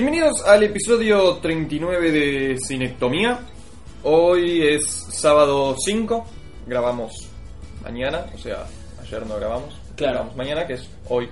Bienvenidos 0.00 0.46
al 0.46 0.62
episodio 0.62 1.38
39 1.38 2.12
de 2.12 2.56
Cinectomía. 2.64 3.40
Hoy 4.04 4.62
es 4.64 4.86
sábado 5.10 5.74
5, 5.76 6.24
grabamos 6.68 7.28
mañana, 7.82 8.26
o 8.32 8.38
sea, 8.38 8.64
ayer 9.02 9.26
no 9.26 9.34
grabamos, 9.34 9.74
Claro. 9.96 10.12
grabamos 10.12 10.36
mañana, 10.36 10.68
que 10.68 10.74
es 10.74 10.88
hoy. 11.08 11.28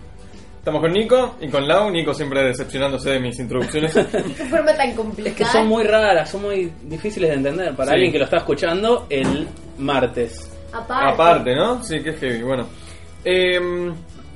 Estamos 0.59 0.81
con 0.83 0.93
Nico 0.93 1.37
y 1.41 1.47
con 1.47 1.69
Lau, 1.69 1.93
Nico 1.93 2.13
siempre 2.13 2.43
decepcionándose 2.43 3.11
de 3.11 3.21
mis 3.21 3.39
introducciones. 3.39 3.95
Qué 4.37 4.45
forma 4.47 4.75
tan 4.75 4.97
complicada. 4.97 5.31
Es 5.31 5.37
que 5.37 5.45
son 5.45 5.69
muy 5.69 5.85
raras, 5.85 6.29
son 6.29 6.43
muy 6.43 6.73
difíciles 6.83 7.31
de 7.31 7.37
entender 7.37 7.73
para 7.77 7.91
Sí. 7.91 7.95
alguien 7.95 8.11
que 8.11 8.19
lo 8.19 8.25
está 8.25 8.39
escuchando 8.39 9.07
el 9.09 9.47
martes. 9.79 10.51
Aparte. 10.73 11.13
Aparte, 11.15 11.55
¿no? 11.55 11.85
Sí, 11.85 12.01
que 12.03 12.11
es 12.11 12.19
heavy, 12.19 12.43
bueno. 12.43 12.67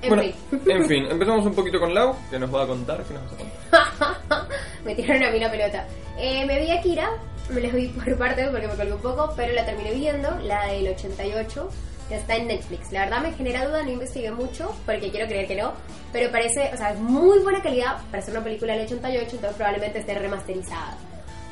Bueno, 0.08 0.22
fin. 0.22 0.34
en 0.66 0.86
fin, 0.86 1.06
empezamos 1.10 1.44
un 1.46 1.54
poquito 1.54 1.78
con 1.78 1.94
Lau, 1.94 2.16
que 2.30 2.38
nos 2.38 2.54
va 2.54 2.64
a 2.64 2.66
contar, 2.66 3.04
¿qué 3.04 3.14
nos 3.14 3.22
vas 3.24 3.32
a 3.32 3.36
contar? 3.36 4.48
me 4.84 4.94
tiraron 4.94 5.24
a 5.24 5.30
mí 5.30 5.38
la 5.38 5.50
pelota. 5.50 5.86
Eh, 6.18 6.44
me 6.46 6.60
vi 6.60 6.70
Akira, 6.70 7.10
me 7.50 7.60
la 7.60 7.68
vi 7.68 7.88
por 7.88 8.16
partes 8.16 8.48
porque 8.48 8.68
me 8.68 8.74
colgué 8.74 8.92
un 8.92 9.00
poco, 9.00 9.32
pero 9.36 9.52
la 9.52 9.64
terminé 9.64 9.92
viendo, 9.92 10.30
la 10.40 10.66
del 10.66 10.88
88, 10.88 11.68
que 12.08 12.16
está 12.16 12.36
en 12.36 12.48
Netflix. 12.48 12.92
La 12.92 13.04
verdad 13.04 13.22
me 13.22 13.32
genera 13.32 13.66
duda, 13.66 13.82
no 13.82 13.90
investigué 13.90 14.30
mucho, 14.30 14.74
porque 14.86 15.10
quiero 15.10 15.26
creer 15.26 15.46
que 15.46 15.56
no, 15.56 15.72
pero 16.12 16.30
parece, 16.30 16.70
o 16.72 16.76
sea, 16.76 16.92
es 16.92 16.98
muy 16.98 17.38
buena 17.40 17.62
calidad 17.62 17.98
para 18.10 18.22
ser 18.22 18.34
una 18.34 18.44
película 18.44 18.72
del 18.74 18.86
88, 18.86 19.30
entonces 19.32 19.56
probablemente 19.56 19.98
esté 19.98 20.14
remasterizada. 20.14 20.96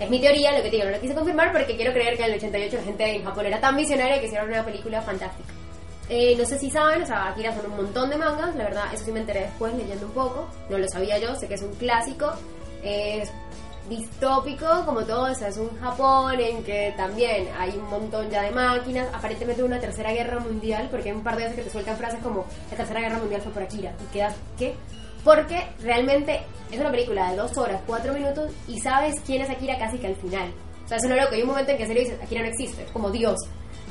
Es 0.00 0.08
mi 0.08 0.20
teoría, 0.20 0.56
lo 0.56 0.62
que 0.62 0.70
te 0.70 0.76
digo, 0.76 0.84
no 0.84 0.92
lo 0.92 1.00
quise 1.00 1.14
confirmar 1.14 1.52
porque 1.52 1.76
quiero 1.76 1.92
creer 1.92 2.16
que 2.16 2.22
en 2.22 2.30
el 2.30 2.38
88 2.38 2.76
la 2.76 2.82
gente 2.82 3.16
en 3.16 3.24
Japón 3.24 3.46
era 3.46 3.60
tan 3.60 3.76
visionaria 3.76 4.20
que 4.20 4.26
hicieron 4.26 4.48
una 4.48 4.64
película 4.64 5.02
fantástica. 5.02 5.57
Eh, 6.08 6.34
no 6.38 6.44
sé 6.46 6.58
si 6.58 6.70
saben, 6.70 7.02
o 7.02 7.06
sea, 7.06 7.28
Akira 7.28 7.54
son 7.54 7.70
un 7.70 7.76
montón 7.76 8.08
de 8.08 8.16
mangas, 8.16 8.54
la 8.56 8.64
verdad, 8.64 8.84
eso 8.94 9.04
sí 9.04 9.12
me 9.12 9.20
enteré 9.20 9.40
después 9.40 9.74
leyendo 9.74 10.06
un 10.06 10.12
poco, 10.12 10.48
no 10.70 10.78
lo 10.78 10.88
sabía 10.88 11.18
yo, 11.18 11.34
sé 11.34 11.46
que 11.46 11.54
es 11.54 11.62
un 11.62 11.74
clásico, 11.74 12.32
es 12.82 13.30
distópico 13.90 14.66
como 14.86 15.04
todo, 15.04 15.30
o 15.30 15.34
sea, 15.34 15.48
es 15.48 15.56
un 15.58 15.78
Japón 15.80 16.40
en 16.40 16.62
que 16.62 16.94
también 16.96 17.48
hay 17.58 17.70
un 17.70 17.88
montón 17.90 18.30
ya 18.30 18.42
de 18.42 18.50
máquinas, 18.50 19.08
aparentemente 19.12 19.62
una 19.62 19.78
tercera 19.80 20.12
guerra 20.12 20.40
mundial, 20.40 20.88
porque 20.90 21.10
hay 21.10 21.16
un 21.16 21.22
par 21.22 21.36
de 21.36 21.42
veces 21.42 21.56
que 21.56 21.64
te 21.64 21.70
sueltan 21.70 21.96
frases 21.96 22.20
como 22.22 22.46
la 22.70 22.76
tercera 22.76 23.00
guerra 23.00 23.18
mundial 23.18 23.42
fue 23.42 23.52
por 23.52 23.62
Akira, 23.62 23.92
y 24.02 24.12
quedas, 24.12 24.34
¿qué? 24.58 24.74
Porque 25.24 25.66
realmente 25.82 26.40
es 26.70 26.80
una 26.80 26.90
película 26.90 27.30
de 27.30 27.36
dos 27.36 27.56
horas, 27.58 27.82
cuatro 27.86 28.14
minutos, 28.14 28.50
y 28.66 28.80
sabes 28.80 29.14
quién 29.26 29.42
es 29.42 29.50
Akira 29.50 29.78
casi 29.78 29.98
que 29.98 30.06
al 30.06 30.16
final. 30.16 30.52
O 30.84 30.88
sea, 30.88 30.96
es 30.96 31.04
una 31.04 31.16
loco, 31.16 31.34
hay 31.34 31.42
un 31.42 31.48
momento 31.48 31.72
en 31.72 31.76
que 31.76 31.82
en 31.82 31.88
serio 31.88 32.02
dices, 32.04 32.22
Akira 32.22 32.40
no 32.40 32.48
existe, 32.48 32.82
es 32.84 32.90
como 32.92 33.10
Dios. 33.10 33.36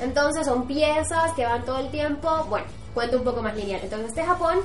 Entonces 0.00 0.46
son 0.46 0.66
piezas 0.66 1.32
que 1.34 1.44
van 1.44 1.64
todo 1.64 1.78
el 1.80 1.88
tiempo, 1.90 2.28
bueno, 2.48 2.66
cuento 2.94 3.18
un 3.18 3.24
poco 3.24 3.42
más 3.42 3.54
lineal. 3.56 3.80
Entonces 3.82 4.08
este 4.08 4.24
Japón, 4.24 4.58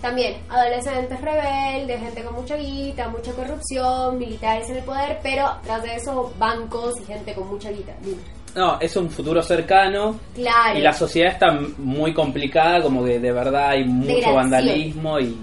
también 0.00 0.36
adolescentes 0.48 1.20
rebeldes, 1.20 2.00
gente 2.00 2.22
con 2.22 2.34
mucha 2.34 2.56
guita, 2.56 3.08
mucha 3.08 3.32
corrupción, 3.32 4.18
militares 4.18 4.68
en 4.70 4.76
el 4.76 4.84
poder, 4.84 5.18
pero 5.22 5.50
tras 5.64 5.82
de 5.82 5.96
eso 5.96 6.32
bancos 6.38 6.94
y 7.00 7.04
gente 7.04 7.34
con 7.34 7.48
mucha 7.48 7.70
guita. 7.70 7.92
No, 8.54 8.80
es 8.80 8.96
un 8.96 9.10
futuro 9.10 9.42
cercano 9.42 10.18
Claro. 10.34 10.78
y 10.78 10.82
la 10.82 10.92
sociedad 10.92 11.32
está 11.32 11.52
muy 11.78 12.14
complicada, 12.14 12.82
como 12.82 13.04
que 13.04 13.18
de 13.20 13.32
verdad 13.32 13.70
hay 13.70 13.84
mucho 13.84 14.34
vandalismo 14.34 15.20
y, 15.20 15.36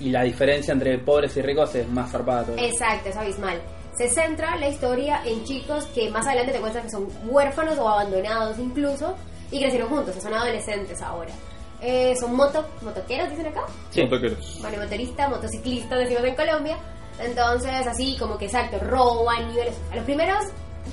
y 0.00 0.10
la 0.10 0.22
diferencia 0.22 0.72
entre 0.72 0.98
pobres 0.98 1.36
y 1.36 1.42
ricos 1.42 1.74
es 1.76 1.88
más 1.88 2.10
zarpada 2.10 2.44
todavía. 2.44 2.66
Exacto, 2.68 3.08
es 3.10 3.16
abismal. 3.16 3.60
Se 3.98 4.08
centra 4.08 4.54
la 4.56 4.68
historia 4.68 5.22
en 5.24 5.42
chicos 5.42 5.86
que 5.86 6.08
más 6.08 6.24
adelante 6.24 6.52
te 6.52 6.60
cuentan 6.60 6.84
que 6.84 6.90
son 6.90 7.08
huérfanos 7.24 7.76
o 7.78 7.88
abandonados 7.88 8.56
incluso 8.60 9.16
y 9.50 9.58
crecieron 9.58 9.88
juntos, 9.88 10.14
son 10.22 10.32
adolescentes 10.32 11.02
ahora. 11.02 11.32
Eh, 11.80 12.14
son 12.16 12.36
moto, 12.36 12.64
motoqueros, 12.82 13.28
dicen 13.30 13.48
acá. 13.48 13.62
Sí. 13.90 14.04
Motoqueros. 14.04 14.58
Bueno, 14.60 14.78
motorista, 14.84 15.28
motociclista, 15.28 15.96
decimos 15.96 16.22
en 16.22 16.36
Colombia. 16.36 16.78
Entonces, 17.18 17.88
así 17.88 18.16
como 18.16 18.38
que 18.38 18.44
exacto, 18.44 18.78
roban 18.78 19.48
niveles. 19.48 19.74
A 19.90 19.96
los 19.96 20.04
primeros 20.04 20.44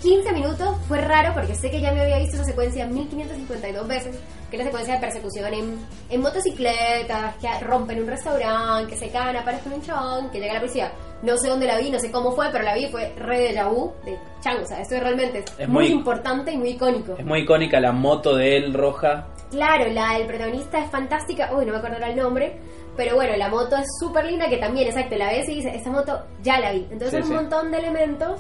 15 0.02 0.32
minutos 0.34 0.76
fue 0.88 1.00
raro 1.00 1.34
porque 1.34 1.54
sé 1.56 1.70
que 1.70 1.80
ya 1.80 1.92
me 1.92 2.02
había 2.02 2.18
visto 2.18 2.36
esa 2.38 2.46
secuencia 2.46 2.88
1552 2.88 3.88
veces, 3.88 4.16
que 4.50 4.58
es 4.58 4.64
la 4.64 4.66
secuencia 4.66 4.96
de 4.96 5.00
persecución 5.00 5.54
en, 5.54 5.88
en 6.10 6.22
motocicletas, 6.22 7.36
que 7.38 7.48
rompen 7.62 8.02
un 8.02 8.08
restaurante, 8.08 8.92
que 8.92 8.98
se 8.98 9.10
caen, 9.10 9.38
aparece 9.38 9.70
un 9.70 9.82
chabón, 9.82 10.30
que 10.32 10.40
llega 10.40 10.56
la 10.56 10.60
policía. 10.60 10.92
No 11.26 11.38
sé 11.38 11.50
dónde 11.50 11.66
la 11.66 11.78
vi, 11.80 11.90
no 11.90 12.00
sé 12.00 12.12
cómo 12.12 12.32
fue, 12.34 12.48
pero 12.52 12.64
la 12.64 12.76
vi 12.76 12.88
fue 12.88 13.14
re 13.18 13.52
de 13.54 13.64
vu 13.64 13.92
de 14.06 14.18
chango. 14.42 14.64
O 14.64 14.68
sea, 14.68 14.80
esto 14.82 15.00
realmente 15.00 15.40
es, 15.40 15.46
Es 15.60 15.68
muy, 15.68 15.86
muy- 15.86 15.94
importante 15.94 16.52
y 16.52 16.58
muy 16.58 16.70
icónico. 16.70 17.16
Es 17.18 17.26
muy 17.26 17.40
icónica 17.42 17.80
la 17.80 17.92
moto 17.92 18.36
de 18.36 18.58
él 18.58 18.74
roja. 18.74 19.26
Claro, 19.52 19.88
la 19.92 20.18
del 20.18 20.28
protagonista 20.28 20.80
es 20.80 20.90
fantástica. 20.92 21.52
Uy, 21.56 21.66
no 21.66 21.72
me 21.72 21.78
acuerdo 21.80 21.98
el 22.06 22.16
nombre. 22.16 22.58
Pero 22.98 23.16
bueno, 23.16 23.36
la 23.36 23.50
moto 23.50 23.76
es 23.76 23.86
súper 24.00 24.26
linda 24.26 24.48
que 24.48 24.58
también, 24.58 24.88
exacto, 24.88 25.16
la 25.18 25.28
ves 25.28 25.50
y 25.50 25.56
dices, 25.56 25.74
esta 25.76 25.90
moto 25.90 26.18
ya 26.42 26.60
la 26.60 26.72
vi. 26.72 26.88
Entonces 26.92 27.10
Sí, 27.10 27.16
hay 27.18 27.22
un 27.24 27.28
sí. 27.28 27.34
montón 27.34 27.72
de 27.72 27.78
elementos 27.80 28.40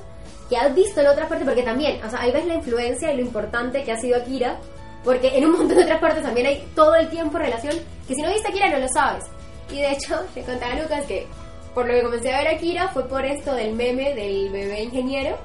que 0.49 0.55
has 0.55 0.73
visto 0.73 1.01
en 1.01 1.07
otras 1.07 1.27
partes, 1.27 1.45
porque 1.45 1.63
también, 1.63 1.99
o 2.05 2.09
sea, 2.09 2.21
ahí 2.21 2.31
ves 2.31 2.45
la 2.45 2.53
influencia 2.53 3.11
y 3.11 3.17
lo 3.17 3.21
importante 3.23 3.83
que 3.83 3.91
ha 3.91 3.97
sido 3.97 4.17
Akira, 4.17 4.57
porque 5.03 5.37
en 5.37 5.45
un 5.45 5.51
montón 5.57 5.75
de 5.77 5.83
otras 5.83 5.99
partes 5.99 6.23
también 6.23 6.47
hay 6.47 6.63
todo 6.75 6.95
el 6.95 7.09
tiempo 7.09 7.37
relación, 7.37 7.75
que 8.07 8.15
si 8.15 8.21
no 8.21 8.29
viste 8.29 8.47
Akira 8.47 8.69
no 8.69 8.79
lo 8.79 8.87
sabes. 8.87 9.25
Y 9.71 9.81
de 9.81 9.91
hecho, 9.91 10.15
te 10.33 10.41
contaba 10.43 10.73
a 10.73 10.79
Lucas 10.81 11.03
que 11.05 11.27
por 11.75 11.85
lo 11.85 11.93
que 11.93 12.03
comencé 12.03 12.33
a 12.33 12.39
ver 12.39 12.55
Akira 12.55 12.87
fue 12.87 13.07
por 13.07 13.23
esto 13.25 13.53
del 13.53 13.75
meme 13.75 14.15
del 14.15 14.49
bebé 14.49 14.83
ingeniero. 14.83 15.37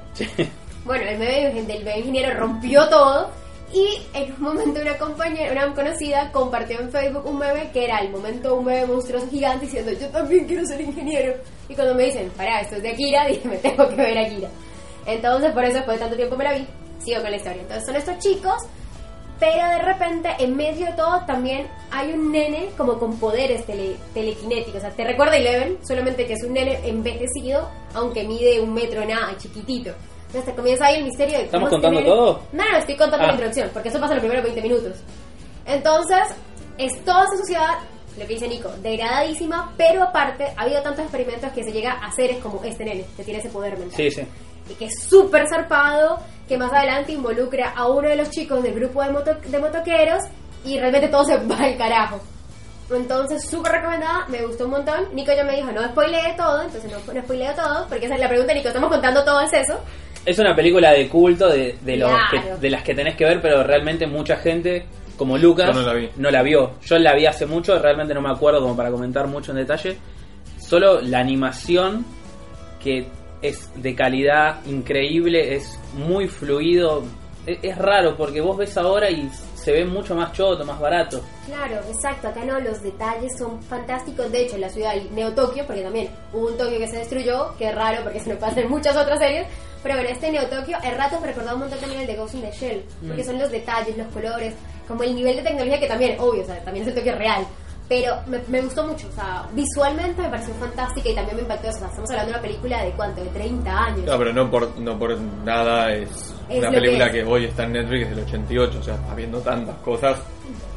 Bueno, 0.83 1.03
el 1.03 1.19
meme 1.19 1.61
del 1.61 1.83
bebé 1.83 1.99
ingeniero 1.99 2.39
rompió 2.39 2.89
todo 2.89 3.29
y 3.73 4.01
en 4.13 4.33
un 4.33 4.41
momento 4.41 4.81
una 4.81 4.97
compañera, 4.97 5.51
una 5.51 5.75
conocida 5.75 6.31
compartió 6.31 6.79
en 6.79 6.89
Facebook 6.89 7.25
un 7.25 7.37
meme 7.37 7.69
que 7.71 7.85
era 7.85 7.99
el 7.99 8.09
momento 8.09 8.55
un 8.55 8.65
bebé 8.65 8.87
monstruoso 8.87 9.29
gigante 9.29 9.65
diciendo 9.65 9.91
yo 9.91 10.07
también 10.07 10.45
quiero 10.45 10.65
ser 10.65 10.81
ingeniero. 10.81 11.35
Y 11.69 11.75
cuando 11.75 11.93
me 11.93 12.05
dicen, 12.05 12.31
pará, 12.35 12.61
esto 12.61 12.77
es 12.77 12.81
de 12.81 12.89
Akira, 12.89 13.27
dije, 13.27 13.47
me 13.47 13.57
tengo 13.57 13.87
que 13.89 13.95
ver 13.95 14.17
Akira. 14.17 14.49
Entonces 15.05 15.51
por 15.51 15.63
eso 15.65 15.75
después 15.75 15.97
de 15.97 16.01
tanto 16.01 16.15
tiempo 16.15 16.35
me 16.37 16.45
la 16.45 16.53
vi, 16.53 16.67
sigo 16.99 17.21
con 17.21 17.31
la 17.31 17.37
historia. 17.37 17.61
Entonces 17.61 17.85
son 17.85 17.95
estos 17.95 18.17
chicos, 18.19 18.63
pero 19.41 19.67
de 19.71 19.79
repente 19.79 20.29
en 20.39 20.55
medio 20.55 20.85
de 20.85 20.93
todo 20.93 21.25
también 21.25 21.67
hay 21.91 22.13
un 22.13 22.31
nene 22.31 22.69
como 22.77 22.97
con 22.99 23.17
poderes 23.19 23.65
tele- 23.65 23.97
telequinéticos. 24.13 24.75
O 24.77 24.79
sea, 24.79 24.91
te 24.91 25.03
recuerda 25.03 25.35
Eleven, 25.35 25.79
solamente 25.85 26.25
que 26.27 26.33
es 26.33 26.43
un 26.43 26.53
nene 26.53 26.79
envejecido, 26.87 27.67
aunque 27.95 28.23
mide 28.23 28.61
un 28.61 28.73
metro 28.73 29.03
nada, 29.03 29.35
chiquitito. 29.37 29.89
Entonces 30.27 30.45
te 30.45 30.55
comienza 30.55 30.85
ahí 30.85 30.97
el 30.97 31.03
misterio 31.05 31.39
de 31.39 31.43
¿Estamos 31.45 31.67
este 31.67 31.75
contando 31.75 31.99
nene- 31.99 32.09
todo? 32.09 32.41
No, 32.53 32.63
no, 32.71 32.77
estoy 32.77 32.95
contando 32.95 33.23
Ah. 33.25 33.27
la 33.27 33.33
introducción, 33.33 33.69
porque 33.73 33.89
eso 33.89 33.99
pasa 33.99 34.13
en 34.13 34.17
los 34.17 34.21
primeros 34.21 34.43
20 34.45 34.61
minutos. 34.61 34.97
Entonces, 35.65 36.19
es 36.77 37.03
toda 37.03 37.23
esta 37.23 37.37
sociedad, 37.37 37.69
lo 38.17 38.27
que 38.27 38.33
dice 38.33 38.47
Nico, 38.47 38.69
degradadísima, 38.81 39.73
pero 39.77 40.03
aparte 40.03 40.45
ha 40.55 40.61
habido 40.61 40.81
tantos 40.81 41.01
experimentos 41.05 41.51
que 41.51 41.63
se 41.63 41.71
llega 41.71 41.93
a 41.93 42.11
seres 42.11 42.37
como 42.37 42.63
este 42.63 42.85
nene, 42.85 43.05
que 43.17 43.23
tiene 43.23 43.39
ese 43.39 43.49
poder 43.49 43.77
mental 43.77 43.95
Sí, 43.97 44.11
sí. 44.11 44.21
y 44.69 44.73
que 44.75 44.85
es 44.85 45.03
súper 45.03 45.47
zarpado, 45.49 46.19
que 46.51 46.57
más 46.57 46.73
adelante 46.73 47.13
involucra 47.13 47.69
a 47.73 47.87
uno 47.87 48.09
de 48.09 48.17
los 48.17 48.29
chicos 48.29 48.61
del 48.61 48.73
grupo 48.73 49.01
de, 49.01 49.09
moto- 49.11 49.37
de 49.47 49.57
motoqueros 49.57 50.21
y 50.65 50.77
realmente 50.77 51.07
todo 51.07 51.23
se 51.23 51.37
va 51.47 51.57
al 51.57 51.77
carajo. 51.77 52.19
Entonces, 52.93 53.47
súper 53.49 53.71
recomendada, 53.71 54.25
me 54.27 54.45
gustó 54.45 54.65
un 54.65 54.71
montón. 54.71 55.05
Nico 55.13 55.31
ya 55.33 55.45
me 55.45 55.55
dijo, 55.55 55.71
no 55.71 55.81
spoilee 55.87 56.33
todo, 56.35 56.61
entonces 56.61 56.91
no, 56.91 57.13
no 57.13 57.21
spoileo 57.21 57.53
todo, 57.53 57.87
porque 57.87 58.05
esa 58.05 58.15
es 58.15 58.19
la 58.21 58.27
pregunta, 58.27 58.53
Nico, 58.53 58.67
estamos 58.67 58.89
contando 58.89 59.23
todo 59.23 59.39
es 59.39 59.53
eso. 59.53 59.79
Es 60.25 60.37
una 60.39 60.53
película 60.53 60.91
de 60.91 61.07
culto 61.07 61.47
de, 61.47 61.77
de, 61.81 61.95
los 61.97 62.09
Claro. 62.09 62.55
que- 62.55 62.57
de 62.61 62.69
las 62.69 62.83
que 62.83 62.93
tenés 62.93 63.15
que 63.15 63.23
ver, 63.23 63.41
pero 63.41 63.63
realmente 63.63 64.05
mucha 64.07 64.35
gente, 64.35 64.85
como 65.15 65.37
Lucas, 65.37 65.67
Yo 65.73 65.81
no 65.81 65.87
la 65.87 65.93
vi. 65.93 66.09
no 66.17 66.29
la 66.31 66.41
vio. 66.43 66.71
Yo 66.83 66.99
la 66.99 67.13
vi 67.15 67.25
hace 67.27 67.45
mucho, 67.45 67.79
realmente 67.79 68.13
no 68.13 68.19
me 68.21 68.29
acuerdo 68.29 68.59
como 68.61 68.75
para 68.75 68.91
comentar 68.91 69.25
mucho 69.27 69.51
en 69.51 69.57
detalle. 69.59 69.95
Solo 70.59 70.99
la 70.99 71.19
animación, 71.19 72.05
que 72.83 73.07
es 73.41 73.69
de 73.75 73.95
calidad 73.95 74.63
increíble, 74.65 75.55
es 75.55 75.79
muy 75.93 76.27
fluido. 76.27 77.03
Es, 77.45 77.57
es 77.63 77.77
raro 77.77 78.15
porque 78.17 78.39
vos 78.41 78.57
ves 78.57 78.77
ahora 78.77 79.09
y 79.09 79.29
se 79.55 79.71
ve 79.71 79.85
mucho 79.85 80.15
más 80.15 80.31
choto, 80.33 80.63
más 80.65 80.79
barato. 80.79 81.21
Claro, 81.45 81.75
exacto. 81.87 82.27
Acá 82.27 82.43
no, 82.45 82.59
los 82.59 82.81
detalles 82.81 83.31
son 83.37 83.61
fantásticos. 83.63 84.31
De 84.31 84.41
hecho, 84.43 84.55
en 84.55 84.61
la 84.61 84.69
ciudad 84.69 84.91
hay 84.91 85.09
Neo 85.13 85.33
Tokio, 85.33 85.65
porque 85.65 85.81
también 85.81 86.09
hubo 86.33 86.47
un 86.47 86.57
Tokio 86.57 86.77
que 86.79 86.87
se 86.87 86.97
destruyó, 86.97 87.55
que 87.57 87.69
es 87.69 87.75
raro 87.75 88.03
porque 88.03 88.19
se 88.19 88.29
nos 88.29 88.39
pasa 88.39 88.61
en 88.61 88.69
muchas 88.69 88.95
otras 88.95 89.19
series. 89.19 89.45
Pero 89.83 89.95
bueno, 89.95 90.09
este 90.09 90.31
Neo 90.31 90.45
Tokio, 90.47 90.77
el 90.83 90.95
rato 90.97 91.19
me 91.19 91.27
recordaba 91.27 91.53
un 91.55 91.61
montón 91.61 91.79
también 91.79 92.01
el 92.01 92.07
de 92.07 92.15
Ghost 92.15 92.35
in 92.35 92.41
the 92.41 92.51
Shell, 92.51 92.83
porque 93.07 93.23
Mm. 93.23 93.25
son 93.25 93.39
los 93.39 93.51
detalles, 93.51 93.97
los 93.97 94.07
colores, 94.07 94.53
como 94.87 95.01
el 95.03 95.15
nivel 95.15 95.35
de 95.37 95.41
tecnología 95.43 95.79
que 95.79 95.87
también, 95.87 96.19
obvio, 96.19 96.43
o 96.43 96.45
sea, 96.45 96.59
también 96.63 96.83
es 96.83 96.89
el 96.89 96.95
Tokio 96.99 97.15
real. 97.15 97.45
Pero 97.91 98.15
me, 98.25 98.39
me 98.47 98.61
gustó 98.61 98.87
mucho, 98.87 99.05
o 99.09 99.11
sea, 99.11 99.45
visualmente 99.51 100.21
me 100.21 100.29
pareció 100.29 100.53
fantástica 100.53 101.09
y 101.09 101.13
también 101.13 101.35
me 101.35 101.41
impactó. 101.41 101.67
O 101.67 101.73
sea, 101.73 101.87
estamos 101.87 102.09
hablando 102.09 102.31
de 102.31 102.37
una 102.37 102.41
película 102.41 102.83
de 102.85 102.91
cuánto, 102.91 103.21
de 103.21 103.29
30 103.31 103.69
años. 103.69 104.05
No, 104.05 104.17
pero 104.17 104.31
no 104.31 104.49
por, 104.49 104.79
no 104.79 104.97
por 104.97 105.19
nada 105.19 105.91
es, 105.91 106.33
Es 106.47 106.59
una 106.59 106.71
película 106.71 107.11
que 107.11 107.21
hoy 107.25 107.45
está 107.47 107.63
en 107.63 107.73
Netflix 107.73 108.09
del 108.11 108.19
88, 108.19 108.79
o 108.79 108.81
sea, 108.81 108.97
habiendo 109.11 109.41
tantas 109.41 109.75
cosas. 109.79 110.19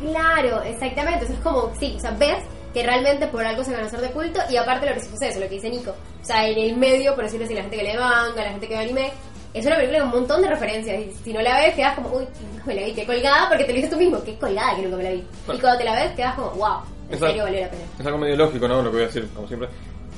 Claro, 0.01 0.61
exactamente. 0.63 1.21
Entonces 1.21 1.37
es 1.37 1.43
como, 1.45 1.73
sí, 1.79 1.95
o 1.97 2.01
sea, 2.01 2.11
ves 2.19 2.43
que 2.73 2.83
realmente 2.83 3.29
por 3.29 3.47
algo 3.47 3.63
se 3.63 3.71
van 3.71 3.85
a 3.85 3.87
hacer 3.87 4.01
de 4.01 4.11
culto 4.11 4.41
y 4.51 4.57
aparte 4.57 4.85
lo 4.87 4.95
que 4.95 4.99
es 4.99 5.23
eso, 5.23 5.39
lo 5.39 5.49
que 5.49 5.55
dice 5.55 5.71
Nico. 5.71 5.93
O 5.93 6.25
sea, 6.25 6.49
en 6.49 6.59
el 6.59 6.77
medio, 6.77 7.15
por 7.15 7.23
decirlo 7.23 7.47
así, 7.47 7.55
la 7.55 7.61
gente 7.61 7.77
que 7.77 7.85
lee 7.85 7.97
manga, 7.97 8.43
la 8.43 8.51
gente 8.51 8.67
que 8.67 8.75
ve 8.75 8.81
anime, 8.81 9.13
es 9.53 9.65
una 9.65 9.77
película 9.77 10.01
con 10.01 10.09
un 10.09 10.15
montón 10.17 10.43
de 10.43 10.49
referencias 10.49 11.01
y 11.01 11.13
si 11.23 11.33
no 11.33 11.41
la 11.41 11.59
ves 11.59 11.77
quedas 11.77 11.95
como, 11.95 12.09
uy, 12.09 12.27
nunca 12.51 12.65
me 12.67 12.75
la 12.75 12.87
vi, 12.87 12.93
qué 12.93 13.07
colgada, 13.07 13.49
porque 13.49 13.63
te 13.63 13.71
lo 13.71 13.77
dices 13.77 13.91
tú 13.93 13.99
mismo, 13.99 14.21
qué 14.25 14.37
colgada 14.37 14.75
que 14.75 14.83
nunca 14.83 14.97
me 14.97 15.05
la 15.05 15.11
vi. 15.11 15.25
Y 15.53 15.59
cuando 15.61 15.79
te 15.79 15.85
la 15.85 15.95
ves 15.95 16.11
quedas 16.17 16.35
como, 16.35 16.51
wow, 16.51 16.94
en 17.09 17.15
Esa- 17.15 17.27
serio 17.27 17.43
valió 17.45 17.61
la 17.61 17.71
pena. 17.71 17.83
Es 17.99 18.07
algo 18.07 18.19
medio 18.19 18.37
lógico, 18.37 18.69
¿no? 18.69 18.77
Lo 18.83 18.91
que 18.91 18.97
voy 18.97 19.03
a 19.03 19.07
decir, 19.07 19.29
como 19.35 19.47
siempre. 19.49 19.69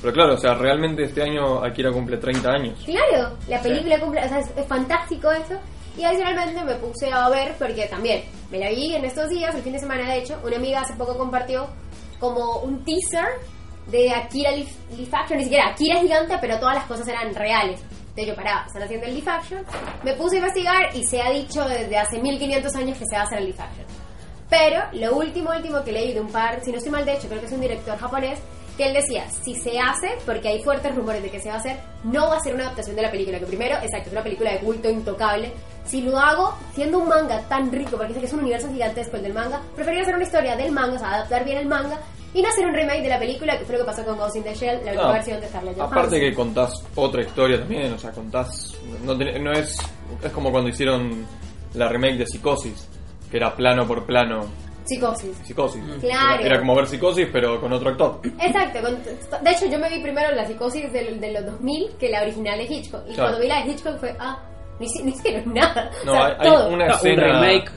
Pero 0.01 0.13
claro, 0.13 0.33
o 0.35 0.37
sea, 0.37 0.53
realmente 0.53 1.03
este 1.03 1.23
año 1.23 1.63
Akira 1.63 1.91
cumple 1.91 2.17
30 2.17 2.49
años. 2.51 2.79
Claro, 2.85 3.35
la 3.47 3.59
película 3.61 3.99
cumple, 3.99 4.23
o 4.23 4.29
sea, 4.29 4.39
es, 4.39 4.47
es 4.55 4.65
fantástico 4.67 5.31
eso. 5.31 5.55
Y 5.97 6.03
adicionalmente 6.03 6.63
me 6.63 6.75
puse 6.75 7.11
a 7.11 7.27
ver, 7.29 7.55
porque 7.57 7.87
también 7.87 8.23
me 8.51 8.59
la 8.59 8.69
vi 8.69 8.93
en 8.93 9.03
estos 9.03 9.29
días, 9.29 9.55
el 9.55 9.63
fin 9.63 9.73
de 9.73 9.79
semana 9.79 10.07
de 10.11 10.19
hecho, 10.19 10.39
una 10.45 10.57
amiga 10.57 10.81
hace 10.81 10.93
poco 10.93 11.17
compartió 11.17 11.67
como 12.19 12.59
un 12.59 12.83
teaser 12.85 13.25
de 13.87 14.11
Akira 14.11 14.51
Leaf, 14.51 14.69
Leaf 14.95 15.11
Action, 15.13 15.37
ni 15.39 15.45
siquiera 15.45 15.69
Akira 15.69 15.95
es 15.95 16.01
gigante, 16.03 16.37
pero 16.39 16.59
todas 16.59 16.75
las 16.75 16.85
cosas 16.85 17.07
eran 17.07 17.33
reales. 17.33 17.79
Entonces 18.09 18.27
yo 18.27 18.35
paraba, 18.35 18.65
están 18.67 18.83
haciendo 18.83 19.07
el 19.07 19.13
Leaf 19.15 19.27
Action, 19.27 19.63
me 20.03 20.13
puse 20.13 20.35
a 20.35 20.39
investigar 20.39 20.95
y 20.95 21.03
se 21.03 21.19
ha 21.21 21.31
dicho 21.31 21.67
desde 21.67 21.97
hace 21.97 22.19
1500 22.19 22.75
años 22.75 22.97
que 22.99 23.05
se 23.09 23.15
va 23.15 23.21
a 23.23 23.25
hacer 23.25 23.39
el 23.39 23.45
Leaf 23.45 23.59
Action. 23.59 23.85
Pero 24.49 24.81
lo 24.93 25.15
último, 25.15 25.51
último 25.51 25.83
que 25.83 25.91
leí 25.91 26.13
de 26.13 26.21
un 26.21 26.29
par, 26.29 26.63
si 26.63 26.71
no 26.71 26.77
estoy 26.77 26.91
mal 26.91 27.05
de 27.05 27.13
hecho, 27.13 27.27
creo 27.27 27.39
que 27.39 27.47
es 27.47 27.51
un 27.51 27.61
director 27.61 27.97
japonés, 27.97 28.39
que 28.77 28.85
él 28.85 28.93
decía, 28.93 29.27
si 29.29 29.55
se 29.55 29.79
hace, 29.79 30.17
porque 30.25 30.47
hay 30.49 30.63
fuertes 30.63 30.95
rumores 30.95 31.23
de 31.23 31.29
que 31.29 31.39
se 31.39 31.49
va 31.49 31.55
a 31.55 31.57
hacer, 31.57 31.77
no 32.03 32.29
va 32.29 32.37
a 32.37 32.39
ser 32.39 32.53
una 32.53 32.65
adaptación 32.65 32.95
de 32.95 33.01
la 33.01 33.11
película, 33.11 33.39
que 33.39 33.45
primero, 33.45 33.75
exacto, 33.77 34.07
es 34.07 34.11
una 34.11 34.23
película 34.23 34.51
de 34.51 34.59
culto 34.59 34.89
intocable. 34.89 35.51
Si 35.83 36.01
lo 36.01 36.17
hago, 36.17 36.55
siendo 36.75 36.99
un 36.99 37.09
manga 37.09 37.41
tan 37.47 37.71
rico, 37.71 37.97
porque 37.97 38.13
sé 38.13 38.19
que 38.19 38.25
es 38.27 38.33
un 38.33 38.41
universo 38.41 38.69
gigantesco 38.69 39.17
el 39.17 39.23
del 39.23 39.33
manga, 39.33 39.61
preferiría 39.75 40.03
hacer 40.03 40.15
una 40.15 40.25
historia 40.25 40.55
del 40.55 40.71
manga, 40.71 40.95
o 40.95 40.99
sea, 40.99 41.15
adaptar 41.15 41.43
bien 41.43 41.57
el 41.57 41.65
manga, 41.65 41.99
y 42.33 42.41
no 42.41 42.49
hacer 42.49 42.67
un 42.67 42.73
remake 42.73 43.01
de 43.01 43.09
la 43.09 43.19
película, 43.19 43.57
que 43.57 43.65
fue 43.65 43.73
lo 43.77 43.81
que 43.81 43.85
pasó 43.85 44.05
con 44.05 44.17
Ghost 44.17 44.35
in 44.35 44.43
the 44.43 44.53
Shell, 44.53 44.85
la 44.85 44.91
última 44.91 45.07
No, 45.07 45.13
versión 45.13 45.41
de 45.41 45.47
Scarlett 45.47 45.75
Johansson. 45.75 45.97
Aparte 45.97 46.19
que 46.19 46.33
contás 46.35 46.83
otra 46.93 47.21
historia 47.23 47.59
también, 47.59 47.93
o 47.93 47.97
sea, 47.97 48.11
contás... 48.11 48.75
No, 49.03 49.15
no 49.15 49.51
es... 49.53 49.77
Es 50.23 50.31
como 50.31 50.51
cuando 50.51 50.69
hicieron 50.69 51.25
la 51.73 51.89
remake 51.89 52.17
de 52.17 52.27
Psicosis, 52.27 52.87
que 53.29 53.37
era 53.37 53.55
plano 53.55 53.85
por 53.87 54.05
plano 54.05 54.45
Psicosis. 54.85 55.35
Psicosis. 55.43 55.83
Claro. 55.99 56.35
Era, 56.39 56.45
era 56.45 56.59
como 56.59 56.73
ver 56.75 56.87
Psicosis, 56.87 57.27
pero 57.31 57.59
con 57.59 57.73
otro 57.73 57.89
actor. 57.89 58.21
Exacto, 58.39 58.79
con- 58.81 59.03
de 59.43 59.51
hecho 59.51 59.65
yo 59.69 59.77
me 59.79 59.89
vi 59.89 60.01
primero 60.01 60.33
la 60.33 60.45
psicosis 60.45 60.91
del- 60.93 61.19
de, 61.19 61.33
los 61.33 61.45
2000 61.45 61.89
que 61.99 62.09
la 62.09 62.21
original 62.21 62.57
de 62.57 62.63
Hitchcock. 62.73 63.01
Y 63.09 63.13
Claro. 63.13 63.29
cuando 63.31 63.39
vi 63.41 63.47
la 63.47 63.63
de 63.65 63.71
Hitchcock 63.71 63.97
fue, 63.99 64.15
ah, 64.17 64.39
no 64.79 64.85
hici- 64.85 65.03
no 65.03 65.09
hicieron 65.09 65.53
nada. 65.53 65.89
No, 66.05 66.11
o 66.13 66.15
sea, 66.15 66.25
hay, 66.39 66.47
hay 66.47 66.73
una 66.73 66.85
un 66.85 66.91
escena... 66.91 67.23
remake. 67.41 67.71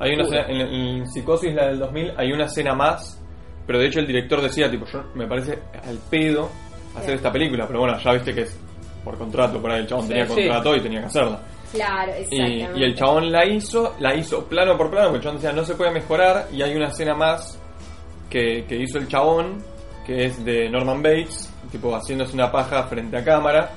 Hay 0.00 0.12
una 0.14 0.22
escena, 0.24 0.46
en, 0.48 0.60
en 0.60 1.06
Psicosis, 1.08 1.54
la 1.54 1.66
del 1.66 1.78
2000, 1.80 2.12
hay 2.16 2.32
una 2.32 2.44
escena 2.44 2.74
más, 2.74 3.20
pero 3.66 3.78
de 3.80 3.86
hecho 3.86 3.98
el 4.00 4.06
director 4.06 4.40
decía, 4.40 4.70
tipo, 4.70 4.86
yo 4.86 5.02
me 5.14 5.26
parece 5.26 5.58
al 5.88 5.98
pedo 6.10 6.50
hacer 6.90 7.02
Claro. 7.02 7.14
esta 7.16 7.32
película, 7.32 7.66
pero 7.66 7.80
bueno, 7.80 7.98
ya 7.98 8.12
viste 8.12 8.32
que 8.32 8.42
es 8.42 8.56
por 9.04 9.18
contrato, 9.18 9.60
por 9.60 9.70
ahí 9.72 9.80
el 9.80 9.86
chabón 9.88 10.04
Sí, 10.04 10.08
tenía 10.10 10.26
sí. 10.26 10.34
contrato 10.34 10.76
y 10.76 10.80
tenía 10.80 11.00
que 11.00 11.06
hacerla. 11.06 11.40
Claro, 11.74 12.12
Y, 12.16 12.22
exactamente. 12.22 12.80
y 12.80 12.84
el 12.84 12.94
chabón 12.94 13.32
la 13.32 13.44
hizo, 13.44 13.94
la 13.98 14.14
hizo 14.14 14.44
plano 14.44 14.76
por 14.76 14.90
plano, 14.90 15.08
porque 15.08 15.18
el 15.18 15.22
chabón 15.24 15.36
decía 15.36 15.52
no 15.52 15.64
se 15.64 15.74
puede 15.74 15.90
mejorar, 15.90 16.48
y 16.52 16.62
hay 16.62 16.74
una 16.74 16.88
escena 16.88 17.14
más 17.14 17.58
que, 18.30 18.64
que 18.66 18.76
hizo 18.76 18.98
el 18.98 19.08
chabón, 19.08 19.62
que 20.06 20.26
es 20.26 20.44
de 20.44 20.70
Norman 20.70 21.02
Bates, 21.02 21.50
tipo 21.70 21.94
haciéndose 21.94 22.34
una 22.34 22.50
paja 22.50 22.84
frente 22.84 23.16
a 23.16 23.24
cámara, 23.24 23.70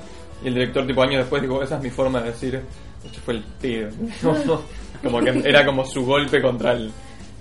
y 0.44 0.48
el 0.48 0.54
director 0.54 0.86
tipo 0.86 1.02
años 1.02 1.18
después 1.18 1.42
dijo, 1.42 1.62
esa 1.62 1.78
es 1.78 1.84
mi 1.84 1.90
forma 1.90 2.22
de 2.22 2.32
decir, 2.32 2.64
este 3.04 3.20
fue 3.20 3.36
el 3.36 3.44
pedo. 3.60 3.90
como 5.04 5.20
que 5.20 5.42
era 5.44 5.66
como 5.66 5.86
su 5.86 6.06
golpe 6.06 6.42
contra 6.42 6.74
el 6.74 6.92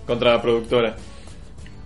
contra 0.06 0.34
la 0.34 0.42
productora. 0.42 0.94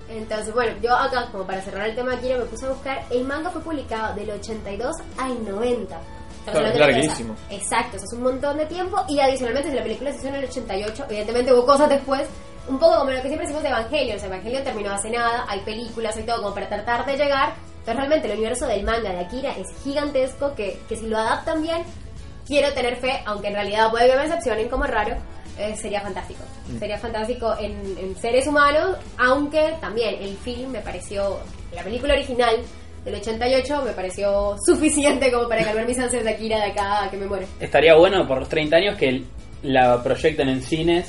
Entonces, 0.09 0.53
bueno, 0.53 0.73
yo 0.83 0.95
acá, 0.95 1.29
como 1.31 1.47
para 1.47 1.63
cerrar 1.63 1.89
el 1.89 1.95
tema 1.95 2.15
Akira, 2.15 2.39
me 2.39 2.45
puse 2.45 2.67
a 2.67 2.71
buscar. 2.71 3.05
El 3.11 3.25
manga 3.25 3.51
fue 3.51 3.63
publicado 3.63 4.15
del 4.15 4.31
82 4.31 4.97
al 5.17 5.45
90. 5.45 6.01
Claro, 6.45 6.79
larguísimo. 6.79 7.35
exacto, 7.51 7.97
eso 7.97 8.07
es 8.07 8.13
un 8.13 8.23
montón 8.23 8.57
de 8.57 8.67
tiempo. 8.67 9.05
Y 9.09 9.21
adicionalmente, 9.21 9.71
si 9.71 9.77
la 9.77 9.83
película 9.83 10.13
se 10.13 10.19
hizo 10.19 10.29
en 10.29 10.35
el 10.37 10.45
88, 10.45 11.05
evidentemente 11.09 11.53
hubo 11.53 11.67
cosas 11.67 11.89
después. 11.89 12.23
Un 12.69 12.79
poco 12.79 12.99
como 12.99 13.11
lo 13.11 13.17
que 13.17 13.29
siempre 13.29 13.47
decimos 13.47 13.63
de 13.63 13.69
Evangelion. 13.71 14.17
O 14.17 14.21
sea, 14.21 14.29
Evangelion 14.29 14.65
terminó 14.65 14.93
hace 14.93 15.11
nada, 15.11 15.45
hay 15.49 15.61
películas 15.61 16.17
y 16.19 16.23
todo 16.23 16.43
como 16.43 16.55
para 16.55 16.69
tratar 16.69 17.05
de 17.07 17.17
llegar. 17.17 17.55
Pero 17.85 17.97
realmente 17.97 18.27
el 18.31 18.39
universo 18.39 18.67
del 18.67 18.85
manga 18.85 19.11
de 19.11 19.21
Akira 19.21 19.53
es 19.57 19.67
gigantesco. 19.83 20.55
Que, 20.55 20.79
que 20.89 20.97
si 20.97 21.07
lo 21.07 21.19
adaptan 21.19 21.63
bien, 21.63 21.83
quiero 22.47 22.73
tener 22.73 22.97
fe, 22.97 23.23
aunque 23.27 23.49
en 23.49 23.55
realidad 23.55 23.91
puede 23.91 24.09
que 24.11 24.17
me 24.17 24.23
decepcionen 24.23 24.69
como 24.69 24.85
raro, 24.85 25.17
eh, 25.59 25.77
sería 25.77 26.01
fantástico. 26.01 26.41
Sería 26.79 26.99
fantástico 26.99 27.55
en, 27.59 27.97
en 27.99 28.17
seres 28.17 28.47
humanos, 28.47 28.97
aunque 29.19 29.77
también 29.81 30.17
el 30.21 30.37
film 30.39 30.71
me 30.71 30.81
pareció, 30.81 31.39
la 31.75 31.83
película 31.83 32.15
original 32.15 32.57
del 33.05 33.15
88 33.15 33.83
me 33.85 33.93
pareció 33.93 34.57
suficiente 34.65 35.31
como 35.33 35.49
para 35.49 35.65
calmar 35.65 35.87
mis 35.87 35.99
ansias 35.99 36.23
de 36.25 36.31
Akira 36.31 36.59
de 36.59 36.71
acá 36.73 37.05
a 37.05 37.11
que 37.11 37.17
me 37.17 37.27
muero. 37.27 37.47
Estaría 37.59 37.95
bueno 37.95 38.27
por 38.27 38.41
los 38.41 38.49
30 38.49 38.77
años 38.77 38.97
que 38.97 39.23
la 39.63 40.03
proyecten 40.03 40.49
en 40.49 40.63
cines 40.63 41.07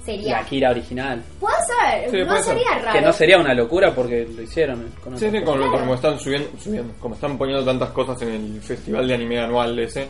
la 0.00 0.04
Sería... 0.04 0.38
Akira 0.38 0.70
original. 0.70 1.22
Puede 1.38 1.54
ser, 1.58 2.10
Sí, 2.10 2.16
no 2.18 2.26
puede 2.26 2.42
ser. 2.42 2.54
sería 2.58 2.78
raro. 2.78 2.98
Que 2.98 3.04
no 3.06 3.12
sería 3.12 3.38
una 3.38 3.54
locura 3.54 3.94
porque 3.94 4.26
lo 4.34 4.42
hicieron 4.42 4.92
con 5.02 5.16
Sí, 5.16 5.30
sí, 5.30 5.40
como, 5.42 5.70
como 5.70 5.94
están 5.94 6.18
subiendo, 6.18 6.48
subiendo, 6.60 6.92
como 6.98 7.14
están 7.14 7.38
poniendo 7.38 7.64
tantas 7.64 7.90
cosas 7.90 8.20
en 8.22 8.30
el 8.30 8.60
festival 8.62 9.06
de 9.06 9.14
anime 9.14 9.38
anual 9.38 9.78
ese, 9.78 10.08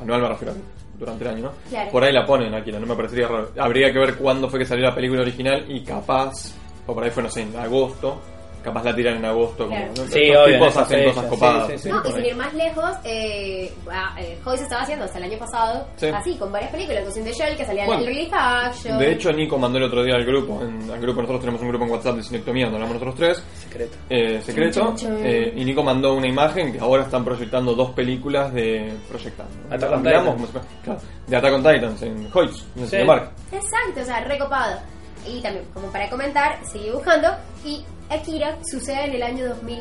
anual 0.00 0.20
me 0.22 0.28
refiero 0.28 0.52
a 0.52 0.56
durante 0.98 1.24
el 1.24 1.30
año, 1.30 1.42
¿no? 1.44 1.52
Claro. 1.70 1.90
Por 1.90 2.04
ahí 2.04 2.12
la 2.12 2.26
ponen 2.26 2.54
Akira, 2.54 2.78
no 2.78 2.86
me 2.86 2.94
parecería 2.94 3.26
raro. 3.26 3.50
Habría 3.58 3.90
que 3.92 3.98
ver 3.98 4.16
cuándo 4.16 4.48
fue 4.50 4.58
que 4.58 4.66
salió 4.66 4.84
la 4.84 4.94
película 4.94 5.22
original 5.22 5.64
y 5.66 5.82
capaz, 5.82 6.52
o 6.86 6.94
por 6.94 7.02
ahí 7.02 7.10
fue, 7.10 7.22
no 7.22 7.30
sé, 7.30 7.40
en 7.42 7.56
agosto, 7.56 8.20
capaz 8.62 8.84
la 8.84 8.94
tiran 8.94 9.16
en 9.16 9.24
agosto. 9.24 9.64
Como, 9.66 9.76
Claro. 9.76 9.92
¿no? 9.96 10.04
Sí, 10.08 10.26
Los 10.26 10.36
obvio, 10.44 10.46
en 10.46 10.52
tipos 10.60 10.76
hacen 10.76 11.04
cosas 11.08 11.24
copadas. 11.26 11.66
sí, 11.68 11.78
sí. 11.78 11.88
No, 11.88 12.02
y 12.08 12.12
sin 12.12 12.24
ir 12.24 12.36
más 12.36 12.54
lejos, 12.54 12.90
eh, 13.04 13.72
ah, 13.90 14.14
eh, 14.18 14.38
Hoy 14.44 14.56
se 14.56 14.62
estaba 14.64 14.82
haciendo 14.82 15.04
hasta 15.04 15.18
el 15.18 15.24
año 15.24 15.38
pasado, 15.38 15.86
Sí. 15.96 16.06
así, 16.08 16.36
con 16.36 16.50
varias 16.52 16.70
películas, 16.72 17.16
in 17.16 17.24
the 17.24 17.32
Shell, 17.32 17.56
que 17.56 17.64
salían 17.66 17.86
Bueno, 17.86 18.02
en 18.02 18.08
el 18.08 18.14
Relief 18.14 18.32
Action. 18.32 18.98
De 18.98 19.12
hecho, 19.12 19.32
Nico 19.32 19.58
mandó 19.58 19.78
el 19.78 19.84
otro 19.84 20.02
día 20.04 20.14
al 20.14 20.24
grupo, 20.24 20.60
en, 20.62 20.90
al 20.90 21.00
grupo 21.00 21.20
nosotros 21.22 21.40
tenemos 21.40 21.60
un 21.62 21.68
grupo 21.68 21.84
en 21.84 21.90
WhatsApp 21.90 22.16
de 22.16 22.22
Cinectomía 22.22 22.64
donde 22.66 22.76
hablamos 22.82 22.94
nosotros 23.02 23.14
tres, 23.16 23.44
Secreto. 23.62 23.96
eh, 24.10 24.40
secreto, 24.42 24.94
eh, 25.22 25.52
y 25.56 25.64
Nico 25.64 25.82
mandó 25.82 26.14
una 26.14 26.26
imagen 26.28 26.72
que 26.72 26.78
ahora 26.80 27.02
están 27.04 27.24
proyectando 27.24 27.74
dos 27.74 27.90
películas 27.90 28.52
de 28.52 28.92
proyectando. 29.08 29.52
Attack 29.70 29.92
on 29.92 30.02
Titans. 30.02 30.50
claro, 30.84 31.00
de 31.26 31.36
Attack 31.36 31.52
on 31.54 31.62
Titans 31.62 32.02
en 32.02 32.28
Hoyts, 32.32 32.66
en. 32.76 32.88
Cinemark. 32.88 33.30
Exacto, 33.52 34.00
o 34.00 34.04
sea, 34.04 34.20
recopado. 34.24 34.78
Y 35.26 35.40
también, 35.40 35.64
como 35.74 35.88
para 35.92 36.08
comentar, 36.10 36.58
sigue 36.64 36.92
buscando. 36.92 37.28
Y 37.64 37.84
Akira 38.10 38.58
sucede 38.70 39.04
en 39.04 39.14
el 39.14 39.22
año 39.22 39.48
2000. 39.50 39.78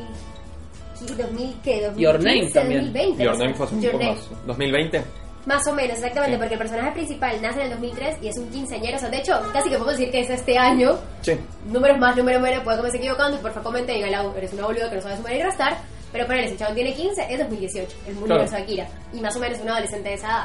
¿2000 1.01 1.61
qué? 1.63 1.81
2015, 1.87 1.99
Your 1.99 2.19
Name 2.23 2.49
también. 2.51 2.81
2020. 2.93 3.23
Your. 3.23 3.37
Name 3.37 3.53
fue 3.55 3.65
hace 3.65 3.75
un 3.75 3.81
poco 3.83 3.97
más. 4.03 4.29
2020. 4.45 5.03
Más 5.47 5.65
o 5.67 5.73
menos, 5.73 5.97
exactamente, 5.97 6.35
Sí. 6.35 6.39
porque 6.39 6.53
el 6.53 6.59
personaje 6.59 6.91
principal 6.91 7.41
nace 7.41 7.59
en 7.61 7.65
el 7.65 7.69
2003 7.71 8.17
y 8.21 8.27
es 8.27 8.37
un 8.37 8.47
quinceañero. 8.51 8.97
O 8.97 8.99
sea, 8.99 9.09
de 9.09 9.17
hecho, 9.17 9.33
casi 9.51 9.69
que 9.69 9.77
podemos 9.77 9.97
decir 9.97 10.11
que 10.11 10.19
es 10.19 10.29
este 10.29 10.55
año. 10.59 10.99
Sí. 11.21 11.33
Números 11.65 11.97
más, 11.97 12.15
números 12.15 12.39
menos, 12.43 12.63
puede 12.63 12.77
que 12.77 12.81
me 12.83 12.87
esté 12.89 12.99
equivocando. 12.99 13.37
Y 13.37 13.41
por 13.41 13.51
favor, 13.51 13.63
comenten 13.71 13.95
y 13.97 14.03
digan, 14.03 14.25
eres 14.37 14.53
una 14.53 14.67
boluda 14.67 14.89
que 14.91 14.97
no 14.97 15.01
sabe 15.01 15.17
sumar 15.17 15.33
y 15.33 15.41
restar. 15.41 15.77
Pero 16.11 16.27
ponele, 16.27 16.47
si 16.47 16.53
el 16.53 16.59
chabón 16.59 16.75
tiene 16.75 16.93
15, 16.93 17.25
es 17.33 17.39
2018, 17.39 17.97
el 18.07 18.17
universo 18.17 18.55
de 18.55 18.61
Akira. 18.61 18.87
Y 19.13 19.19
más 19.21 19.35
o 19.35 19.39
menos 19.39 19.59
un 19.61 19.69
adolescente 19.69 20.09
de 20.09 20.15
esa 20.15 20.27
edad. 20.27 20.43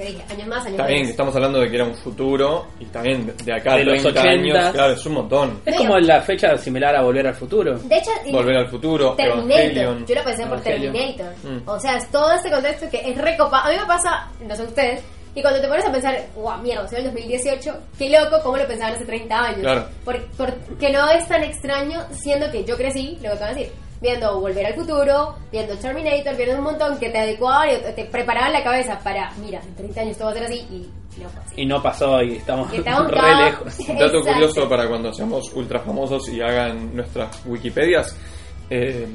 Años 0.00 0.46
más, 0.48 0.58
años 0.60 0.70
Está 0.72 0.86
bien, 0.86 0.86
que 0.86 0.94
menos. 1.02 1.10
estamos 1.10 1.34
hablando 1.36 1.60
de 1.60 1.68
que 1.70 1.76
era 1.76 1.84
un 1.84 1.94
futuro 1.94 2.66
y 2.80 2.84
también 2.86 3.26
de- 3.26 3.32
de 3.44 3.52
acá 3.52 3.74
a 3.74 3.76
De 3.76 3.84
los 3.84 4.02
30 4.02 4.22
años, 4.22 4.56
80. 4.56 4.72
claro, 4.72 4.92
es 4.94 5.06
un 5.06 5.12
montón. 5.12 5.60
Es 5.66 5.76
como 5.76 5.98
la 5.98 6.20
fecha 6.22 6.56
similar 6.56 6.96
a 6.96 7.02
Volver 7.02 7.26
al 7.26 7.34
Futuro. 7.34 7.78
De 7.78 7.96
hecho, 7.98 8.10
y- 8.24 8.32
Volver 8.32 8.56
al 8.56 8.68
futuro, 8.68 9.12
Terminator. 9.14 9.50
Evangelion. 9.60 10.06
Yo 10.06 10.14
lo 10.14 10.24
pensé 10.24 10.42
por 10.46 10.52
Evangelion. 10.58 10.92
Terminator. 10.92 11.34
Mm. 11.44 11.68
O 11.68 11.80
sea, 11.80 11.96
es 11.96 12.10
todo 12.10 12.32
este 12.32 12.50
contexto 12.50 12.90
que 12.90 13.10
es 13.10 13.18
recopado. 13.18 13.68
A 13.68 13.70
mí 13.72 13.76
me 13.78 13.86
pasa, 13.86 14.28
no 14.40 14.56
sé 14.56 14.62
ustedes, 14.62 15.02
y 15.34 15.42
cuando 15.42 15.60
te 15.60 15.68
pones 15.68 15.84
a 15.86 15.92
pensar, 15.92 16.18
wow, 16.34 16.56
mierda, 16.62 16.88
soy 16.88 16.98
el 16.98 17.04
2018, 17.04 17.72
qué 17.98 18.10
loco, 18.10 18.40
cómo 18.42 18.56
lo 18.56 18.66
pensaban 18.66 18.94
hace 18.94 19.04
30 19.04 19.38
años. 19.38 19.60
Claro. 19.60 19.86
Por- 20.04 20.24
porque 20.36 20.90
no 20.90 21.08
es 21.10 21.26
tan 21.28 21.44
extraño, 21.44 22.00
siendo 22.12 22.50
que 22.50 22.64
yo 22.64 22.76
crecí, 22.76 23.14
lo 23.16 23.20
que 23.22 23.28
acabo 23.28 23.54
de 23.54 23.60
decir, 23.60 23.72
viendo 24.00 24.40
Volver 24.40 24.66
al 24.66 24.74
Futuro, 24.74 25.34
viendo 25.52 25.74
Terminator, 25.76 26.36
viendo 26.36 26.56
un 26.56 26.64
montón 26.64 26.98
que 26.98 27.10
te 27.10 27.18
adecuaban 27.18 27.68
y 27.70 27.92
te 27.94 28.04
preparaban 28.06 28.52
la 28.52 28.62
cabeza 28.64 28.98
para, 29.00 29.30
mira, 29.42 29.60
en 29.62 29.74
30 29.74 30.00
años 30.00 30.12
esto 30.12 30.24
va 30.24 30.30
a 30.30 30.34
ser 30.34 30.44
así 30.44 30.66
y 30.70 31.20
no 31.22 31.28
fue 31.28 31.42
así. 31.42 31.54
Y 31.60 31.66
no 31.66 31.82
pasó 31.82 32.22
y 32.22 32.36
estamos 32.36 32.72
Y 32.72 32.76
estamos 32.78 33.10
re 33.10 33.44
lejos. 33.44 33.78
Dato 33.88 33.92
Exacto. 33.92 34.22
curioso 34.32 34.68
para 34.68 34.88
cuando 34.88 35.12
seamos 35.12 35.52
ultra 35.54 35.80
famosos 35.80 36.28
y 36.30 36.40
hagan 36.40 36.94
nuestras 36.96 37.42
Wikipedias. 37.46 38.16
eh, 38.70 39.06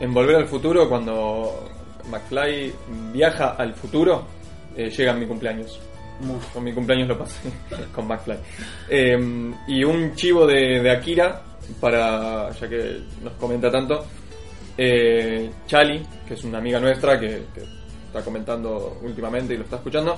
en 0.00 0.12
Volver 0.14 0.36
al 0.36 0.46
Futuro, 0.46 0.88
cuando 0.88 1.68
McFly 2.10 2.72
viaja 3.12 3.50
al 3.58 3.74
futuro, 3.74 4.24
eh, 4.76 4.90
llega 4.90 5.12
mi 5.14 5.26
cumpleaños. 5.26 5.80
Con 6.52 6.64
mi 6.64 6.72
cumpleaños 6.72 7.08
lo 7.08 7.18
pasé 7.18 7.50
con 7.94 8.06
McFly. 8.06 8.36
Eh, 8.88 9.52
y 9.68 9.84
un 9.84 10.14
chivo 10.14 10.46
de, 10.46 10.80
de 10.80 10.90
Akira, 10.90 11.42
para 11.80 12.50
ya 12.52 12.68
que 12.68 13.00
nos 13.22 13.32
comenta 13.34 13.70
tanto, 13.70 14.04
eh, 14.78 15.50
Chali, 15.66 16.04
que 16.26 16.34
es 16.34 16.44
una 16.44 16.58
amiga 16.58 16.78
nuestra 16.80 17.18
que, 17.18 17.44
que 17.54 17.62
está 18.06 18.22
comentando 18.22 18.98
últimamente 19.02 19.54
y 19.54 19.56
lo 19.56 19.64
está 19.64 19.76
escuchando, 19.76 20.16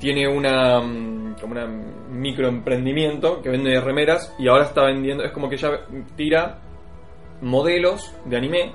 tiene 0.00 0.26
una 0.28 0.80
mm, 0.80 1.36
como 1.40 1.52
una 1.52 1.66
microemprendimiento 1.66 3.40
que 3.40 3.48
vende 3.50 3.80
remeras 3.80 4.32
y 4.38 4.48
ahora 4.48 4.64
está 4.64 4.84
vendiendo, 4.84 5.24
es 5.24 5.32
como 5.32 5.48
que 5.48 5.54
ella 5.56 5.80
tira 6.16 6.58
modelos 7.40 8.12
de 8.24 8.36
anime, 8.36 8.72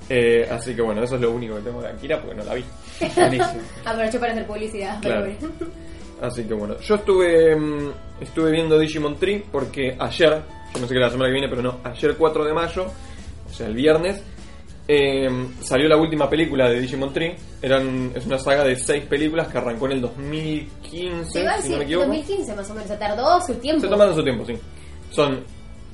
Eh, 0.09 0.45
así 0.51 0.75
que 0.75 0.81
bueno, 0.81 1.01
eso 1.01 1.15
es 1.15 1.21
lo 1.21 1.31
único 1.31 1.55
que 1.55 1.61
tengo 1.61 1.81
de 1.81 1.87
Akira 1.87 2.19
porque 2.19 2.35
no 2.35 2.43
la 2.43 2.55
vi. 2.55 2.65
Aprovecho 3.85 4.19
para 4.19 4.33
hacer 4.33 4.45
publicidad. 4.45 4.99
Claro. 5.01 5.31
Así 6.21 6.43
que 6.43 6.53
bueno, 6.53 6.77
yo 6.79 6.95
estuve 6.95 7.55
mm, 7.55 7.91
estuve 8.19 8.51
viendo 8.51 8.77
Digimon 8.77 9.17
Tree 9.17 9.45
porque 9.51 9.95
ayer, 9.97 10.41
yo 10.73 10.81
no 10.81 10.87
sé 10.87 10.93
qué 10.93 10.97
era 10.97 11.05
la 11.05 11.11
semana 11.11 11.29
que 11.29 11.33
viene, 11.33 11.47
pero 11.47 11.61
no, 11.61 11.79
ayer 11.85 12.17
4 12.17 12.43
de 12.43 12.53
mayo, 12.53 12.85
o 13.49 13.53
sea, 13.53 13.67
el 13.67 13.75
viernes, 13.75 14.21
eh, 14.87 15.29
salió 15.61 15.87
la 15.87 15.97
última 15.97 16.29
película 16.29 16.67
de 16.69 16.79
Digimon 16.79 17.13
Tree. 17.13 17.35
Eran, 17.61 18.11
es 18.15 18.25
una 18.25 18.37
saga 18.37 18.63
de 18.63 18.75
6 18.75 19.05
películas 19.05 19.47
que 19.47 19.57
arrancó 19.57 19.85
en 19.87 19.93
el 19.93 20.01
2015, 20.01 21.31
Te 21.33 21.41
iba 21.41 21.53
a 21.53 21.61
si 21.61 21.69
no 21.69 21.77
me 21.77 21.79
decir, 21.79 21.81
equivoco. 21.83 22.07
2015 22.07 22.55
más 22.55 22.69
o 22.69 22.73
menos, 22.73 22.87
se 22.89 22.97
tardó 22.97 23.41
su 23.41 23.53
tiempo. 23.55 23.81
Se 23.81 23.87
tomaron 23.87 24.15
su 24.15 24.23
tiempo, 24.23 24.45
sí. 24.45 24.53
Son 25.11 25.43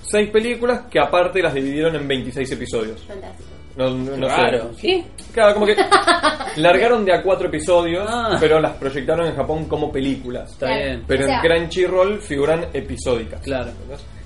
6 0.02 0.30
películas 0.32 0.82
que 0.90 1.00
aparte 1.00 1.42
las 1.42 1.54
dividieron 1.54 1.96
en 1.96 2.08
26 2.08 2.52
episodios. 2.52 3.02
Fantástico. 3.06 3.50
No, 3.78 3.92
no- 3.92 4.18
no 4.18 4.28
sé. 4.28 4.82
¿Qué? 4.82 5.04
Claro, 5.34 5.54
como 5.54 5.66
que 5.68 5.76
largaron 6.58 7.06
de 7.06 7.14
a 7.14 7.22
4 7.22 7.48
episodios, 7.48 8.06
Ah. 8.10 8.36
pero 8.40 8.60
las 8.60 8.74
proyectaron 8.74 9.28
en 9.28 9.36
Japón 9.36 9.66
como 9.66 9.92
películas. 9.92 10.52
Está 10.52 10.66
Claro. 10.66 10.84
bien. 10.84 11.04
Pero 11.08 11.24
O 11.24 11.28
sea- 11.28 11.36
en 11.36 11.42
Crunchyroll 11.44 12.20
figuran 12.22 12.66
episódicas. 12.74 13.42
Claro. 13.42 13.72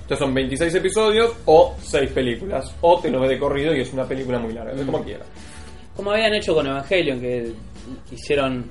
Entonces 0.04 0.18
son 0.18 0.34
26 0.34 0.74
episodios 0.74 1.32
o 1.46 1.74
6 1.80 2.10
películas. 2.12 2.74
O 2.82 3.00
te 3.00 3.10
lo 3.10 3.20
ve 3.20 3.28
de 3.28 3.38
corrido 3.38 3.74
y 3.74 3.80
es 3.80 3.92
una 3.92 4.04
película 4.04 4.38
muy 4.38 4.52
larga. 4.52 4.72
Es 4.72 4.82
Mm. 4.82 4.86
como 4.86 5.02
quieras. 5.02 5.26
Como 5.96 6.10
habían 6.10 6.34
hecho 6.34 6.54
con 6.54 6.66
Evangelion, 6.66 7.20
que 7.20 7.52
hicieron 8.12 8.70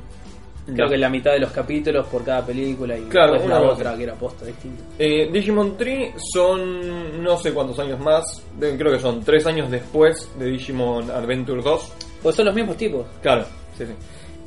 creo 0.65 0.87
que 0.87 0.97
la 0.97 1.09
mitad 1.09 1.31
de 1.33 1.39
los 1.39 1.51
capítulos 1.51 2.07
por 2.07 2.23
cada 2.23 2.45
película 2.45 2.97
y 2.97 3.01
Claro, 3.03 3.41
una 3.43 3.59
la 3.59 3.71
otra 3.71 3.97
que 3.97 4.03
era 4.03 4.13
posta 4.13 4.45
distinta. 4.45 4.81
Eh, 4.97 5.27
Digimon 5.31 5.75
Tree 5.75 6.13
son 6.33 7.21
no 7.21 7.35
sé 7.37 7.51
cuántos 7.53 7.77
años 7.79 7.99
más. 7.99 8.23
de- 8.57 8.77
creo 8.77 8.91
que 8.93 8.99
son 8.99 9.21
3 9.23 9.45
años 9.47 9.69
después 9.69 10.29
de 10.39 10.45
Digimon 10.45 11.09
Adventure 11.11 11.61
2. 11.61 11.91
Pues 12.21 12.35
son 12.35 12.45
los 12.45 12.55
mismos 12.55 12.77
tipos. 12.77 13.05
Claro, 13.21 13.43
sí, 13.77 13.85
sí. 13.85 13.93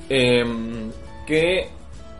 Em, 0.08 0.90
que, 1.26 1.68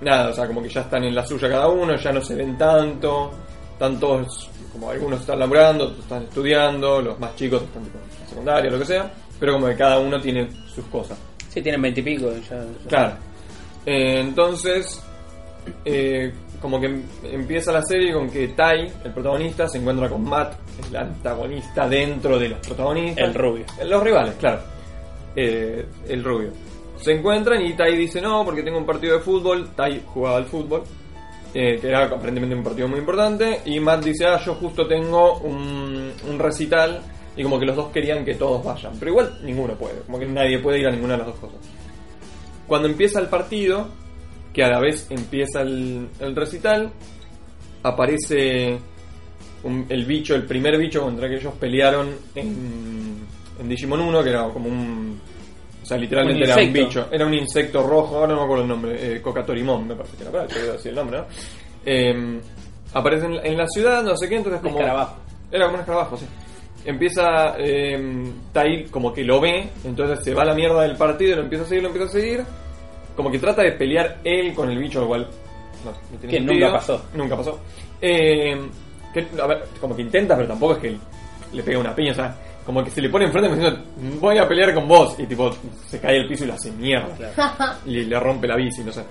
nada, 0.01 0.31
o 0.31 0.33
sea, 0.35 0.47
como 0.47 0.63
que 0.63 0.69
ya 0.69 0.81
están 0.83 1.05
en 1.05 1.15
la 1.15 1.25
suya 1.25 1.49
cada 1.49 1.69
uno, 1.69 1.97
ya 1.97 2.13
no 2.13 2.21
se 2.21 2.35
ven 2.35 2.59
tanto. 2.59 3.31
Están 3.73 3.99
todos, 4.01 4.51
como 4.79 4.91
algunos 4.91 5.21
están 5.21 5.39
laburando, 5.39 5.85
otros 5.85 6.01
están 6.01 6.23
estudiando, 6.25 7.01
los 7.03 7.19
más 7.19 7.35
chicos 7.37 7.63
están 7.63 7.83
tipo, 7.85 7.99
en 7.99 8.21
la 8.23 8.29
secundaria, 8.29 8.71
lo 8.71 8.79
que 8.79 8.85
sea. 8.85 9.13
Pero 9.41 9.53
como 9.55 9.67
que 9.67 9.77
cada 9.77 9.99
uno 9.99 10.21
tiene 10.21 10.49
sus 10.75 10.85
cosas. 10.87 11.19
Sí, 11.49 11.61
tienen 11.63 11.83
veintipico. 11.83 12.31
Ya, 12.33 12.57
ya- 12.57 12.89
Claro. 12.89 13.15
Eh, 13.85 14.21
entonces, 14.21 15.03
eh, 15.85 16.33
como 16.61 16.81
que 16.81 16.87
em- 16.87 17.03
empieza 17.25 17.71
la 17.73 17.83
serie 17.83 18.13
con 18.13 18.31
que 18.31 18.49
Tai, 18.49 18.91
el 19.05 19.13
protagonista, 19.13 19.69
se 19.69 19.79
encuentra 19.79 20.09
con 20.09 20.25
Matt, 20.25 20.55
el 20.89 20.97
antagonista 20.97 21.89
dentro 21.89 22.39
de 22.39 22.49
los 22.51 22.59
protagonistas. 22.61 23.29
El 23.29 23.35
rubio. 23.35 23.65
Los 23.85 24.03
rivales, 24.03 24.35
claro. 24.37 24.61
Eh, 25.35 25.85
el 26.09 26.25
rubio. 26.25 26.51
Se 26.99 27.13
encuentran 27.13 27.61
y 27.65 27.75
Tai 27.75 27.95
dice 27.97 28.21
no, 28.23 28.43
porque 28.45 28.63
tengo 28.63 28.79
un 28.79 28.87
partido 28.87 29.17
de 29.19 29.21
fútbol. 29.23 29.69
Tai 29.77 30.03
jugaba 30.07 30.39
al 30.39 30.47
fútbol, 30.47 30.83
eh, 31.59 31.81
era 31.83 32.05
aparentemente 32.05 32.55
un 32.55 32.63
partido 32.63 32.87
muy 32.87 32.99
importante. 32.99 33.63
Y 33.65 33.81
Matt 33.81 34.05
dice, 34.05 34.27
ah, 34.27 34.39
yo 34.45 34.55
justo 34.57 34.87
tengo 34.87 35.39
un, 35.39 36.13
un 36.29 36.39
recital. 36.39 37.01
Y 37.35 37.43
como 37.43 37.59
que 37.59 37.67
los 37.67 37.77
dos 37.77 37.91
querían 37.91 38.25
que 38.25 38.35
todos 38.35 38.63
vayan. 38.63 38.93
Pero 38.99 39.11
igual 39.11 39.39
ninguno 39.43 39.75
puede, 39.75 40.01
como 40.01 40.19
que 40.19 40.27
nadie 40.27 40.59
puede 40.59 40.81
ir 40.81 40.87
a 40.87 40.91
ninguna 40.91 41.15
de 41.15 41.19
las 41.19 41.27
dos 41.29 41.37
cosas. 41.37 41.59
Cuando 42.67 42.89
empieza 42.89 43.21
el 43.21 43.29
partido, 43.29 43.89
que 44.53 44.65
a 44.65 44.69
la 44.69 44.81
vez 44.81 45.07
empieza 45.11 45.63
el, 45.63 46.09
el 46.21 46.37
recital, 46.37 46.93
aparece 47.83 48.79
el 49.89 50.05
bicho, 50.05 50.35
el 50.35 50.45
primer 50.45 50.77
bicho 50.79 51.03
contra 51.03 51.29
que 51.29 51.37
ellos 51.37 51.55
pelearon 51.59 52.09
en, 52.35 53.27
en 53.59 53.69
Digimon 53.69 54.01
1, 54.01 54.23
que 54.23 54.31
era 54.31 54.49
como 54.51 54.69
un... 54.69 55.21
O 55.87 55.89
sea, 55.89 55.99
literalmente 55.99 56.43
Un 56.45 56.51
era 56.51 56.61
un 56.63 56.73
bicho. 56.73 57.07
Era 57.13 57.27
un 57.27 57.35
insecto 57.35 57.81
rojo, 57.87 58.17
ahora 58.17 58.33
no 58.33 58.41
me 58.41 58.43
acuerdo 58.45 58.63
el 58.65 58.69
nombre, 58.69 59.17
eh, 59.17 59.23
Cocatorimón, 59.23 59.87
me 59.87 59.95
parece 59.95 60.17
que 60.17 60.23
era, 60.25 60.33
para, 60.33 60.47
te 60.49 60.59
voy 60.59 60.69
a 60.69 60.73
decir 60.73 60.89
el 60.91 60.97
nombre, 60.97 61.19
¿no? 61.19 61.25
Eh, 61.85 62.41
aparece 62.93 63.27
en, 63.27 63.37
la- 63.37 63.43
en 63.43 63.57
la 63.57 63.67
ciudad, 63.69 64.03
no 64.03 64.17
sé 64.17 64.29
qué, 64.29 64.35
entonces 64.37 64.61
como... 64.63 64.79
escarabajo. 64.81 65.17
Era 65.53 65.65
como 65.67 65.75
un 65.75 65.81
escarabajo, 65.83 66.17
sí. 66.17 66.27
Empieza 66.85 67.55
eh, 67.59 68.33
Tai 68.53 68.85
como 68.87 69.13
que 69.13 69.23
lo 69.23 69.41
ve, 69.41 69.69
entonces 69.85 70.25
se 70.25 70.35
va 70.35 70.43
a 70.43 70.47
la 70.47 70.55
mierda 70.55 70.83
del 70.83 70.97
partido, 70.97 71.37
lo 71.37 71.43
empieza 71.43 71.65
a 71.65 71.69
seguir, 71.69 71.83
lo 71.85 71.89
empieza 71.91 72.09
a 72.09 72.13
seguir. 72.13 72.45
Como 73.15 73.31
que 73.31 73.39
trata 73.39 73.63
de 73.63 73.73
pelear 73.73 74.19
él 74.25 74.53
con 74.55 74.69
el 74.71 74.79
bicho, 74.79 75.01
lo 75.01 75.07
cual 75.07 75.29
no, 75.85 75.91
no 75.93 76.19
tiene 76.19 76.31
Que 76.33 76.37
sentido. 76.39 76.67
nunca 76.67 76.73
pasó. 76.79 77.03
Nunca 77.15 77.37
pasó. 77.37 77.61
Eh, 78.01 78.57
que, 79.15 79.27
a 79.41 79.47
ver, 79.47 79.65
como 79.81 79.95
que 79.95 80.03
intenta, 80.03 80.35
pero 80.37 80.49
tampoco 80.49 80.73
es 80.75 80.79
que 80.81 80.97
le 81.53 81.63
pega 81.63 81.79
una 81.79 81.95
piña, 81.95 82.11
o 82.11 82.15
sea, 82.17 82.37
como 82.67 82.83
que 82.85 82.91
se 82.91 83.01
le 83.01 83.09
pone 83.09 83.25
enfrente 83.27 83.49
me 83.49 83.57
diciendo, 83.57 83.81
voy 84.21 84.37
a 84.39 84.47
pelear 84.49 84.75
con 84.75 84.87
vos, 84.89 85.19
y 85.19 85.25
tipo, 85.27 85.51
se 85.87 86.01
cae 86.01 86.21
al 86.21 86.29
piso 86.29 86.45
y 86.45 86.49
lo 86.49 86.55
hace 86.55 86.71
mierda. 86.73 87.15
Claro. 87.35 87.75
Y 87.87 88.05
le 88.05 88.19
rompe 88.21 88.47
la 88.49 88.57
bici, 88.57 88.83
no 88.83 88.93
sé. 88.93 89.03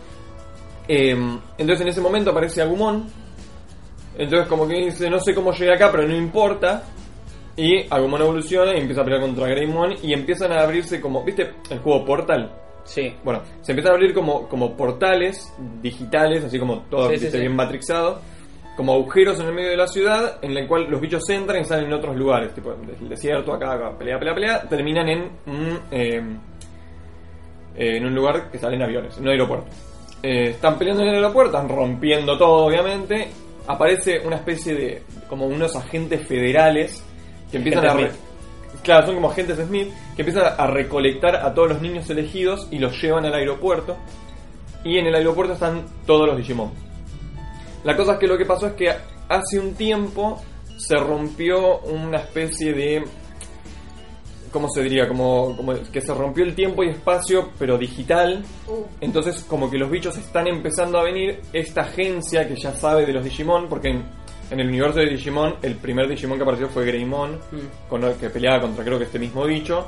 Eh, 0.87 1.11
entonces 1.57 1.81
en 1.81 1.87
ese 1.87 2.01
momento 2.01 2.31
aparece 2.31 2.61
Agumon. 2.61 3.05
Entonces 4.17 4.47
como 4.47 4.67
que 4.67 4.75
dice, 4.75 5.09
no 5.09 5.19
sé 5.19 5.33
cómo 5.33 5.51
llegué 5.53 5.73
acá, 5.73 5.89
pero 5.91 6.07
no 6.07 6.15
importa. 6.15 6.83
Y 7.57 7.85
Agumon 7.89 8.21
evoluciona 8.21 8.73
y 8.75 8.81
empieza 8.81 9.01
a 9.01 9.03
pelear 9.05 9.21
contra 9.21 9.47
Greymon 9.47 9.95
y 10.03 10.13
empiezan 10.13 10.51
a 10.51 10.61
abrirse 10.61 10.99
como, 10.99 11.23
¿viste? 11.23 11.53
El 11.69 11.79
juego 11.79 12.03
Portal. 12.05 12.51
Sí. 12.83 13.13
Bueno, 13.23 13.41
se 13.61 13.71
empiezan 13.71 13.93
a 13.93 13.95
abrir 13.95 14.13
como, 14.13 14.47
como 14.47 14.75
portales 14.75 15.51
digitales, 15.81 16.43
así 16.43 16.59
como 16.59 16.81
todo 16.89 17.09
Sí, 17.11 17.17
sí. 17.17 17.37
bien 17.39 17.55
matrixado. 17.55 18.19
Como 18.75 18.93
agujeros 18.93 19.39
en 19.39 19.47
el 19.47 19.53
medio 19.53 19.69
de 19.69 19.77
la 19.77 19.87
ciudad 19.87 20.37
en 20.41 20.57
el 20.57 20.67
cual 20.67 20.89
los 20.89 20.99
bichos 20.99 21.29
entran 21.29 21.61
y 21.61 21.65
salen 21.65 21.85
en 21.85 21.93
otros 21.93 22.15
lugares. 22.15 22.53
Tipo, 22.53 22.73
el 22.73 23.09
desierto, 23.09 23.53
acá, 23.53 23.73
acá, 23.73 23.97
pelea, 23.97 24.19
pelea, 24.19 24.35
pelea. 24.35 24.61
Terminan 24.67 25.07
en 25.07 25.31
un, 25.45 25.79
eh, 25.91 26.21
en 27.75 28.05
un 28.05 28.13
lugar 28.13 28.51
que 28.51 28.57
salen 28.57 28.81
aviones, 28.81 29.17
en 29.17 29.23
un 29.23 29.29
aeropuerto. 29.29 29.67
Eh, 30.23 30.49
están 30.51 30.77
peleando 30.77 31.03
en 31.03 31.09
el 31.09 31.15
aeropuerto, 31.15 31.55
están 31.55 31.69
rompiendo 31.69 32.37
todo, 32.37 32.65
obviamente. 32.65 33.29
Aparece 33.67 34.19
una 34.25 34.37
especie 34.37 34.73
de. 34.73 35.03
como 35.29 35.45
unos 35.45 35.75
agentes 35.75 36.27
federales 36.27 37.03
que 37.51 37.57
empiezan 37.57 37.85
a. 37.85 38.09
Claro, 38.83 39.05
son 39.05 39.15
como 39.15 39.29
agentes 39.29 39.57
Smith 39.57 39.89
que 40.15 40.21
empiezan 40.21 40.53
a 40.57 40.67
recolectar 40.67 41.35
a 41.35 41.53
todos 41.53 41.69
los 41.69 41.81
niños 41.81 42.09
elegidos 42.09 42.67
y 42.71 42.79
los 42.79 42.99
llevan 43.01 43.25
al 43.25 43.33
aeropuerto. 43.33 43.97
Y 44.83 44.97
en 44.97 45.07
el 45.07 45.15
aeropuerto 45.15 45.53
están 45.53 45.85
todos 46.05 46.27
los 46.27 46.37
Digimon. 46.37 46.71
La 47.85 47.95
cosa 47.95 48.13
es 48.13 48.19
que 48.19 48.27
lo 48.27 48.37
que 48.37 48.45
pasó 48.45 48.67
es 48.67 48.73
que 48.73 48.89
hace 49.29 49.59
un 49.59 49.73
tiempo 49.75 50.41
se 50.77 50.97
rompió 50.97 51.79
una 51.81 52.17
especie 52.17 52.73
de 52.73 53.03
¿cómo 54.51 54.69
se 54.69 54.81
diría? 54.83 55.07
Como, 55.07 55.55
como 55.55 55.73
que 55.91 56.01
se 56.01 56.13
rompió 56.13 56.43
el 56.45 56.55
tiempo 56.55 56.83
y 56.83 56.89
espacio, 56.89 57.49
pero 57.59 57.77
digital. 57.77 58.43
Uh, 58.67 58.83
Entonces, 59.01 59.43
como 59.49 59.69
que 59.69 59.77
los 59.77 59.89
bichos 59.91 60.17
están 60.17 60.47
empezando 60.47 60.97
a 60.97 61.03
venir. 61.03 61.41
Esta 61.51 61.81
agencia 61.81 62.47
que 62.47 62.55
ya 62.55 62.73
sabe 62.73 63.05
de 63.05 63.13
los 63.13 63.23
Digimon, 63.23 63.67
porque 63.67 63.89
en, 63.89 64.05
en 64.51 64.59
el 64.61 64.67
universo 64.69 64.99
de 64.99 65.07
Digimon, 65.09 65.55
el 65.61 65.75
primer 65.75 66.07
Digimon 66.07 66.37
que 66.37 66.43
apareció 66.43 66.69
fue 66.69 66.85
Greymon, 66.85 67.33
Mm. 67.51 67.89
con 67.89 68.03
el 68.05 68.13
que 68.15 68.29
peleaba 68.29 68.61
contra 68.61 68.83
creo 68.85 68.97
que 68.97 69.03
este 69.05 69.19
mismo 69.19 69.43
bicho. 69.45 69.87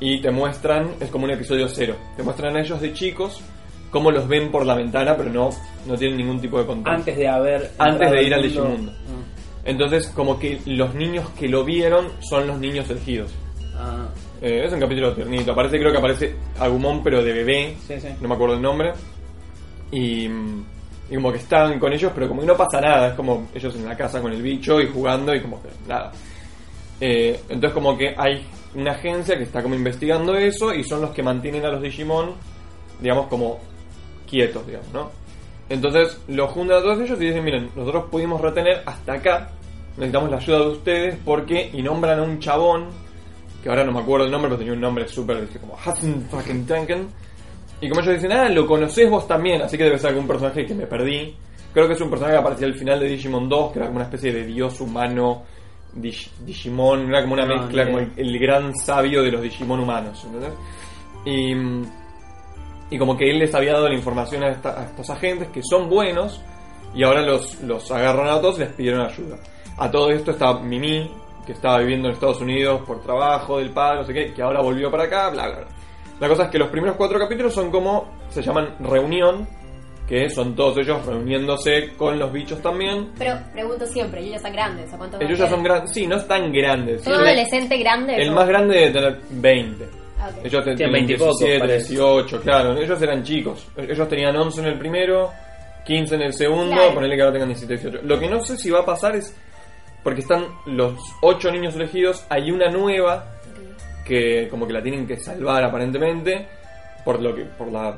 Y 0.00 0.20
te 0.20 0.30
muestran, 0.32 0.90
es 1.00 1.08
como 1.08 1.24
un 1.24 1.30
episodio 1.30 1.68
cero. 1.68 1.94
Te 2.16 2.22
muestran 2.24 2.56
a 2.56 2.60
ellos 2.60 2.80
de 2.80 2.92
chicos, 2.92 3.40
cómo 3.94 4.10
los 4.10 4.26
ven 4.26 4.50
por 4.50 4.66
la 4.66 4.74
ventana, 4.74 5.16
pero 5.16 5.30
no, 5.30 5.50
no 5.86 5.96
tienen 5.96 6.18
ningún 6.18 6.40
tipo 6.40 6.58
de 6.58 6.66
contacto. 6.66 6.98
Antes 6.98 7.16
de 7.16 7.28
haber. 7.28 7.70
Antes 7.78 8.10
de 8.10 8.22
ir 8.24 8.34
al 8.34 8.40
mundo. 8.42 8.60
Digimundo. 8.62 8.92
Ah. 8.92 9.60
Entonces, 9.64 10.08
como 10.08 10.36
que 10.36 10.60
los 10.66 10.94
niños 10.96 11.30
que 11.38 11.48
lo 11.48 11.64
vieron 11.64 12.08
son 12.20 12.48
los 12.48 12.58
niños 12.58 12.90
elegidos. 12.90 13.32
Ah, 13.76 14.08
Eh, 14.42 14.64
es 14.66 14.72
un 14.72 14.80
capítulo 14.80 15.14
tiernito. 15.14 15.52
Aparece, 15.52 15.78
creo 15.78 15.92
que 15.92 15.98
aparece 15.98 16.34
Agumon, 16.58 17.04
pero 17.04 17.22
de 17.22 17.32
bebé. 17.32 17.76
sí, 17.86 17.94
sí. 18.00 18.08
No 18.20 18.28
me 18.28 18.34
acuerdo 18.34 18.56
el 18.56 18.62
nombre. 18.62 18.92
Y, 19.92 20.28
mm, 20.28 20.64
y 21.10 21.14
como 21.14 21.30
que 21.30 21.38
están 21.38 21.78
con 21.78 21.92
ellos, 21.92 22.10
pero 22.14 22.26
como 22.26 22.40
que 22.40 22.48
no 22.48 22.56
pasa 22.56 22.80
nada. 22.80 23.08
Es 23.10 23.14
como 23.14 23.46
ellos 23.54 23.74
en 23.76 23.84
la 23.86 23.96
casa 23.96 24.20
con 24.20 24.32
el 24.32 24.42
bicho 24.42 24.80
y 24.80 24.88
jugando 24.88 25.32
y 25.32 25.40
como 25.40 25.62
que 25.62 25.68
nada. 25.88 26.10
Eh, 27.00 27.40
entonces 27.48 27.72
como 27.72 27.96
que 27.96 28.12
hay 28.18 28.44
una 28.74 28.90
agencia 28.90 29.36
que 29.38 29.44
está 29.44 29.62
como 29.62 29.76
investigando 29.76 30.34
eso 30.36 30.74
y 30.74 30.82
son 30.82 31.00
los 31.00 31.10
que 31.10 31.22
mantienen 31.22 31.64
a 31.64 31.68
los 31.70 31.80
Digimon, 31.80 32.32
digamos, 33.00 33.28
como 33.28 33.60
quietos, 34.34 34.66
digamos, 34.66 34.92
¿no? 34.92 35.10
Entonces 35.68 36.20
los 36.28 36.50
juntan 36.50 36.78
a 36.78 36.80
todos 36.82 37.00
ellos 37.00 37.20
y 37.20 37.26
dicen, 37.26 37.44
miren, 37.44 37.70
nosotros 37.74 38.04
pudimos 38.10 38.40
retener 38.40 38.82
hasta 38.84 39.14
acá, 39.14 39.50
necesitamos 39.96 40.30
la 40.30 40.36
ayuda 40.38 40.58
de 40.58 40.66
ustedes 40.68 41.16
porque, 41.24 41.70
y 41.72 41.82
nombran 41.82 42.18
a 42.18 42.22
un 42.22 42.38
chabón, 42.38 42.88
que 43.62 43.68
ahora 43.70 43.84
no 43.84 43.92
me 43.92 44.00
acuerdo 44.00 44.26
el 44.26 44.32
nombre, 44.32 44.48
pero 44.50 44.58
tenía 44.58 44.74
un 44.74 44.80
nombre 44.80 45.08
súper, 45.08 45.46
como 45.60 45.74
Hudson 45.74 46.26
fucking 46.30 46.66
Tanken. 46.66 47.08
Y 47.80 47.88
como 47.88 48.00
ellos 48.02 48.14
dicen, 48.14 48.32
ah, 48.32 48.48
lo 48.48 48.66
conocés 48.66 49.08
vos 49.10 49.26
también, 49.26 49.62
así 49.62 49.76
que 49.78 49.84
debe 49.84 49.98
ser 49.98 50.10
algún 50.10 50.26
personaje 50.26 50.66
que 50.66 50.74
me 50.74 50.86
perdí. 50.86 51.34
Creo 51.72 51.86
que 51.88 51.94
es 51.94 52.00
un 52.00 52.10
personaje 52.10 52.34
que 52.36 52.40
aparecía 52.40 52.66
al 52.66 52.74
final 52.74 53.00
de 53.00 53.06
Digimon 53.08 53.48
2, 53.48 53.72
que 53.72 53.78
era 53.78 53.86
como 53.86 53.96
una 53.96 54.04
especie 54.04 54.32
de 54.32 54.44
dios 54.46 54.80
humano 54.80 55.42
Dig- 55.96 56.28
Digimon, 56.44 57.08
era 57.08 57.22
como 57.22 57.34
una 57.34 57.46
No, 57.46 57.56
mezcla, 57.62 57.84
como 57.86 57.98
el, 58.00 58.12
el 58.16 58.38
gran 58.38 58.74
sabio 58.76 59.22
de 59.22 59.32
los 59.32 59.40
Digimon 59.42 59.80
humanos, 59.80 60.22
¿entendés? 60.24 60.52
Y, 61.24 61.54
mm, 61.54 61.84
y 62.90 62.98
como 62.98 63.16
que 63.16 63.30
él 63.30 63.38
les 63.38 63.54
había 63.54 63.72
dado 63.72 63.88
la 63.88 63.94
información 63.94 64.42
a, 64.44 64.48
esta- 64.50 64.80
a 64.80 64.84
estos 64.84 65.08
agentes 65.10 65.48
que 65.48 65.62
son 65.62 65.88
buenos 65.88 66.42
y 66.94 67.02
ahora 67.02 67.22
los, 67.22 67.60
los 67.62 67.90
agarran 67.90 68.28
a 68.28 68.40
todos 68.40 68.56
y 68.56 68.60
les 68.60 68.72
pidieron 68.72 69.00
ayuda. 69.00 69.36
A 69.78 69.90
todo 69.90 70.10
esto 70.10 70.30
está 70.30 70.54
Mimi, 70.60 71.10
que 71.44 71.52
estaba 71.52 71.78
viviendo 71.78 72.08
en 72.08 72.14
Estados 72.14 72.40
Unidos 72.40 72.82
por 72.86 73.02
trabajo 73.02 73.58
del 73.58 73.70
padre, 73.70 73.98
no 73.98 74.04
sé 74.04 74.14
qué, 74.14 74.32
que 74.32 74.42
ahora 74.42 74.60
volvió 74.60 74.90
para 74.90 75.04
acá, 75.04 75.30
bla, 75.30 75.46
bla, 75.48 75.56
bla. 75.58 75.66
La 76.20 76.28
cosa 76.28 76.44
es 76.44 76.50
que 76.50 76.58
los 76.58 76.68
primeros 76.68 76.96
cuatro 76.96 77.18
capítulos 77.18 77.52
son 77.52 77.70
como, 77.72 78.08
se 78.28 78.40
llaman 78.40 78.76
reunión, 78.78 79.48
que 80.06 80.30
son 80.30 80.54
todos 80.54 80.78
ellos 80.78 81.04
reuniéndose 81.04 81.94
con 81.96 82.18
los 82.18 82.30
bichos 82.30 82.62
también. 82.62 83.10
pero 83.18 83.36
pregunto 83.52 83.84
siempre, 83.86 84.20
ellos 84.20 84.34
ya 84.34 84.38
son 84.40 84.52
grandes, 84.52 84.92
¿a 84.92 84.96
cuántos 84.98 85.20
Ellos 85.20 85.38
ya 85.38 85.48
son 85.48 85.62
grandes, 85.64 85.90
sí, 85.92 86.06
no 86.06 86.16
es 86.16 86.28
tan 86.28 86.52
grandes. 86.52 87.02
¿Son 87.02 87.12
siempre- 87.14 87.30
adolescente 87.32 87.78
grande? 87.78 88.14
el 88.16 88.30
más 88.30 88.46
grande 88.46 88.76
debe 88.76 88.90
tener 88.92 89.20
20. 89.30 89.84
Ellos 90.44 90.64
tenían 90.64 90.92
20 90.92 91.12
y 91.12 91.16
pocos, 91.16 91.38
17, 91.38 91.58
parece. 91.60 91.88
18, 91.94 92.40
claro. 92.40 92.76
Ellos 92.78 93.02
eran 93.02 93.22
chicos. 93.22 93.66
Ellos 93.76 94.08
tenían 94.08 94.36
11 94.36 94.60
en 94.60 94.66
el 94.66 94.78
primero, 94.78 95.30
15 95.84 96.14
en 96.14 96.22
el 96.22 96.32
segundo, 96.32 96.74
Claro. 96.76 96.94
ponerle 96.94 97.16
que 97.16 97.22
ahora 97.22 97.32
tengan 97.32 97.48
17, 97.48 97.74
18. 97.88 98.06
Lo 98.06 98.18
que 98.18 98.28
no 98.28 98.42
sé 98.44 98.56
si 98.56 98.70
va 98.70 98.80
a 98.80 98.84
pasar 98.86 99.16
es, 99.16 99.34
porque 100.02 100.20
están 100.20 100.46
los 100.66 100.94
8 101.22 101.50
niños 101.50 101.74
elegidos, 101.76 102.24
hay 102.28 102.50
una 102.50 102.70
nueva 102.70 103.26
que 104.04 104.48
como 104.50 104.66
que 104.66 104.72
la 104.74 104.82
tienen 104.82 105.06
que 105.06 105.16
salvar 105.16 105.64
aparentemente 105.64 106.46
por 107.06 107.22
lo 107.22 107.34
que 107.34 107.44
por 107.44 107.72
la 107.72 107.96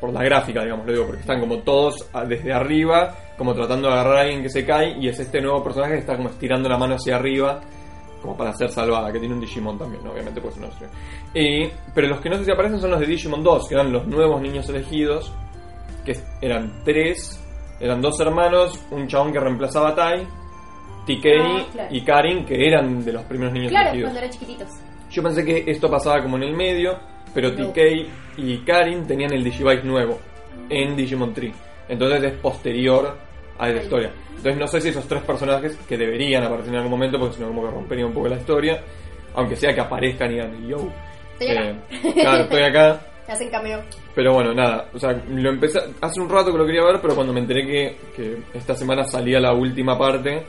por 0.00 0.10
la 0.10 0.22
gráfica 0.24 0.62
digamos 0.62 0.86
lo 0.86 0.92
digo 0.92 1.04
porque 1.06 1.20
están 1.20 1.40
como 1.40 1.58
todos 1.58 2.06
desde 2.26 2.52
arriba 2.54 3.14
como 3.36 3.54
tratando 3.54 3.88
de 3.88 3.94
agarrar 3.94 4.16
a 4.16 4.20
alguien 4.22 4.42
que 4.42 4.48
se 4.48 4.64
cae 4.64 4.96
y 4.98 5.08
es 5.08 5.20
este 5.20 5.42
nuevo 5.42 5.62
personaje 5.62 5.92
que 5.94 5.98
está 6.00 6.16
como 6.16 6.30
estirando 6.30 6.70
la 6.70 6.78
mano 6.78 6.94
hacia 6.94 7.16
arriba 7.16 7.60
como 8.22 8.36
para 8.36 8.52
ser 8.54 8.70
salvada 8.70 9.12
que 9.12 9.18
tiene 9.18 9.34
un 9.34 9.40
Digimon 9.40 9.76
también 9.78 10.02
¿no? 10.04 10.12
obviamente 10.12 10.40
pues 10.40 10.56
no 10.56 10.68
sé 10.72 10.86
y 11.34 11.68
pero 11.94 12.08
los 12.08 12.20
que 12.20 12.30
no 12.30 12.36
sé 12.38 12.44
si 12.46 12.50
aparecen 12.52 12.80
son 12.80 12.92
los 12.92 13.00
de 13.00 13.06
Digimon 13.06 13.42
2 13.42 13.68
que 13.68 13.74
eran 13.74 13.92
los 13.92 14.06
nuevos 14.06 14.40
niños 14.40 14.68
elegidos 14.68 15.32
que 16.04 16.16
eran 16.40 16.82
tres 16.84 17.38
eran 17.80 18.00
dos 18.00 18.18
hermanos 18.20 18.78
un 18.90 19.06
chabón 19.08 19.32
que 19.32 19.40
reemplazaba 19.40 19.88
a 19.90 19.94
Tai 19.94 20.26
TK 21.06 21.26
Ah, 21.40 21.66
claro. 21.72 21.94
y 21.94 22.00
Karin 22.02 22.44
que 22.44 22.66
eran 22.66 23.04
de 23.04 23.12
los 23.12 23.24
primeros 23.24 23.52
niños 23.52 23.70
Claro, 23.70 23.88
elegidos 23.90 24.10
cuando 24.12 24.18
eran 24.20 24.30
chiquititos. 24.30 24.68
yo 25.10 25.22
pensé 25.22 25.44
que 25.44 25.64
esto 25.66 25.90
pasaba 25.90 26.22
como 26.22 26.36
en 26.36 26.44
el 26.44 26.54
medio, 26.56 26.96
pero 27.34 27.50
No. 27.50 27.56
TK 27.72 27.78
y 28.38 28.58
Karin 28.58 29.04
tenían 29.06 29.32
el 29.32 29.42
Digivice 29.42 29.82
nuevo 29.82 30.18
en 30.68 30.94
Digimon 30.96 31.34
Tree. 31.34 31.52
Entonces 31.88 32.22
es 32.22 32.32
posterior 32.38 33.18
a 33.64 33.68
esa 33.68 33.78
Ay. 33.78 33.84
historia. 33.84 34.10
Entonces 34.36 34.56
no 34.58 34.66
sé 34.66 34.80
si 34.80 34.88
esos 34.88 35.06
tres 35.06 35.22
personajes 35.22 35.76
que 35.88 35.96
deberían 35.96 36.42
aparecer 36.44 36.70
en 36.70 36.76
algún 36.78 36.90
momento, 36.92 37.18
porque 37.18 37.36
si 37.36 37.40
no 37.42 37.48
como 37.48 37.62
que 37.62 37.70
rompería 37.70 38.06
un 38.06 38.12
poco 38.12 38.28
la 38.28 38.36
historia, 38.36 38.80
aunque 39.34 39.56
sea 39.56 39.74
que 39.74 39.80
aparezcan 39.80 40.30
y 40.30 40.34
digan, 40.34 40.66
yo, 40.68 40.76
Estoy 41.38 41.56
acá. 41.56 41.68
eh, 41.90 42.12
claro, 42.20 42.42
estoy 42.44 42.62
acá. 42.62 43.00
Hacen 43.28 43.50
cameo. 43.50 43.80
Pero 44.14 44.34
bueno, 44.34 44.52
nada, 44.52 44.88
o 44.92 44.98
sea, 44.98 45.12
lo 45.30 45.48
empecé 45.50 45.78
hace 46.00 46.20
un 46.20 46.28
rato 46.28 46.52
que 46.52 46.58
lo 46.58 46.66
quería 46.66 46.82
ver, 46.84 46.98
pero 47.00 47.14
cuando 47.14 47.32
me 47.32 47.40
enteré 47.40 47.64
que, 47.66 47.96
que 48.14 48.36
esta 48.52 48.74
semana 48.74 49.04
salía 49.04 49.38
la 49.40 49.52
última 49.54 49.96
parte, 49.96 50.42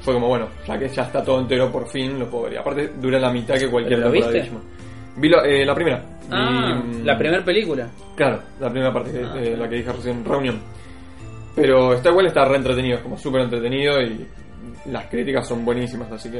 fue 0.00 0.14
como, 0.14 0.28
bueno, 0.28 0.48
ya 0.66 0.78
que 0.78 0.88
ya 0.88 1.02
está 1.02 1.22
todo 1.22 1.40
entero 1.40 1.70
por 1.70 1.86
fin, 1.88 2.18
lo 2.18 2.30
puedo 2.30 2.44
ver. 2.44 2.54
Y 2.54 2.56
aparte 2.56 2.88
dura 2.98 3.18
la 3.18 3.30
mitad 3.30 3.56
que 3.56 3.68
cualquier 3.68 3.98
¿Pero 3.98 4.08
lo 4.08 4.12
temporada 4.14 4.32
de 4.32 4.40
viste? 4.40 4.56
Digimon. 4.56 4.80
Vi 5.16 5.28
la, 5.28 5.42
eh, 5.44 5.66
la 5.66 5.74
primera. 5.74 6.02
Ah, 6.30 6.80
mm, 6.82 7.04
la 7.04 7.18
primera 7.18 7.44
película. 7.44 7.88
Claro, 8.16 8.40
la 8.60 8.70
primera 8.70 8.92
parte, 8.92 9.10
que- 9.10 9.18
Ah, 9.18 9.34
eh, 9.36 9.42
claro. 9.48 9.56
la 9.56 9.68
que 9.68 9.74
dije 9.74 9.92
recién, 9.92 10.24
reunión. 10.24 10.60
Pero 11.60 11.94
está 11.94 12.10
igual, 12.10 12.26
está 12.26 12.44
re 12.44 12.56
entretenido, 12.56 12.96
es 12.98 13.02
como 13.02 13.16
súper 13.18 13.42
entretenido 13.42 14.00
y 14.00 14.26
las 14.86 15.06
críticas 15.06 15.46
son 15.46 15.64
buenísimas, 15.64 16.10
así 16.12 16.30
que 16.30 16.38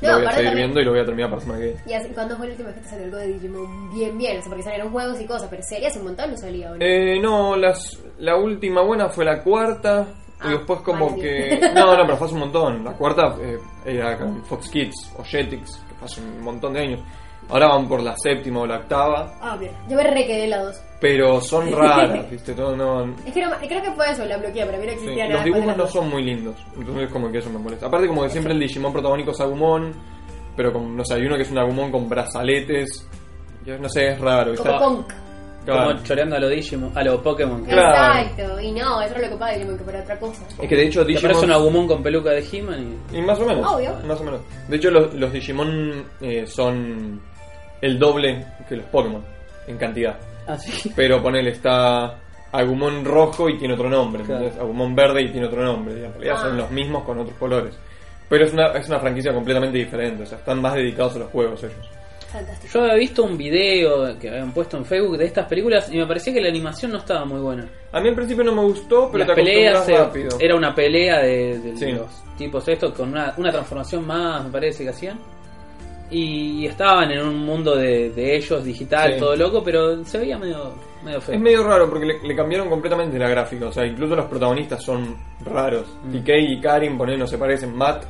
lo 0.00 0.18
voy 0.18 0.26
a 0.26 0.32
seguir 0.32 0.54
viendo 0.54 0.80
y 0.80 0.84
lo 0.84 0.90
voy 0.92 1.00
a 1.00 1.04
terminar 1.04 1.30
para 1.30 1.42
semana 1.42 1.60
que 1.60 1.66
viene. 1.66 1.80
¿Y 1.86 1.92
hace- 1.92 2.08
cuándo 2.12 2.36
fue 2.36 2.46
la 2.46 2.52
última 2.52 2.68
vez 2.70 2.76
que 2.78 2.82
te 2.84 2.88
salió 2.88 3.04
algo 3.04 3.16
de 3.18 3.26
Digimon 3.28 3.94
bien, 3.94 4.18
bien? 4.18 4.38
O 4.38 4.40
sea, 4.40 4.48
porque 4.48 4.62
salieron 4.64 4.90
juegos 4.90 5.20
y 5.20 5.26
cosas, 5.26 5.48
pero 5.48 5.62
series 5.62 5.96
un 5.96 6.04
montón 6.04 6.30
no 6.30 6.36
salía. 6.36 6.70
¿o 6.72 6.76
no? 6.76 6.84
Eh, 6.84 7.20
no, 7.20 7.56
las, 7.56 8.02
la 8.18 8.36
última 8.36 8.82
buena 8.82 9.08
fue 9.08 9.24
la 9.24 9.42
cuarta. 9.42 10.06
Ah, 10.40 10.48
y 10.48 10.56
después 10.56 10.80
como 10.80 11.10
vale. 11.10 11.22
que... 11.22 11.60
No, 11.74 11.96
no, 11.96 12.02
pero 12.04 12.16
fue 12.16 12.26
hace 12.26 12.34
un 12.34 12.40
montón. 12.40 12.84
La 12.84 12.92
cuarta 12.94 13.36
eh, 13.40 13.58
era 13.84 14.18
con 14.18 14.44
Fox 14.44 14.68
Kids 14.70 15.12
o 15.16 15.22
Jetix, 15.22 15.76
que 15.88 15.94
fue 15.94 16.06
hace 16.06 16.20
un 16.20 16.40
montón 16.42 16.72
de 16.72 16.80
años. 16.80 17.00
Ahora 17.48 17.68
van 17.68 17.86
por 17.88 18.02
la 18.02 18.14
séptima 18.16 18.60
o 18.60 18.66
la 18.66 18.78
octava. 18.78 19.34
Ah, 19.40 19.56
bien. 19.56 19.72
Yo 19.88 19.96
me 19.96 20.02
re 20.04 20.26
quedé 20.26 20.44
en 20.44 20.50
la 20.50 20.62
2. 20.64 20.80
Pero 21.00 21.40
son 21.40 21.70
raras, 21.76 22.30
¿viste? 22.30 22.54
Todo 22.54 22.74
no... 22.76 23.14
Es 23.26 23.32
que 23.34 23.42
no, 23.44 23.50
creo 23.58 23.82
que 23.82 23.90
fue 23.92 24.10
eso, 24.10 24.24
la 24.24 24.38
bloqueé, 24.38 24.64
pero 24.64 24.78
a 24.78 24.80
mí 24.80 24.86
no 24.86 24.92
sí, 24.92 24.98
existía 24.98 25.24
nada. 25.24 25.34
Los 25.36 25.44
dibujos 25.44 25.76
no 25.76 25.82
dos. 25.82 25.92
son 25.92 26.08
muy 26.08 26.22
lindos. 26.24 26.56
Entonces 26.78 27.12
como 27.12 27.30
que 27.30 27.38
eso 27.38 27.50
me 27.50 27.58
molesta. 27.58 27.86
Aparte 27.86 28.06
como 28.08 28.22
que 28.22 28.30
siempre 28.30 28.52
el 28.52 28.60
Digimon 28.60 28.92
protagónico 28.92 29.32
es 29.32 29.40
Agumon. 29.40 29.92
Pero 30.56 30.72
como, 30.72 30.88
no 30.88 31.04
sé, 31.04 31.14
hay 31.14 31.22
uno 31.26 31.36
que 31.36 31.42
es 31.42 31.50
un 31.50 31.58
Agumon 31.58 31.90
con 31.90 32.08
brazaletes. 32.08 33.08
Yo 33.66 33.78
no 33.78 33.88
sé, 33.88 34.08
es 34.12 34.20
raro. 34.20 34.52
¿viste? 34.52 34.68
Como 34.68 34.96
punk. 34.96 35.12
Claro. 35.64 35.90
Como 35.92 36.02
choreando 36.02 36.36
a 36.36 36.40
los 36.40 36.50
Digimon, 36.50 36.90
a 36.98 37.04
los 37.04 37.20
Pokémon. 37.20 37.64
que- 37.64 37.70
Claro. 37.70 38.20
Exacto. 38.20 38.60
Y 38.60 38.72
no, 38.72 39.00
eso 39.00 39.14
era 39.14 39.22
lo 39.28 39.32
que 39.32 39.36
pasa 39.38 39.52
de 39.52 39.58
Digimon, 39.58 39.78
que 39.78 39.84
para 39.84 40.00
otra 40.00 40.18
cosa. 40.18 40.44
Es 40.60 40.68
que 40.68 40.76
de 40.76 40.86
hecho 40.86 41.04
Digimon... 41.04 41.32
parece 41.32 41.46
un 41.46 41.52
Agumon 41.52 41.86
con 41.86 42.02
peluca 42.02 42.30
de 42.30 42.44
He-Man 42.50 42.98
y... 43.12 43.18
Y 43.18 43.22
más 43.22 43.38
o 43.38 43.46
menos. 43.46 43.72
Obvio. 43.72 43.94
Más 44.06 44.20
o 44.20 44.24
menos. 44.24 44.40
De 44.68 44.76
hecho, 44.76 44.90
los, 44.90 45.14
los 45.14 45.32
Digimon 45.32 46.04
eh, 46.20 46.46
son 46.46 47.20
el 47.82 47.98
doble 47.98 48.44
que 48.68 48.76
los 48.76 48.86
Pokémon 48.86 49.22
en 49.66 49.76
cantidad. 49.76 50.16
Ah, 50.46 50.56
sí. 50.56 50.90
Pero 50.96 51.22
ponele, 51.22 51.50
está 51.50 52.18
Agumon 52.52 53.04
rojo 53.04 53.48
y 53.48 53.58
tiene 53.58 53.74
otro 53.74 53.88
nombre. 53.90 54.22
Claro. 54.24 54.40
¿entendés? 54.44 54.60
Agumon 54.62 54.94
verde 54.94 55.22
y 55.22 55.30
tiene 55.30 55.46
otro 55.46 55.62
nombre. 55.62 55.94
y 56.00 56.04
En 56.04 56.12
realidad 56.12 56.36
Ah. 56.38 56.42
son 56.42 56.56
los 56.56 56.70
mismos 56.70 57.04
con 57.04 57.18
otros 57.18 57.36
colores. 57.38 57.78
Pero 58.28 58.46
es 58.46 58.52
una, 58.54 58.68
es 58.68 58.88
una 58.88 58.98
franquicia 58.98 59.32
completamente 59.34 59.76
diferente. 59.78 60.22
O 60.22 60.26
sea, 60.26 60.38
están 60.38 60.60
más 60.62 60.74
dedicados 60.74 61.16
a 61.16 61.18
los 61.20 61.28
juegos 61.30 61.62
ellos. 61.64 61.88
Fantástico. 62.32 62.72
Yo 62.72 62.80
había 62.84 62.94
visto 62.94 63.24
un 63.24 63.36
video 63.36 64.18
que 64.18 64.30
habían 64.30 64.52
puesto 64.52 64.78
en 64.78 64.86
Facebook 64.86 65.18
de 65.18 65.26
estas 65.26 65.46
películas 65.46 65.92
y 65.92 65.98
me 65.98 66.06
parecía 66.06 66.32
que 66.32 66.40
la 66.40 66.48
animación 66.48 66.92
no 66.92 66.98
estaba 66.98 67.26
muy 67.26 67.40
buena. 67.40 67.68
A 67.92 68.00
mí 68.00 68.08
al 68.08 68.14
principio 68.14 68.42
no 68.42 68.54
me 68.54 68.62
gustó, 68.62 69.10
pero 69.12 69.18
Las 69.26 69.28
te 69.28 69.42
peleas 69.42 69.86
eh, 69.86 69.98
rápido. 69.98 70.28
era 70.40 70.56
una 70.56 70.74
pelea 70.74 71.18
de, 71.20 71.58
de 71.58 71.76
Sí. 71.76 71.92
los 71.92 72.08
tipos 72.38 72.66
estos 72.68 72.94
con 72.94 73.10
una, 73.10 73.34
una 73.36 73.52
transformación 73.52 74.06
más, 74.06 74.44
me 74.46 74.50
parece 74.50 74.82
que 74.84 74.88
hacían. 74.90 75.18
Y 76.14 76.66
estaban 76.66 77.10
en 77.10 77.22
un 77.26 77.38
mundo 77.38 77.74
de, 77.74 78.10
de 78.10 78.36
ellos 78.36 78.62
digital, 78.62 79.14
Sí. 79.14 79.18
todo 79.18 79.34
loco, 79.34 79.64
pero 79.64 80.04
se 80.04 80.18
veía 80.18 80.38
medio, 80.38 80.74
medio 81.02 81.20
feo. 81.20 81.34
Es 81.34 81.40
medio 81.40 81.62
raro 81.64 81.88
porque 81.88 82.04
le, 82.06 82.20
le 82.22 82.36
cambiaron 82.36 82.68
completamente 82.68 83.18
la 83.18 83.28
gráfica. 83.28 83.66
O 83.66 83.72
sea, 83.72 83.86
incluso 83.86 84.14
los 84.14 84.26
protagonistas 84.26 84.82
son 84.84 85.16
raros. 85.44 85.86
Mm. 86.04 86.18
TK 86.18 86.28
y 86.38 86.60
Karin, 86.60 86.98
poner 86.98 87.18
no 87.18 87.26
se 87.26 87.38
parecen. 87.38 87.74
Matt. 87.74 88.04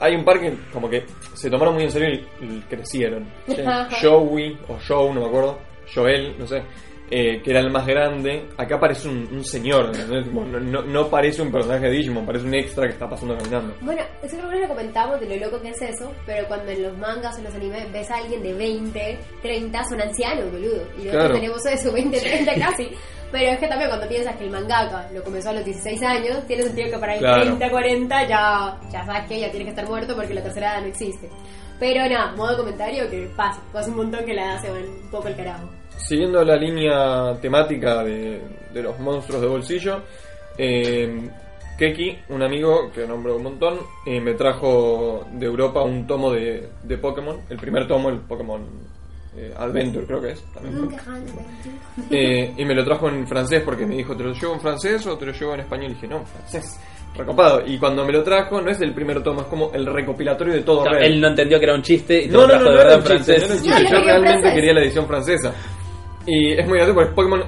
Hay 0.00 0.14
un 0.14 0.24
par 0.24 0.38
que 0.38 0.54
como 0.72 0.88
que 0.88 1.04
se 1.34 1.50
tomaron 1.50 1.74
muy 1.74 1.82
en 1.82 1.90
serio 1.90 2.08
y, 2.40 2.44
y 2.44 2.60
crecieron. 2.70 3.24
Sí. 3.48 3.56
Joey 4.00 4.56
o 4.68 4.76
Joe, 4.86 5.12
no 5.12 5.22
me 5.22 5.26
acuerdo. 5.26 5.58
Joel, 5.92 6.36
no 6.38 6.46
sé. 6.46 6.62
Eh, 7.10 7.40
que 7.42 7.50
era 7.50 7.60
el 7.60 7.70
más 7.70 7.86
grande, 7.86 8.48
acá 8.56 8.78
parece 8.78 9.08
un, 9.08 9.28
un 9.32 9.44
señor, 9.44 9.90
no, 10.32 10.60
no, 10.60 10.82
no 10.82 11.08
parece 11.08 11.42
un 11.42 11.50
personaje 11.50 11.86
de 11.86 11.90
Digimon, 11.92 12.26
parece 12.26 12.44
un 12.46 12.54
extra 12.54 12.86
que 12.86 12.92
está 12.92 13.08
pasando 13.08 13.36
caminando. 13.36 13.74
Bueno, 13.80 14.02
eso 14.22 14.36
creo 14.36 14.50
que 14.50 14.60
lo 14.60 14.68
comentamos 14.68 15.20
de 15.20 15.28
lo 15.36 15.46
loco 15.46 15.60
que 15.62 15.70
es 15.70 15.80
eso, 15.82 16.12
pero 16.26 16.46
cuando 16.48 16.70
en 16.70 16.82
los 16.82 16.98
mangas 16.98 17.34
o 17.36 17.38
en 17.38 17.44
los 17.44 17.54
animes 17.54 17.92
ves 17.92 18.10
a 18.10 18.16
alguien 18.16 18.42
de 18.42 18.52
20, 18.54 19.18
30, 19.42 19.84
son 19.84 20.00
ancianos, 20.00 20.50
boludo. 20.52 20.82
Y 20.98 21.04
nosotros 21.04 21.12
Claro. 21.12 21.34
tenemos 21.34 21.66
eso, 21.66 21.92
20, 21.92 22.20
30 22.20 22.54
casi. 22.54 22.88
Pero 23.30 23.50
es 23.50 23.58
que 23.58 23.68
también 23.68 23.90
cuando 23.90 24.08
piensas 24.08 24.36
que 24.36 24.44
el 24.44 24.50
mangaka 24.50 25.06
lo 25.12 25.22
comenzó 25.22 25.50
a 25.50 25.52
los 25.52 25.64
16 25.64 26.02
años, 26.02 26.46
tiene 26.46 26.62
sentido 26.62 26.90
que 26.92 26.98
para 26.98 27.14
el 27.14 27.18
Claro. 27.20 27.42
30, 27.42 27.70
40 27.70 28.26
ya, 28.28 28.78
ya 28.90 29.04
sabes 29.04 29.28
que 29.28 29.40
ya 29.40 29.50
tiene 29.50 29.64
que 29.64 29.70
estar 29.70 29.86
muerto 29.86 30.14
porque 30.16 30.32
la 30.34 30.42
tercera 30.42 30.72
edad 30.74 30.80
no 30.82 30.86
existe. 30.88 31.28
Pero 31.78 32.08
nada, 32.08 32.32
modo 32.36 32.56
comentario 32.56 33.08
que 33.10 33.28
pasa, 33.36 33.60
pasa 33.72 33.90
un 33.90 33.96
montón 33.98 34.24
que 34.24 34.34
la 34.34 34.44
edad 34.54 34.60
se 34.62 34.70
va 34.70 34.78
un 34.78 35.10
poco 35.10 35.28
el 35.28 35.36
carajo. 35.36 35.68
Siguiendo 35.98 36.42
la 36.44 36.56
línea 36.56 37.36
temática 37.40 38.02
de, 38.04 38.40
de 38.72 38.82
los 38.82 38.98
monstruos 39.00 39.42
de 39.42 39.48
bolsillo, 39.48 40.02
eh, 40.56 41.28
Keki, 41.76 42.18
un 42.30 42.42
amigo 42.42 42.90
que 42.92 43.06
nombro 43.06 43.36
un 43.36 43.42
montón, 43.42 43.78
eh, 44.06 44.20
me 44.20 44.34
trajo 44.34 45.26
de 45.32 45.46
Europa 45.46 45.82
un 45.82 46.06
tomo 46.06 46.32
de, 46.32 46.68
de 46.82 46.98
Pokémon, 46.98 47.40
el 47.50 47.56
primer 47.58 47.86
tomo, 47.86 48.08
el 48.08 48.18
Pokémon 48.20 48.62
eh, 49.36 49.52
Adventure 49.56 50.06
creo 50.06 50.20
que 50.20 50.30
es. 50.32 50.42
también. 50.52 50.88
Eh, 52.10 52.54
y 52.56 52.64
me 52.64 52.74
lo 52.74 52.84
trajo 52.84 53.08
en 53.08 53.26
francés 53.26 53.62
porque 53.64 53.86
me 53.86 53.96
dijo, 53.96 54.16
¿te 54.16 54.24
lo 54.24 54.32
llevo 54.32 54.54
en 54.54 54.60
francés 54.60 55.06
o 55.06 55.16
te 55.18 55.26
lo 55.26 55.32
llevo 55.32 55.54
en 55.54 55.60
español? 55.60 55.90
Y 55.90 55.94
dije, 55.94 56.08
no, 56.08 56.24
francés. 56.24 56.80
Recopado. 57.16 57.62
Y 57.66 57.78
cuando 57.78 58.04
me 58.04 58.12
lo 58.12 58.22
trajo, 58.22 58.60
no 58.60 58.70
es 58.70 58.80
el 58.80 58.92
primer 58.92 59.22
tomo, 59.22 59.40
es 59.42 59.46
como 59.46 59.72
el 59.72 59.86
recopilatorio 59.86 60.54
de 60.54 60.60
todo. 60.62 60.84
Él 61.00 61.20
no 61.20 61.28
entendió 61.28 61.58
que 61.58 61.64
era 61.64 61.74
un 61.74 61.82
chiste 61.82 62.22
y 62.24 62.26
te 62.28 62.32
No, 62.32 62.40
lo 62.46 62.46
no, 62.46 62.48
trajo 62.48 62.64
no, 62.64 62.70
de 62.70 62.74
no 62.76 62.80
era 62.80 62.96
verdad 62.96 63.12
en 63.12 63.18
chiste, 63.18 63.32
no 63.32 63.38
francés. 63.38 63.44
era 63.44 63.54
un 63.54 63.62
Yo 63.62 63.76
chiste. 63.78 63.94
Yo 63.94 64.04
realmente 64.04 64.32
francés. 64.40 64.54
quería 64.54 64.72
la 64.74 64.80
edición 64.82 65.06
francesa. 65.06 65.54
Y 66.28 66.52
es 66.52 66.66
muy 66.66 66.76
gracioso 66.78 66.94
porque 66.94 67.08
es 67.10 67.14
Pokémon 67.14 67.42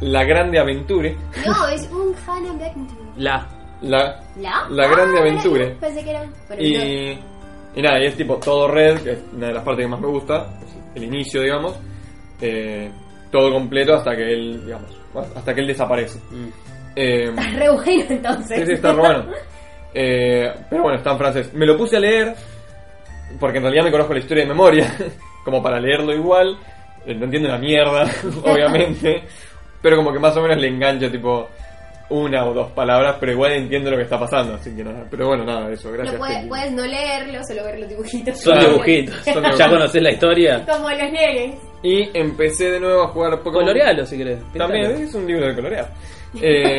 La 0.00 0.24
Grande 0.24 0.58
Aventure. 0.58 1.16
No, 1.46 1.68
es 1.68 1.88
un 1.90 2.14
Hana 2.26 2.50
Adventure. 2.50 3.00
La. 3.16 3.46
La, 3.82 4.20
¿La? 4.40 4.66
La 4.70 4.88
Grande 4.88 5.18
Ah, 5.18 5.20
Aventure. 5.20 5.64
era- 5.66 5.80
Pensé 5.80 6.02
que 6.04 6.10
era. 6.10 6.22
Pero 6.48 6.62
no. 6.62 6.66
y, 6.68 7.18
y 7.76 7.82
nada, 7.82 8.00
y 8.02 8.06
es 8.06 8.16
tipo 8.16 8.36
todo 8.36 8.68
red, 8.68 8.98
que 9.02 9.10
es 9.12 9.18
una 9.34 9.48
de 9.48 9.52
las 9.54 9.62
partes 9.62 9.84
que 9.84 9.88
más 9.90 10.00
me 10.00 10.06
gusta, 10.08 10.46
el 10.94 11.04
inicio, 11.04 11.42
digamos. 11.42 11.76
eh, 12.40 12.90
todo 13.30 13.50
completo 13.52 13.94
hasta 13.94 14.14
que 14.16 14.32
él, 14.32 14.62
digamos, 14.64 14.90
hasta 15.34 15.52
que 15.54 15.60
él 15.60 15.66
desaparece. 15.66 16.18
Mm. 16.30 16.48
Eh, 16.96 17.32
Re 17.56 17.68
bueno 17.70 18.04
entonces. 18.10 18.58
Sí, 18.60 18.66
sí, 18.66 18.72
está 18.74 18.92
bueno. 18.92 19.24
Eh, 19.92 20.52
pero 20.70 20.82
bueno, 20.82 20.98
está 20.98 21.10
en 21.12 21.18
francés. 21.18 21.52
Me 21.52 21.66
lo 21.66 21.76
puse 21.76 21.96
a 21.96 22.00
leer, 22.00 22.34
porque 23.40 23.58
en 23.58 23.64
realidad 23.64 23.84
me 23.84 23.90
conozco 23.90 24.12
la 24.14 24.20
historia 24.20 24.44
de 24.44 24.48
memoria, 24.50 24.94
como 25.44 25.60
para 25.62 25.80
leerlo 25.80 26.12
igual. 26.14 26.56
Eh, 27.06 27.14
No 27.14 27.24
entiendo 27.24 27.48
la 27.48 27.58
mierda, 27.58 28.06
obviamente. 28.44 29.22
Pero 29.82 29.96
como 29.96 30.12
que 30.12 30.18
más 30.18 30.36
o 30.36 30.42
menos 30.42 30.56
le 30.58 30.68
engancha, 30.68 31.10
tipo, 31.10 31.48
una 32.10 32.44
o 32.46 32.54
dos 32.54 32.70
palabras, 32.72 33.16
pero 33.20 33.32
igual 33.32 33.52
entiendo 33.52 33.90
lo 33.90 33.96
que 33.98 34.04
está 34.04 34.18
pasando, 34.18 34.54
así 34.54 34.74
que 34.74 34.82
nada. 34.84 35.04
Pero 35.10 35.28
bueno, 35.28 35.44
nada, 35.44 35.70
eso, 35.70 35.90
gracias. 35.92 36.14
No 36.14 36.20
puedes, 36.20 36.46
puedes 36.46 36.72
no 36.72 36.86
leerlo, 36.86 37.40
solo 37.46 37.64
ver 37.64 37.80
los 37.80 37.88
dibujitos. 37.88 38.38
Son 38.40 38.52
Claro. 38.54 38.70
dibujitos. 38.70 39.14
Son 39.16 39.34
dibujitos. 39.34 39.58
¿Ya 39.58 39.68
conocés 39.68 40.02
la 40.02 40.12
historia? 40.12 40.64
Como 40.66 40.88
los 40.90 41.10
nenes. 41.12 41.56
Y 41.82 42.16
empecé 42.18 42.70
de 42.70 42.80
nuevo 42.80 43.02
a 43.02 43.08
jugar 43.08 43.36
Pokémon. 43.38 43.64
Colorealo 43.64 44.06
si 44.06 44.16
querés. 44.16 44.38
También, 44.56 44.90
es 44.92 45.14
un 45.14 45.26
libro 45.26 45.46
de 45.46 45.54
colorear. 45.54 45.88
Eh, 46.42 46.78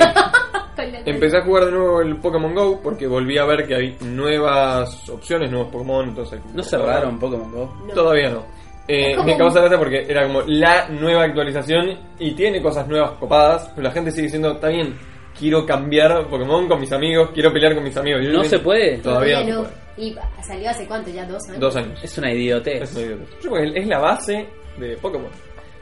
Empecé 1.06 1.38
a 1.38 1.44
jugar 1.46 1.66
de 1.66 1.72
nuevo 1.72 2.02
el 2.02 2.18
Pokémon 2.18 2.54
Go 2.54 2.82
porque 2.84 3.08
volví 3.08 3.38
a 3.38 3.46
ver 3.46 3.66
que 3.66 3.76
hay 3.76 3.98
nuevas 4.02 5.08
opciones, 5.10 5.50
nuevos 5.50 5.72
Pokémon, 5.72 6.10
entonces... 6.10 6.42
¿No 6.54 6.62
cerraron 6.62 7.18
Pokémon 7.18 7.50
Go? 7.52 7.74
No. 7.88 7.94
Todavía 7.94 8.30
no. 8.32 8.44
Eh, 8.88 9.16
me 9.24 9.36
causa 9.36 9.62
gracia 9.62 9.78
porque 9.80 10.06
era 10.08 10.28
como 10.28 10.42
la 10.42 10.88
nueva 10.90 11.24
actualización 11.24 11.98
y 12.20 12.36
tiene 12.36 12.62
cosas 12.62 12.88
nuevas 12.88 13.12
copadas, 13.14 13.72
pero 13.76 13.88
la 13.88 13.92
gente 13.92 14.12
sigue 14.12 14.24
diciendo, 14.24 14.52
está 14.52 14.68
bien, 14.68 14.96
quiero 15.38 15.66
cambiar 15.66 16.28
Pokémon 16.28 16.68
con 16.68 16.80
mis 16.80 16.92
amigos, 16.92 17.32
quiero 17.34 17.52
pelear 17.52 17.74
con 17.74 17.84
mis 17.84 17.98
amigos. 17.98 18.22
Yo 18.24 18.32
No 18.32 18.44
se 18.44 18.60
puede. 18.60 18.98
Todavía, 19.00 19.40
Todavía 19.42 19.56
no. 19.56 19.86
Y 19.98 20.16
salió 20.46 20.70
hace 20.70 20.86
cuánto, 20.88 21.10
ya 21.10 21.26
dos 21.26 21.42
años. 21.48 21.60
Dos 21.60 21.76
años. 21.78 22.04
Es 22.04 22.18
una 22.18 22.34
idiotez. 22.34 22.82
Es, 22.82 22.96
una 22.96 23.06
idiotez. 23.06 23.30
Yo 23.42 23.52
creo 23.52 23.74
que 23.74 23.80
es 23.80 23.88
la 23.88 24.00
base 24.00 24.48
de 24.78 24.98
Pokémon. 24.98 25.32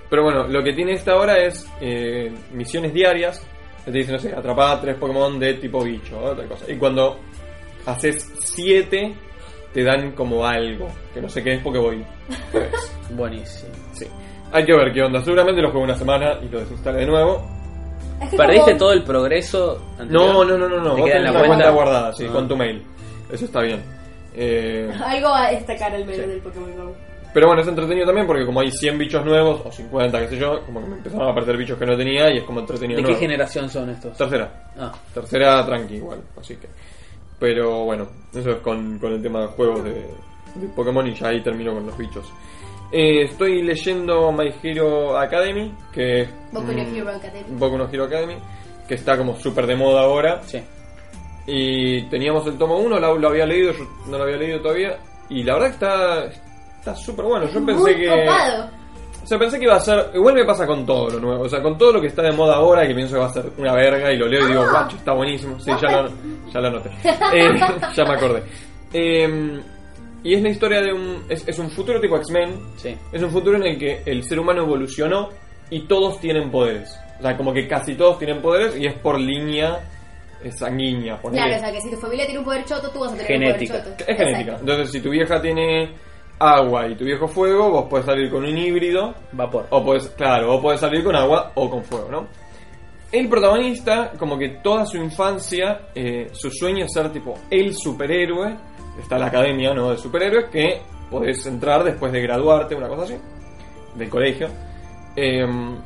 Pero 0.10 0.24
bueno, 0.24 0.48
lo 0.48 0.64
que 0.64 0.74
tiene 0.74 0.94
esta 0.94 1.16
hora 1.16 1.38
es 1.38 1.68
eh, 1.82 2.32
misiones 2.52 2.94
diarias. 2.94 3.46
Que 3.84 3.92
te 3.92 3.98
dicen, 3.98 4.14
no 4.14 4.20
sé, 4.20 4.34
atrapar 4.34 4.80
tres 4.80 4.96
Pokémon 4.96 5.40
de 5.40 5.56
tipo 5.56 5.84
bicho 5.84 6.18
o 6.18 6.32
otra 6.32 6.46
cosa. 6.46 6.72
Y 6.72 6.78
cuando 6.78 7.20
haces 7.86 8.32
siete, 8.40 9.14
te 9.74 9.84
dan 9.84 10.12
como 10.12 10.46
algo. 10.46 10.88
Que 11.14 11.22
no 11.22 11.30
sé 11.30 11.44
qué 11.44 11.54
es 11.56 11.62
porque 11.64 11.80
voy 11.80 12.06
tres. 12.52 12.72
Buenísimo. 13.12 13.72
Sí. 13.94 14.06
Hay 14.52 14.66
que 14.66 14.74
ver 14.74 14.94
qué 14.94 15.02
onda. 15.02 15.22
Seguramente 15.24 15.62
lo 15.62 15.72
juego 15.72 15.84
una 15.86 15.96
semana 15.98 16.34
y 16.42 16.48
lo 16.50 16.60
desinstale 16.60 17.00
de 17.00 17.06
nuevo. 17.08 17.46
Es 18.22 18.30
que 18.30 18.38
¿Perdiste 18.38 18.66
como- 18.72 18.78
todo 18.78 18.94
el 18.94 19.04
progreso? 19.04 19.82
anterior? 20.00 20.12
No, 20.34 20.46
no, 20.46 20.58
no, 20.58 20.70
no. 20.70 20.78
no. 20.80 20.96
¿Te 20.96 21.02
Vos 21.02 21.10
tenés 21.10 21.24
la 21.24 21.32
cuenta 21.32 21.48
cuenta? 21.48 21.70
guardada, 21.72 22.14
sí, 22.14 22.26
Ah. 22.30 22.32
con 22.32 22.48
tu 22.48 22.56
mail. 22.56 22.84
Eso 23.32 23.46
está 23.46 23.62
bien. 23.62 23.82
Eh, 24.36 24.92
Algo 25.06 25.28
a 25.34 25.50
destacar 25.52 25.92
menos 25.92 26.16
Sí. 26.16 26.22
del 26.22 26.40
Pokémon 26.40 26.76
Go. 26.76 26.96
Pero 27.34 27.48
bueno, 27.48 27.64
es 27.64 27.68
entretenido 27.68 28.06
también 28.06 28.28
porque 28.28 28.46
como 28.46 28.60
hay 28.62 28.70
100 28.72 28.96
bichos 29.00 29.26
nuevos, 29.26 29.62
o 29.66 29.72
50, 29.72 30.20
qué 30.20 30.28
sé 30.28 30.38
yo, 30.38 30.62
como 30.68 30.82
que 30.82 30.88
me 30.88 30.98
empezaron 30.98 31.28
a 31.28 31.32
aparecer 31.32 31.58
bichos 31.58 31.80
que 31.80 31.86
no 31.88 31.98
tenía 31.98 32.30
y 32.32 32.38
es 32.38 32.44
como 32.44 32.60
entretenido. 32.60 32.98
¿De 32.98 33.02
qué 33.04 33.08
nuevo. 33.10 33.20
generación 33.22 33.70
son 33.72 33.90
estos? 33.90 34.16
Tercera. 34.16 34.70
Ah, 34.78 34.92
Tercera 35.16 35.66
tranqui 35.66 35.96
igual, 35.96 36.20
así 36.40 36.56
que... 36.58 36.68
Pero 37.44 37.84
bueno, 37.84 38.08
eso 38.34 38.52
es 38.52 38.58
con, 38.60 38.98
con 39.00 39.12
el 39.12 39.22
tema 39.22 39.42
de 39.42 39.48
juegos 39.48 39.84
de, 39.84 39.92
de 40.56 40.68
Pokémon 40.74 41.06
y 41.06 41.14
ya 41.14 41.28
ahí 41.28 41.44
termino 41.44 41.74
con 41.74 41.86
los 41.86 41.98
bichos. 41.98 42.32
Eh, 42.90 43.24
estoy 43.24 43.62
leyendo 43.62 44.32
My 44.32 44.50
Hero 44.64 45.18
Academy, 45.18 45.74
que 45.92 46.22
es... 46.22 46.30
Boku 46.54 46.72
no 46.72 46.82
Hero 46.82 47.10
Academy. 47.10 47.46
Boku 47.50 47.78
no 47.78 47.90
Hero 47.92 48.06
Academy, 48.06 48.36
que 48.88 48.94
está 48.94 49.18
como 49.18 49.38
súper 49.38 49.68
de 49.68 49.76
moda 49.76 50.04
ahora. 50.04 50.42
sí. 50.44 50.64
Y 51.46 52.04
teníamos 52.04 52.48
el 52.48 52.58
tomo 52.58 52.78
1, 52.78 52.98
lo, 52.98 53.18
lo 53.18 53.28
había 53.28 53.46
leído, 53.46 53.74
yo 53.74 53.84
no 54.08 54.18
lo 54.18 54.24
había 54.24 54.38
leído 54.38 54.62
todavía. 54.62 54.98
Y 55.28 55.44
la 55.44 55.56
verdad 55.56 55.68
que 55.68 55.74
está 55.74 56.26
está 56.80 56.96
súper 56.96 57.26
bueno. 57.26 57.46
Yo 57.48 57.66
pensé 57.66 57.74
Muy 57.74 57.96
que... 57.98 58.08
copado. 58.08 58.70
O 59.24 59.26
sea, 59.26 59.40
pensé 59.40 59.58
que 59.58 59.66
iba 59.66 59.76
a 59.76 59.80
ser. 59.80 60.12
Igual 60.14 60.36
me 60.36 60.46
pasa 60.46 60.68
con 60.68 60.86
todo 60.86 61.10
lo 61.10 61.20
nuevo. 61.20 61.44
O 61.44 61.50
sea, 61.50 61.62
con 61.62 61.78
todo 61.78 61.94
lo 61.94 62.02
que 62.02 62.08
está 62.08 62.22
de 62.22 62.34
moda 62.34 62.56
ahora, 62.56 62.86
que 62.86 62.94
pienso 62.94 63.14
que 63.16 63.22
va 63.22 63.28
a 63.28 63.34
ser 63.34 63.46
una 63.58 63.74
verga, 63.74 64.12
y 64.12 64.18
lo 64.18 64.28
leo 64.28 64.44
y 64.46 64.48
digo, 64.50 64.70
guacho, 64.70 64.98
está 64.98 65.14
buenísimo. 65.14 65.58
Sí, 65.60 65.72
ya 65.82 66.02
lo, 66.02 66.10
ya 66.52 66.60
lo 66.60 66.68
anoté. 66.68 66.90
Eh, 67.34 67.50
ya 67.96 68.04
me 68.04 68.14
acordé. 68.14 68.44
Eh, 68.92 69.62
y 70.24 70.34
es 70.34 70.42
la 70.42 70.50
historia 70.50 70.82
de 70.82 70.94
un. 70.94 71.24
Es, 71.30 71.48
es 71.48 71.58
un 71.58 71.70
futuro 71.70 72.02
tipo 72.02 72.18
X-Men. 72.18 72.60
Sí. 72.76 72.96
Es 73.12 73.24
un 73.24 73.32
futuro 73.32 73.58
en 73.58 73.64
el 73.64 73.78
que 73.78 74.04
el 74.06 74.24
ser 74.24 74.40
humano 74.40 74.64
evolucionó 74.64 75.30
y 75.70 75.88
todos 75.88 76.20
tienen 76.20 76.52
poderes. 76.52 76.94
O 77.20 77.22
sea, 77.22 77.38
como 77.38 77.54
que 77.54 77.68
casi 77.68 77.96
todos 77.96 78.20
tienen 78.20 78.42
poderes 78.42 78.76
y 78.78 78.86
es 78.86 78.94
por 78.96 79.20
línea 79.20 79.80
sanguínea. 80.52 81.18
Claro, 81.22 81.56
o 81.56 81.60
sea 81.60 81.72
que 81.72 81.82
si 81.82 81.90
tu 81.90 81.98
familia 81.98 82.26
tiene 82.26 82.40
un 82.40 82.46
poder 82.46 82.66
choto, 82.66 82.90
tú 82.90 83.00
vas 83.00 83.14
a 83.14 83.16
tener 83.16 83.28
Genética. 83.28 83.76
un 83.76 83.82
poder 83.82 83.98
choto. 83.98 84.12
Es 84.12 84.18
genética. 84.18 84.40
Exacto. 84.42 84.60
Entonces, 84.60 84.92
si 84.92 85.00
tu 85.02 85.10
vieja 85.10 85.42
tiene 85.42 85.94
agua 86.40 86.88
y 86.88 86.96
tu 86.96 87.06
viejo 87.06 87.28
fuego, 87.28 87.70
vos 87.70 87.86
podés 87.90 88.06
salir 88.06 88.30
con 88.30 88.44
un 88.44 88.58
híbrido 88.58 89.14
Vapor. 89.32 89.68
o 89.70 89.84
puedes, 89.84 90.10
claro, 90.10 90.56
o 90.56 90.62
puedes 90.62 90.80
salir 90.80 91.04
con 91.04 91.16
agua 91.16 91.52
o 91.56 91.70
con 91.70 91.84
fuego, 91.84 92.10
¿no? 92.10 92.28
El 93.12 93.30
protagonista, 93.30 94.12
como 94.18 94.40
que 94.40 94.58
toda 94.64 94.88
su 94.88 94.98
infancia, 94.98 95.90
eh, 95.94 96.30
su 96.32 96.50
sueño 96.50 96.86
es 96.86 96.94
ser 96.94 97.12
tipo 97.12 97.36
el 97.52 97.76
superhéroe. 97.76 98.58
Está 99.00 99.20
la 99.20 99.28
academia, 99.28 99.72
¿no? 99.72 99.92
De 99.92 99.98
superhéroes 99.98 100.46
que 100.50 100.82
podés 101.12 101.46
entrar 101.46 101.84
después 101.84 102.12
de 102.12 102.22
graduarte, 102.22 102.74
una 102.74 102.88
cosa 102.88 103.04
así, 103.04 103.16
del 103.96 104.10
colegio. 104.10 104.48
Em, 105.16 105.78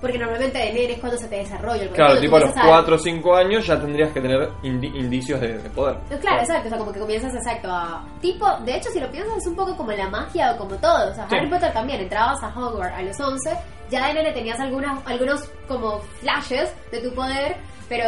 Porque 0.00 0.18
normalmente 0.18 0.58
de 0.58 0.72
nene 0.74 0.92
es 0.92 0.98
cuando 1.00 1.16
se 1.16 1.26
te 1.26 1.36
desarrolla 1.36 1.82
el 1.82 1.88
poder. 1.88 1.94
claro, 2.04 2.20
tipo 2.20 2.36
a 2.36 2.40
los 2.40 2.48
tú 2.50 2.54
empiezas 2.58 2.70
4 2.76 2.94
o 2.94 2.98
5 2.98 3.34
años 3.36 3.66
ya 3.66 3.80
tendrías 3.80 4.12
que 4.12 4.20
tener 4.20 4.48
indi- 4.62 4.94
indicios 4.94 5.40
de, 5.40 5.58
de 5.58 5.70
poder. 5.70 5.96
Claro, 6.20 6.40
exacto, 6.42 6.66
o 6.66 6.68
sea, 6.68 6.78
como 6.78 6.92
que 6.92 7.00
comienzas 7.00 7.34
exacto 7.34 7.68
a... 7.70 8.04
Tipo, 8.20 8.46
de 8.64 8.76
hecho, 8.76 8.90
si 8.90 9.00
lo 9.00 9.10
piensas, 9.10 9.38
es 9.38 9.46
un 9.46 9.56
poco 9.56 9.74
como 9.76 9.92
la 9.92 10.08
magia 10.10 10.52
o 10.52 10.58
como 10.58 10.74
todo. 10.76 11.10
O 11.10 11.14
sea, 11.14 11.26
Sí. 11.30 11.36
Harry 11.36 11.48
Potter 11.48 11.72
también, 11.72 12.00
entrabas 12.02 12.42
a 12.42 12.48
Hogwarts 12.48 12.94
a 12.94 13.02
los 13.02 13.18
11, 13.18 13.50
ya 13.90 14.06
de 14.08 14.14
nene 14.14 14.32
tenías 14.32 14.60
algunas, 14.60 15.00
algunos 15.06 15.48
como 15.66 16.00
flashes 16.20 16.70
de 16.92 17.00
tu 17.00 17.14
poder, 17.14 17.56
pero 17.88 18.04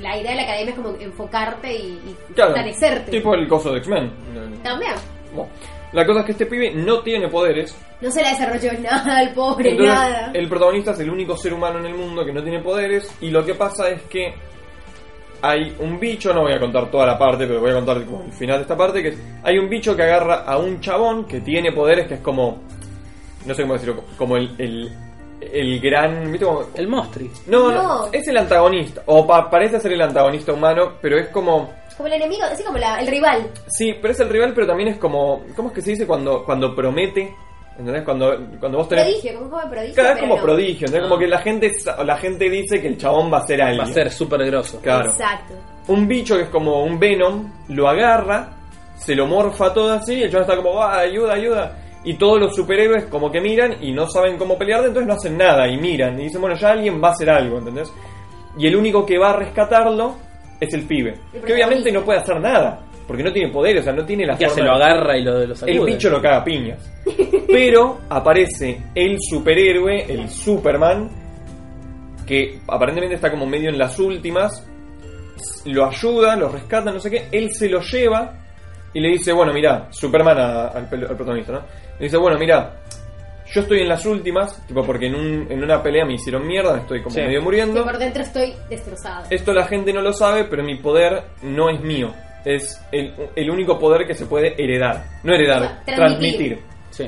la 0.00 0.16
idea 0.18 0.30
de 0.32 0.36
la 0.38 0.42
academia 0.42 0.70
es 0.72 0.76
como 0.76 0.96
enfocarte 0.98 1.72
y, 1.72 1.86
y 1.86 2.16
Claro, 2.34 2.50
fortalecerte. 2.50 3.10
tipo 3.12 3.32
el 3.34 3.46
coso 3.46 3.70
de 3.72 3.78
X-Men. 3.78 4.12
También. 4.64 4.92
Bueno, 5.32 5.50
la 5.92 6.04
cosa 6.06 6.20
es 6.20 6.26
que 6.26 6.32
este 6.32 6.46
pibe 6.46 6.72
no 6.74 7.00
tiene 7.00 7.28
poderes. 7.28 7.76
No 8.00 8.10
se 8.10 8.22
le 8.22 8.30
desarrolló 8.30 8.72
nada 8.80 9.18
al 9.18 9.32
pobre, 9.32 9.70
Entonces, 9.70 9.94
nada. 9.94 10.30
el 10.34 10.48
protagonista 10.48 10.90
es 10.92 11.00
el 11.00 11.10
único 11.10 11.36
ser 11.36 11.52
humano 11.54 11.78
en 11.78 11.86
el 11.86 11.94
mundo 11.94 12.24
que 12.24 12.32
no 12.32 12.42
tiene 12.42 12.60
poderes. 12.60 13.10
Y 13.20 13.30
lo 13.30 13.44
que 13.44 13.54
pasa 13.54 13.88
es 13.88 14.02
que 14.02 14.34
hay 15.40 15.74
un 15.78 16.00
bicho, 16.00 16.34
no 16.34 16.42
voy 16.42 16.52
a 16.52 16.58
contar 16.58 16.90
toda 16.90 17.06
la 17.06 17.16
parte, 17.18 17.46
pero 17.46 17.60
voy 17.60 17.70
a 17.70 17.74
contar 17.74 18.04
como 18.04 18.24
el 18.24 18.32
final 18.32 18.56
de 18.56 18.62
esta 18.62 18.76
parte, 18.76 19.02
que 19.02 19.08
es, 19.10 19.18
hay 19.44 19.56
un 19.58 19.68
bicho 19.68 19.94
que 19.94 20.02
agarra 20.02 20.42
a 20.44 20.58
un 20.58 20.80
chabón 20.80 21.26
que 21.26 21.40
tiene 21.40 21.70
poderes, 21.72 22.08
que 22.08 22.14
es 22.14 22.20
como, 22.20 22.58
no 23.46 23.54
sé 23.54 23.62
cómo 23.62 23.74
decirlo, 23.74 24.02
como 24.16 24.36
el, 24.36 24.50
el, 24.58 24.90
el 25.40 25.80
gran... 25.80 26.30
¿viste 26.32 26.44
cómo? 26.44 26.62
El 26.74 26.88
Mostri. 26.88 27.30
No, 27.46 27.70
no, 27.70 27.82
No. 27.82 28.08
es 28.12 28.26
el 28.26 28.36
antagonista, 28.36 29.02
o 29.06 29.24
pa- 29.26 29.48
parece 29.48 29.78
ser 29.78 29.92
el 29.92 30.02
antagonista 30.02 30.52
humano, 30.52 30.94
pero 31.00 31.16
es 31.18 31.28
como... 31.28 31.72
Como 31.98 32.06
el 32.06 32.14
enemigo, 32.14 32.44
así 32.44 32.64
como 32.64 32.78
la- 32.78 32.98
el 33.00 33.06
rival. 33.08 33.50
Sí, 33.66 33.92
pero 34.00 34.12
es 34.12 34.20
el 34.20 34.30
rival, 34.30 34.52
pero 34.54 34.66
también 34.66 34.88
es 34.88 34.98
como. 34.98 35.42
¿Cómo 35.54 35.68
es 35.68 35.74
que 35.74 35.82
se 35.82 35.90
dice 35.90 36.06
cuando, 36.06 36.44
cuando 36.44 36.74
promete? 36.74 37.34
¿Entendés? 37.78 38.02
Cuando, 38.02 38.36
cuando 38.58 38.78
vos 38.78 38.88
tenés... 38.88 39.04
Prodigio, 39.04 39.34
como 39.34 39.44
un 39.44 39.50
joven 39.52 39.70
prodigio. 39.70 39.94
Cada 39.94 40.08
vez 40.08 40.16
pero 40.16 40.28
como 40.28 40.36
no. 40.40 40.42
prodigio, 40.42 40.86
¿entendés? 40.86 41.00
Ah. 41.06 41.08
Como 41.08 41.20
que 41.20 41.26
la 41.28 41.38
gente, 41.38 41.72
la 42.04 42.16
gente 42.16 42.50
dice 42.50 42.80
que 42.80 42.88
el 42.88 42.96
chabón 42.98 43.32
va 43.32 43.38
a 43.38 43.46
ser 43.46 43.62
alguien. 43.62 43.84
Va 43.86 43.90
a 43.90 43.92
ser 43.92 44.10
súper 44.10 44.44
grosso. 44.46 44.80
Claro. 44.80 45.10
Exacto. 45.10 45.54
Un 45.86 46.08
bicho 46.08 46.36
que 46.36 46.42
es 46.42 46.48
como 46.48 46.82
un 46.82 46.98
Venom, 46.98 47.52
lo 47.68 47.88
agarra, 47.88 48.48
se 48.96 49.14
lo 49.14 49.26
morfa 49.28 49.72
todo 49.72 49.92
así, 49.92 50.14
y 50.14 50.22
el 50.22 50.30
chabón 50.30 50.42
está 50.50 50.56
como, 50.56 50.82
ah, 50.82 50.98
ayuda, 50.98 51.34
ayuda. 51.34 51.78
Y 52.02 52.14
todos 52.14 52.40
los 52.40 52.56
superhéroes 52.56 53.04
como 53.04 53.30
que 53.30 53.40
miran 53.40 53.76
y 53.80 53.92
no 53.92 54.08
saben 54.08 54.38
cómo 54.38 54.58
pelear, 54.58 54.80
entonces 54.80 55.06
no 55.06 55.14
hacen 55.14 55.36
nada 55.36 55.68
y 55.68 55.76
miran 55.76 56.18
y 56.18 56.24
dicen, 56.24 56.40
bueno, 56.40 56.56
ya 56.56 56.70
alguien 56.70 57.00
va 57.02 57.08
a 57.08 57.12
hacer 57.12 57.30
algo, 57.30 57.58
¿entendés? 57.58 57.92
Y 58.56 58.66
el 58.66 58.74
único 58.74 59.06
que 59.06 59.18
va 59.18 59.30
a 59.30 59.36
rescatarlo 59.36 60.16
es 60.60 60.72
el 60.74 60.82
pibe. 60.82 61.14
El 61.32 61.42
Que 61.42 61.52
obviamente 61.54 61.90
no 61.92 62.02
puede 62.02 62.18
hacer 62.20 62.40
nada, 62.40 62.80
porque 63.06 63.22
no 63.22 63.32
tiene 63.32 63.50
poder, 63.52 63.78
o 63.78 63.82
sea, 63.82 63.92
no 63.92 64.04
tiene 64.04 64.26
la 64.26 64.36
Que 64.36 64.48
se 64.48 64.62
lo 64.62 64.72
agarra 64.72 65.16
y 65.16 65.22
lo, 65.22 65.46
lo 65.46 65.54
sacude. 65.54 65.76
el 65.76 65.84
bicho 65.84 66.10
lo 66.10 66.20
caga 66.20 66.44
piñas. 66.44 66.78
Pero 67.46 67.98
aparece 68.08 68.80
el 68.94 69.16
superhéroe, 69.20 70.04
el 70.12 70.28
Superman, 70.28 71.08
que 72.26 72.60
aparentemente 72.68 73.14
está 73.14 73.30
como 73.30 73.46
medio 73.46 73.70
en 73.70 73.78
las 73.78 73.98
últimas. 73.98 74.64
Lo 75.64 75.86
ayuda, 75.86 76.36
lo 76.36 76.48
rescata, 76.48 76.90
no 76.90 77.00
sé 77.00 77.10
qué. 77.10 77.28
Él 77.32 77.50
se 77.52 77.68
lo 77.68 77.80
lleva 77.80 78.34
y 78.92 79.00
le 79.00 79.08
dice: 79.10 79.32
Bueno, 79.32 79.52
mira, 79.52 79.86
Superman 79.90 80.38
a- 80.38 80.66
al, 80.68 80.82
al 80.84 81.16
protagonista, 81.16 81.52
¿no? 81.52 81.60
Le 81.98 82.04
dice: 82.06 82.16
Bueno, 82.16 82.36
mira, 82.38 82.74
yo 83.52 83.60
estoy 83.62 83.80
en 83.80 83.88
las 83.88 84.04
últimas, 84.06 84.64
tipo 84.66 84.84
porque 84.84 85.06
en, 85.06 85.14
un- 85.14 85.46
en 85.50 85.62
una 85.62 85.82
pelea 85.82 86.04
me 86.04 86.14
hicieron 86.14 86.46
mierda, 86.46 86.78
estoy 86.78 87.02
como 87.02 87.14
Sí. 87.14 87.20
medio 87.22 87.42
muriendo. 87.42 87.82
por 87.84 87.98
dentro 87.98 88.22
estoy 88.22 88.54
destrozada. 88.68 89.26
Esto 89.30 89.52
la 89.52 89.66
gente 89.66 89.92
no 89.92 90.00
lo 90.02 90.12
sabe, 90.12 90.44
pero 90.44 90.62
mi 90.62 90.76
poder 90.76 91.22
no 91.42 91.70
es 91.70 91.80
mío. 91.80 92.12
Es 92.44 92.80
el, 92.92 93.12
el 93.34 93.50
único 93.50 93.78
poder 93.78 94.06
que 94.06 94.14
se 94.14 94.26
puede 94.26 94.54
heredar. 94.62 95.04
No 95.24 95.34
heredar, 95.34 95.58
O 95.58 95.64
sea, 95.64 95.82
transmitir. 95.84 96.58
transmitir. 96.58 96.58
Sí. 96.90 97.06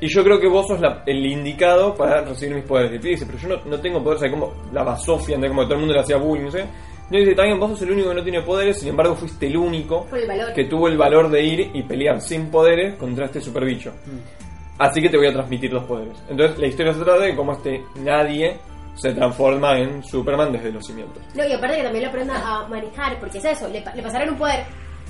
Y 0.00 0.06
yo 0.08 0.22
creo 0.22 0.38
que 0.40 0.46
vos 0.48 0.66
sos 0.68 0.80
la- 0.80 1.02
el 1.06 1.26
indicado 1.26 1.94
para 1.94 2.20
recibir 2.22 2.54
mis 2.54 2.64
poderes. 2.64 2.92
Y 2.92 2.94
el 2.94 3.00
pibe 3.00 3.10
dice, 3.14 3.26
pero 3.26 3.38
yo 3.38 3.48
no, 3.48 3.56
no 3.64 3.80
tengo 3.80 4.02
poderes, 4.02 4.22
hay 4.22 4.30
como 4.30 4.54
la 4.72 4.84
basofia, 4.84 5.34
¿entendés? 5.34 5.50
como 5.50 5.62
todo 5.64 5.74
el 5.74 5.80
mundo 5.80 5.94
le 5.94 6.00
hacía 6.00 6.16
bullying, 6.16 6.44
no 6.44 6.50
sé. 6.52 6.64
Y 7.10 7.16
él 7.16 7.24
dice, 7.24 7.34
también 7.34 7.58
vos 7.58 7.70
sos 7.70 7.82
el 7.82 7.90
único 7.92 8.10
que 8.10 8.14
no 8.14 8.22
tiene 8.22 8.42
poderes, 8.42 8.78
sin 8.78 8.90
embargo 8.90 9.16
fuiste 9.16 9.46
el 9.46 9.56
único 9.56 10.04
Por 10.06 10.18
el 10.18 10.28
valor. 10.28 10.52
que 10.52 10.64
tuvo 10.64 10.88
el 10.88 10.96
valor 10.98 11.30
de 11.30 11.42
ir 11.42 11.70
y 11.74 11.82
pelear 11.82 12.20
sin 12.20 12.50
poderes 12.50 12.94
contra 12.96 13.24
este 13.24 13.40
super 13.40 13.64
bicho. 13.64 13.92
Así 14.78 15.02
que 15.02 15.08
te 15.08 15.16
voy 15.16 15.26
a 15.26 15.32
transmitir 15.32 15.72
los 15.72 15.84
poderes. 15.84 16.16
Entonces 16.28 16.58
la 16.58 16.66
historia 16.66 16.92
se 16.92 17.00
trata 17.00 17.20
de 17.20 17.34
cómo 17.34 17.52
este 17.52 17.84
nadie 17.96 18.58
se 18.94 19.12
transforma 19.12 19.78
en 19.78 20.02
Superman 20.02 20.52
desde 20.52 20.72
los 20.72 20.86
cimientos. 20.86 21.22
No, 21.34 21.46
y 21.46 21.52
aparte 21.52 21.76
que 21.76 21.82
también 21.82 22.04
lo 22.04 22.10
aprenda 22.10 22.34
a 22.36 22.66
manejar, 22.68 23.18
porque 23.20 23.38
es 23.38 23.44
eso, 23.44 23.68
le, 23.68 23.84
le 23.94 24.02
pasaron 24.02 24.30
un 24.30 24.36
poder 24.36 24.64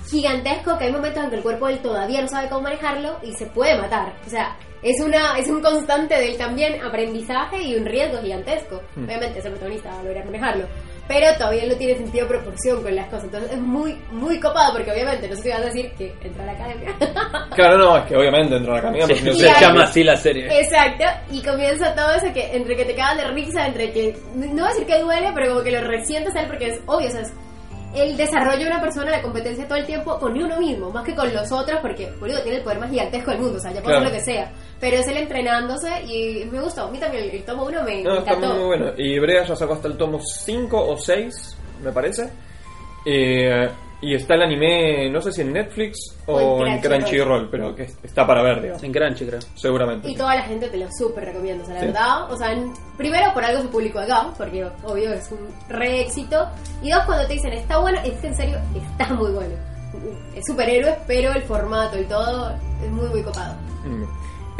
gigantesco 0.08 0.78
que 0.78 0.84
hay 0.84 0.92
momentos 0.92 1.22
en 1.22 1.30
que 1.30 1.36
el 1.36 1.42
cuerpo 1.42 1.66
de 1.66 1.74
él 1.74 1.78
todavía 1.80 2.20
no 2.22 2.28
sabe 2.28 2.48
cómo 2.48 2.62
manejarlo 2.62 3.18
y 3.22 3.32
se 3.32 3.46
puede 3.46 3.76
matar. 3.78 4.14
O 4.26 4.30
sea, 4.30 4.56
es 4.82 5.00
una 5.00 5.38
es 5.38 5.48
un 5.48 5.60
constante 5.60 6.14
de 6.14 6.28
él 6.30 6.38
también 6.38 6.80
aprendizaje 6.82 7.62
y 7.62 7.76
un 7.76 7.84
riesgo 7.84 8.18
gigantesco. 8.20 8.80
Mm. 8.96 9.04
Obviamente 9.04 9.38
es 9.38 9.44
el 9.44 9.52
protagonista 9.52 9.90
va 9.90 10.00
a 10.00 10.02
lograr 10.02 10.24
manejarlo. 10.24 10.66
Pero 11.08 11.34
todavía 11.38 11.64
no 11.66 11.74
tiene 11.74 11.96
sentido 11.96 12.26
de 12.26 12.34
proporción 12.34 12.82
con 12.82 12.94
las 12.94 13.06
cosas. 13.06 13.24
Entonces 13.24 13.52
es 13.52 13.58
muy, 13.58 13.98
muy 14.12 14.38
copado 14.38 14.74
porque 14.74 14.92
obviamente 14.92 15.26
no 15.28 15.36
sé 15.36 15.42
si 15.42 15.48
vas 15.48 15.60
a 15.60 15.64
decir 15.64 15.90
que 15.96 16.14
entra 16.22 16.42
a 16.42 16.46
la 16.46 16.52
academia. 16.52 16.94
Claro, 17.54 17.76
no, 17.76 17.96
es 17.96 18.04
que 18.04 18.16
obviamente 18.16 18.54
entra 18.54 18.74
la 18.74 18.82
camina, 18.82 19.06
Sí, 19.06 19.14
porque 19.14 19.30
no 19.30 19.34
se 19.34 19.60
llama 19.60 19.82
así 19.82 20.04
la 20.04 20.16
serie. 20.16 20.60
Exacto, 20.60 21.04
y 21.32 21.42
comienza 21.42 21.92
todo 21.92 22.12
eso 22.12 22.32
que 22.32 22.54
entre 22.54 22.76
que 22.76 22.84
te 22.84 22.94
cagan 22.94 23.16
de 23.16 23.24
risa, 23.28 23.66
entre 23.66 23.90
que 23.90 24.16
no 24.36 24.46
voy 24.46 24.60
a 24.60 24.68
decir 24.68 24.86
que 24.86 25.00
duele, 25.00 25.32
pero 25.34 25.48
como 25.48 25.62
que 25.64 25.72
lo 25.72 25.80
resientes 25.80 26.36
a 26.36 26.42
él 26.42 26.46
porque 26.46 26.68
es 26.68 26.80
obvio, 26.86 27.08
o 27.08 27.10
sea, 27.10 27.22
es 27.22 27.32
el 27.94 28.16
desarrollo 28.16 28.58
de 28.58 28.66
una 28.66 28.80
persona, 28.80 29.10
la 29.10 29.22
competencia 29.22 29.66
todo 29.66 29.78
el 29.78 29.86
tiempo 29.86 30.18
con 30.18 30.32
uno 30.40 30.58
mismo, 30.60 30.90
más 30.90 31.04
que 31.04 31.14
con 31.14 31.32
los 31.32 31.50
otros, 31.50 31.78
porque 31.80 32.10
boludo 32.20 32.40
tiene 32.42 32.58
el 32.58 32.62
poder 32.64 32.78
más 32.80 32.90
gigantesco 32.90 33.30
del 33.30 33.40
mundo, 33.40 33.56
o 33.56 33.60
sea, 33.60 33.72
ya 33.72 33.80
puede 33.82 33.96
Claro. 33.96 34.06
hacer 34.06 34.12
lo 34.12 34.18
que 34.18 34.32
sea, 34.32 34.52
pero 34.78 34.96
es 34.98 35.06
él 35.08 35.16
entrenándose 35.16 36.02
y 36.06 36.44
me 36.46 36.60
gustó, 36.60 36.82
a 36.84 36.90
mí 36.90 36.98
también 36.98 37.24
el, 37.24 37.30
el 37.30 37.44
tomo 37.44 37.64
uno 37.64 37.82
me, 37.82 38.02
No, 38.02 38.12
me 38.12 38.18
está 38.18 38.32
encantó. 38.34 38.54
muy 38.56 38.64
bueno. 38.66 38.92
Y 38.96 39.18
Brea 39.18 39.44
ya 39.44 39.56
sacó 39.56 39.72
hasta 39.74 39.88
el 39.88 39.96
tomo 39.96 40.20
5 40.20 40.86
o 40.90 40.96
6, 40.96 41.56
me 41.82 41.90
parece. 41.92 42.28
Eh, 43.06 43.68
y 44.00 44.14
está 44.14 44.34
el 44.34 44.42
anime, 44.42 45.10
no 45.10 45.20
sé 45.20 45.32
si 45.32 45.40
en 45.42 45.52
Netflix 45.52 45.98
o, 46.26 46.34
O 46.36 46.66
en 46.66 46.74
en 46.74 46.80
Crunchyroll. 46.80 47.48
Pero 47.50 47.74
que 47.74 47.82
está 48.02 48.26
para 48.26 48.42
ver, 48.42 48.62
digamos. 48.62 48.82
En 48.84 48.92
Crunchy, 48.92 49.26
creo. 49.26 49.40
Seguramente. 49.56 50.08
Y 50.10 50.14
toda 50.14 50.34
la 50.36 50.42
gente 50.42 50.68
te 50.68 50.76
lo 50.76 50.86
súper 50.92 51.24
recomiendo, 51.24 51.64
o 51.64 51.66
sea, 51.66 51.74
la 51.74 51.80
Sí. 51.80 51.86
verdad. 51.86 52.32
O 52.32 52.36
sea, 52.36 52.52
en- 52.52 52.72
primero 52.96 53.32
por 53.34 53.44
algo 53.44 53.62
se 53.62 53.68
publicó 53.68 53.98
acá, 53.98 54.28
porque 54.38 54.64
obvio 54.84 55.12
es 55.12 55.30
un 55.32 55.48
re 55.68 56.00
éxito. 56.02 56.46
Y 56.82 56.90
dos, 56.90 57.02
cuando 57.06 57.26
te 57.26 57.32
dicen 57.34 57.52
está 57.52 57.78
bueno, 57.78 57.98
es 58.04 58.12
que 58.20 58.26
en 58.28 58.34
serio 58.36 58.58
está 58.74 59.12
muy 59.14 59.32
bueno. 59.32 59.54
Es 60.34 60.44
superhéroe, 60.46 60.96
pero 61.06 61.32
el 61.32 61.42
formato 61.42 61.98
y 61.98 62.04
todo 62.04 62.50
es 62.84 62.90
muy, 62.90 63.08
muy 63.08 63.22
copado. 63.22 63.54
Mm. 63.84 64.04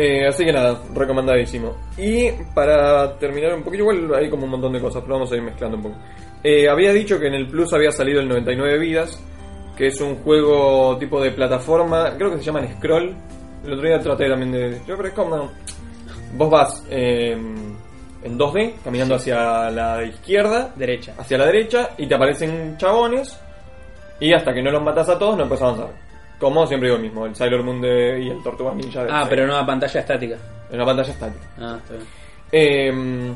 Eh, 0.01 0.27
así 0.29 0.45
que 0.45 0.53
nada, 0.53 0.81
recomendadísimo. 0.95 1.75
Y 1.97 2.31
para 2.55 3.17
terminar 3.19 3.53
un 3.55 3.63
poquito, 3.65 3.83
igual 3.83 4.15
hay 4.15 4.31
como 4.31 4.45
un 4.45 4.51
montón 4.51 4.73
de 4.73 4.81
cosas, 4.81 5.03
pero 5.03 5.15
vamos 5.15 5.31
a 5.33 5.37
ir 5.37 5.43
mezclando 5.43 5.77
un 5.77 5.83
poco. 5.83 5.97
Eh, 6.43 6.69
había 6.69 6.93
dicho 6.93 7.19
que 7.19 7.27
en 7.27 7.35
el 7.35 7.49
Plus 7.49 7.73
había 7.73 7.91
salido 7.93 8.21
el 8.21 8.29
99 8.29 8.79
Vidas, 8.79 9.23
que 9.77 9.89
es 9.89 10.01
un 10.01 10.17
juego 10.17 10.97
tipo 10.99 11.21
de 11.21 11.31
plataforma, 11.33 12.15
creo 12.17 12.31
que 12.31 12.39
se 12.39 12.45
llaman 12.45 12.69
Scroll. 12.77 13.15
El 13.65 13.73
otro 13.73 13.87
día 13.89 14.01
traté 14.01 14.29
también 14.29 14.53
de... 14.53 14.81
Yo 14.87 14.97
pero 14.97 15.09
es 15.09 15.15
como... 15.15 15.51
Vos 16.35 16.51
vas 16.51 16.85
eh, 16.91 17.33
en 17.33 18.39
2D, 18.39 18.75
caminando 18.85 19.15
hacia 19.17 19.71
la 19.71 20.05
izquierda, 20.05 20.73
Derecha. 20.77 21.15
hacia 21.19 21.39
la 21.39 21.47
derecha, 21.47 21.91
y 21.97 22.07
te 22.07 22.15
aparecen 22.15 22.77
chabones, 22.77 23.39
y 24.21 24.33
hasta 24.33 24.53
que 24.53 24.63
no 24.63 24.71
los 24.71 24.83
matas 24.83 25.09
a 25.09 25.19
todos 25.19 25.37
no 25.39 25.47
puedes 25.49 25.63
avanzar. 25.63 25.89
Como 26.39 26.67
siempre 26.67 26.89
digo 26.89 26.97
el 26.99 27.03
mismo, 27.03 27.27
el 27.27 27.35
Sailor 27.35 27.63
Moon 27.65 27.81
de, 27.81 28.21
y 28.23 28.29
el 28.31 28.43
Tortugas 28.43 28.75
Ninja 28.77 29.05
de 29.05 29.11
Ah, 29.11 29.27
pero 29.29 29.47
no 29.47 29.57
a 29.57 29.67
pantalla 29.67 30.01
estática. 30.01 30.37
en 30.71 30.77
una 30.77 30.85
pantalla 30.85 31.13
estática. 31.13 31.47
Ah, 31.61 31.79
está 31.83 31.95
bien. 31.95 32.07
Eh, 32.53 33.35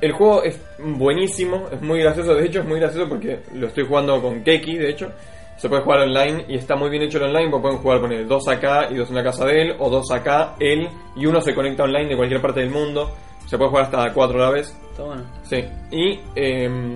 el 0.00 0.12
juego 0.12 0.42
es 0.42 0.60
buenísimo, 0.78 1.68
es 1.72 1.80
muy 1.80 2.00
gracioso. 2.00 2.34
De 2.34 2.46
hecho, 2.46 2.60
es 2.60 2.66
muy 2.66 2.78
gracioso 2.78 3.08
porque 3.08 3.40
lo 3.54 3.68
estoy 3.68 3.86
jugando 3.86 4.20
con 4.20 4.42
Keki, 4.42 4.76
de 4.76 4.90
hecho. 4.90 5.10
Se 5.56 5.68
puede 5.68 5.82
jugar 5.82 6.00
online 6.00 6.44
y 6.48 6.56
está 6.56 6.74
muy 6.76 6.90
bien 6.90 7.04
hecho 7.04 7.18
el 7.18 7.24
online. 7.24 7.50
Porque 7.50 7.62
pueden 7.62 7.78
jugar 7.78 8.00
con 8.00 8.12
el 8.12 8.28
dos 8.28 8.48
acá 8.48 8.88
y 8.90 8.96
dos 8.96 9.08
en 9.08 9.14
la 9.14 9.22
casa 9.22 9.46
de 9.46 9.62
él, 9.62 9.76
o 9.78 9.88
dos 9.88 10.10
acá, 10.10 10.56
él, 10.60 10.88
y 11.16 11.26
uno 11.26 11.40
se 11.40 11.54
conecta 11.54 11.84
online 11.84 12.08
de 12.08 12.16
cualquier 12.16 12.40
parte 12.40 12.60
del 12.60 12.70
mundo. 12.70 13.14
Se 13.46 13.56
puede 13.56 13.70
jugar 13.70 13.84
hasta 13.84 14.12
cuatro 14.12 14.38
a 14.42 14.46
la 14.46 14.50
vez. 14.50 14.76
Está 14.90 15.04
bueno. 15.04 15.22
Sí, 15.44 15.64
y 15.90 16.20
em, 16.34 16.94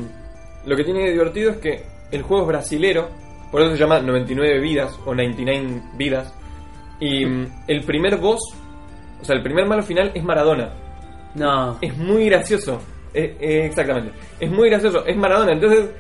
lo 0.67 0.77
que 0.77 0.85
tiene 0.85 1.05
de 1.05 1.13
divertido 1.13 1.53
es 1.53 1.57
que 1.59 1.83
el 2.11 2.23
juego 2.23 2.43
es 2.45 2.49
brasilero, 2.49 3.09
por 3.51 3.63
eso 3.63 3.73
se 3.73 3.79
llama 3.79 4.01
99 4.01 4.61
vidas 4.61 4.99
o 5.07 5.15
99 5.15 5.83
vidas. 5.97 6.35
Y 7.01 7.25
mm, 7.25 7.65
el 7.69 7.85
primer 7.85 8.17
boss, 8.17 8.41
o 9.21 9.25
sea, 9.25 9.37
el 9.37 9.43
primer 9.43 9.67
malo 9.67 9.83
final 9.83 10.11
es 10.15 10.23
Maradona. 10.25 10.88
No. 11.39 11.79
Es 11.81 11.97
muy 11.97 12.27
gracioso. 12.27 12.81
Eh, 13.15 13.37
eh, 13.41 13.67
exactamente. 13.67 14.13
Es 14.39 14.51
muy 14.51 14.69
gracioso. 14.69 15.05
Es 15.07 15.17
Maradona. 15.17 15.53
Entonces, 15.53 15.91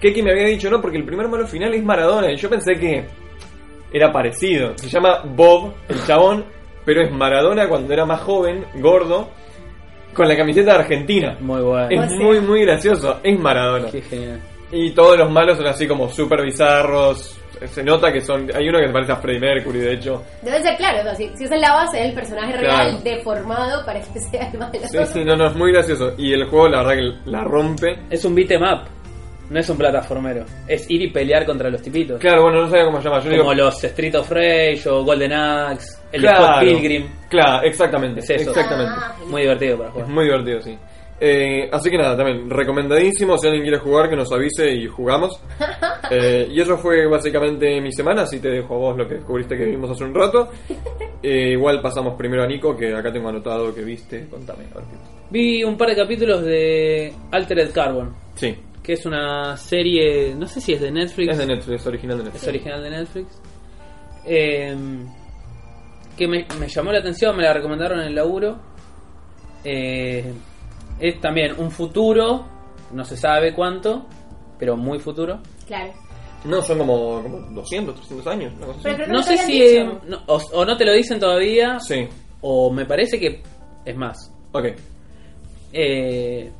Keki 0.00 0.22
me 0.22 0.32
había 0.32 0.46
dicho, 0.46 0.70
no, 0.70 0.80
porque 0.80 0.98
el 0.98 1.04
primer 1.04 1.28
malo 1.28 1.46
final 1.46 1.74
es 1.74 1.84
Maradona. 1.84 2.30
Y 2.32 2.36
yo 2.36 2.48
pensé 2.48 2.74
que 2.74 3.04
era 3.92 4.10
parecido. 4.12 4.76
Se 4.76 4.88
llama 4.88 5.22
Bob, 5.24 5.72
el 5.88 6.04
chabón, 6.04 6.44
pero 6.84 7.02
es 7.02 7.12
Maradona 7.12 7.68
cuando 7.68 7.92
era 7.92 8.04
más 8.04 8.20
joven, 8.20 8.64
gordo, 8.76 9.28
con 10.14 10.28
la 10.28 10.36
camiseta 10.36 10.72
de 10.72 10.78
Argentina. 10.80 11.36
Muy 11.40 11.62
bueno. 11.62 11.88
Es 11.90 12.10
sea. 12.10 12.20
muy, 12.20 12.40
muy 12.40 12.62
gracioso. 12.62 13.20
Es 13.22 13.38
Maradona. 13.38 13.90
Qué 13.90 14.02
genial. 14.02 14.40
Y 14.70 14.90
todos 14.92 15.18
los 15.18 15.30
malos 15.30 15.58
son 15.58 15.66
así 15.66 15.86
como 15.86 16.08
súper 16.08 16.42
bizarros. 16.42 17.38
Se 17.68 17.82
nota 17.82 18.12
que 18.12 18.20
son. 18.20 18.50
Hay 18.54 18.68
uno 18.68 18.78
que 18.80 18.86
se 18.86 18.92
parece 18.92 19.12
a 19.12 19.16
Freddie 19.16 19.40
Mercury, 19.40 19.78
de 19.80 19.92
hecho. 19.94 20.22
Debe 20.42 20.60
ser 20.62 20.76
claro, 20.76 21.00
o 21.00 21.02
sea, 21.02 21.14
si, 21.14 21.28
si 21.36 21.44
esa 21.44 21.54
es 21.54 21.60
la 21.60 21.72
base 21.74 21.98
del 21.98 22.12
personaje 22.14 22.52
Claro. 22.58 22.66
real 22.90 23.04
deformado 23.04 23.84
para 23.84 24.00
que 24.00 24.20
sea 24.30 24.50
el 24.52 24.58
malo. 24.58 24.72
Sí, 24.90 24.98
sí, 25.12 25.24
no, 25.24 25.36
no, 25.36 25.46
es 25.48 25.54
muy 25.54 25.72
gracioso. 25.72 26.14
Y 26.18 26.32
el 26.32 26.44
juego, 26.46 26.68
la 26.68 26.82
verdad, 26.82 26.94
que 27.24 27.30
la 27.30 27.44
rompe. 27.44 27.98
Es 28.10 28.24
un 28.24 28.34
beat 28.34 28.50
em 28.52 28.62
up. 28.62 28.82
No 29.50 29.60
es 29.60 29.68
un 29.68 29.76
plataformero. 29.76 30.46
Es 30.66 30.88
ir 30.88 31.02
y 31.02 31.10
pelear 31.10 31.44
contra 31.44 31.68
los 31.68 31.82
tipitos. 31.82 32.18
Claro, 32.18 32.42
bueno, 32.44 32.62
no 32.62 32.68
sabía 32.70 32.86
cómo 32.86 33.02
se 33.02 33.08
llama. 33.08 33.18
Yo 33.20 33.30
Como 33.36 33.52
digo. 33.52 33.54
los 33.66 33.84
Street 33.84 34.14
of 34.14 34.30
Rage 34.30 34.82
o 34.88 35.04
Golden 35.04 35.32
Axe. 35.34 35.98
El 36.10 36.22
claro, 36.22 36.44
Scott 36.46 36.60
Pilgrim. 36.60 37.08
Claro, 37.28 37.62
exactamente. 37.66 38.20
Es 38.20 38.30
eso. 38.30 38.50
Exactamente. 38.50 38.92
Ah. 38.96 39.14
Muy 39.26 39.42
divertido 39.42 39.76
para 39.76 39.88
Es 39.88 39.94
jugar. 39.94 40.08
muy 40.08 40.24
divertido, 40.24 40.60
sí. 40.62 40.78
Eh, 41.24 41.68
así 41.70 41.88
que 41.88 41.96
nada, 41.98 42.16
también 42.16 42.50
recomendadísimo. 42.50 43.38
Si 43.38 43.46
alguien 43.46 43.62
quiere 43.62 43.78
jugar, 43.78 44.10
que 44.10 44.16
nos 44.16 44.32
avise 44.32 44.72
y 44.74 44.86
jugamos. 44.88 45.40
Eh, 46.14 46.46
y 46.50 46.60
eso 46.60 46.76
fue 46.76 47.06
básicamente 47.06 47.80
mi 47.80 47.90
semana. 47.90 48.22
Así 48.22 48.38
te 48.38 48.50
dejo 48.50 48.74
a 48.74 48.76
vos 48.78 48.98
lo 48.98 49.08
que 49.08 49.14
descubriste 49.14 49.56
que 49.56 49.64
vimos 49.64 49.90
hace 49.90 50.04
un 50.04 50.14
rato. 50.14 50.50
Eh, 51.22 51.52
igual 51.52 51.80
pasamos 51.80 52.16
primero 52.18 52.42
a 52.42 52.46
Nico, 52.46 52.76
que 52.76 52.94
acá 52.94 53.10
tengo 53.10 53.30
anotado 53.30 53.74
que 53.74 53.82
viste. 53.82 54.26
Contame, 54.28 54.64
a 54.72 54.78
ver 54.78 54.84
qué. 54.84 54.96
Vi 55.30 55.64
un 55.64 55.78
par 55.78 55.88
de 55.88 55.96
capítulos 55.96 56.42
de 56.42 57.14
Altered 57.30 57.70
Carbon. 57.72 58.14
Sí, 58.34 58.54
Que 58.82 58.92
es 58.92 59.06
una 59.06 59.56
serie. 59.56 60.34
No 60.34 60.46
sé 60.46 60.60
si 60.60 60.74
es 60.74 60.82
de 60.82 60.90
Netflix. 60.90 61.32
es 61.32 61.38
de 61.38 61.46
Netflix, 61.46 61.80
es 61.80 61.86
original 61.86 62.18
de 62.18 62.24
Netflix. 62.24 62.42
Es 62.42 62.48
original 62.48 62.82
de 62.82 62.90
Netflix. 62.90 63.42
Eh, 64.26 64.76
que 66.18 66.28
me, 66.28 66.46
me 66.60 66.68
llamó 66.68 66.92
la 66.92 66.98
atención, 66.98 67.34
me 67.34 67.44
la 67.44 67.54
recomendaron 67.54 68.00
en 68.00 68.08
el 68.08 68.14
laburo. 68.14 68.58
Eh, 69.64 70.30
es 71.02 71.20
también 71.20 71.54
un 71.58 71.70
futuro, 71.70 72.46
no 72.92 73.04
se 73.04 73.16
sabe 73.16 73.54
cuánto, 73.54 74.06
pero 74.58 74.76
muy 74.76 74.98
futuro. 74.98 75.40
Claro. 75.66 75.92
No, 76.44 76.60
son 76.62 76.78
como, 76.78 77.22
como 77.22 77.38
200, 77.50 77.94
300 77.96 78.26
años. 78.26 78.52
Una 78.56 78.66
cosa 78.66 78.78
así. 78.78 78.82
Pero 78.84 78.94
creo 78.96 79.06
que 79.08 79.12
No 79.12 79.20
te 79.20 79.24
sé 79.36 79.42
habían 79.42 79.46
si. 79.46 79.76
dicho. 79.78 80.00
no- 80.08 80.22
o, 80.26 80.36
o 80.54 80.64
no 80.64 80.76
te 80.76 80.84
lo 80.84 80.92
dicen 80.92 81.20
todavía, 81.20 81.78
Sí, 81.80 82.08
o 82.40 82.70
me 82.72 82.84
parece 82.86 83.18
que 83.20 83.42
es 83.84 83.96
más. 83.96 84.32
ok. 84.52 84.66
Eh, 85.72 86.50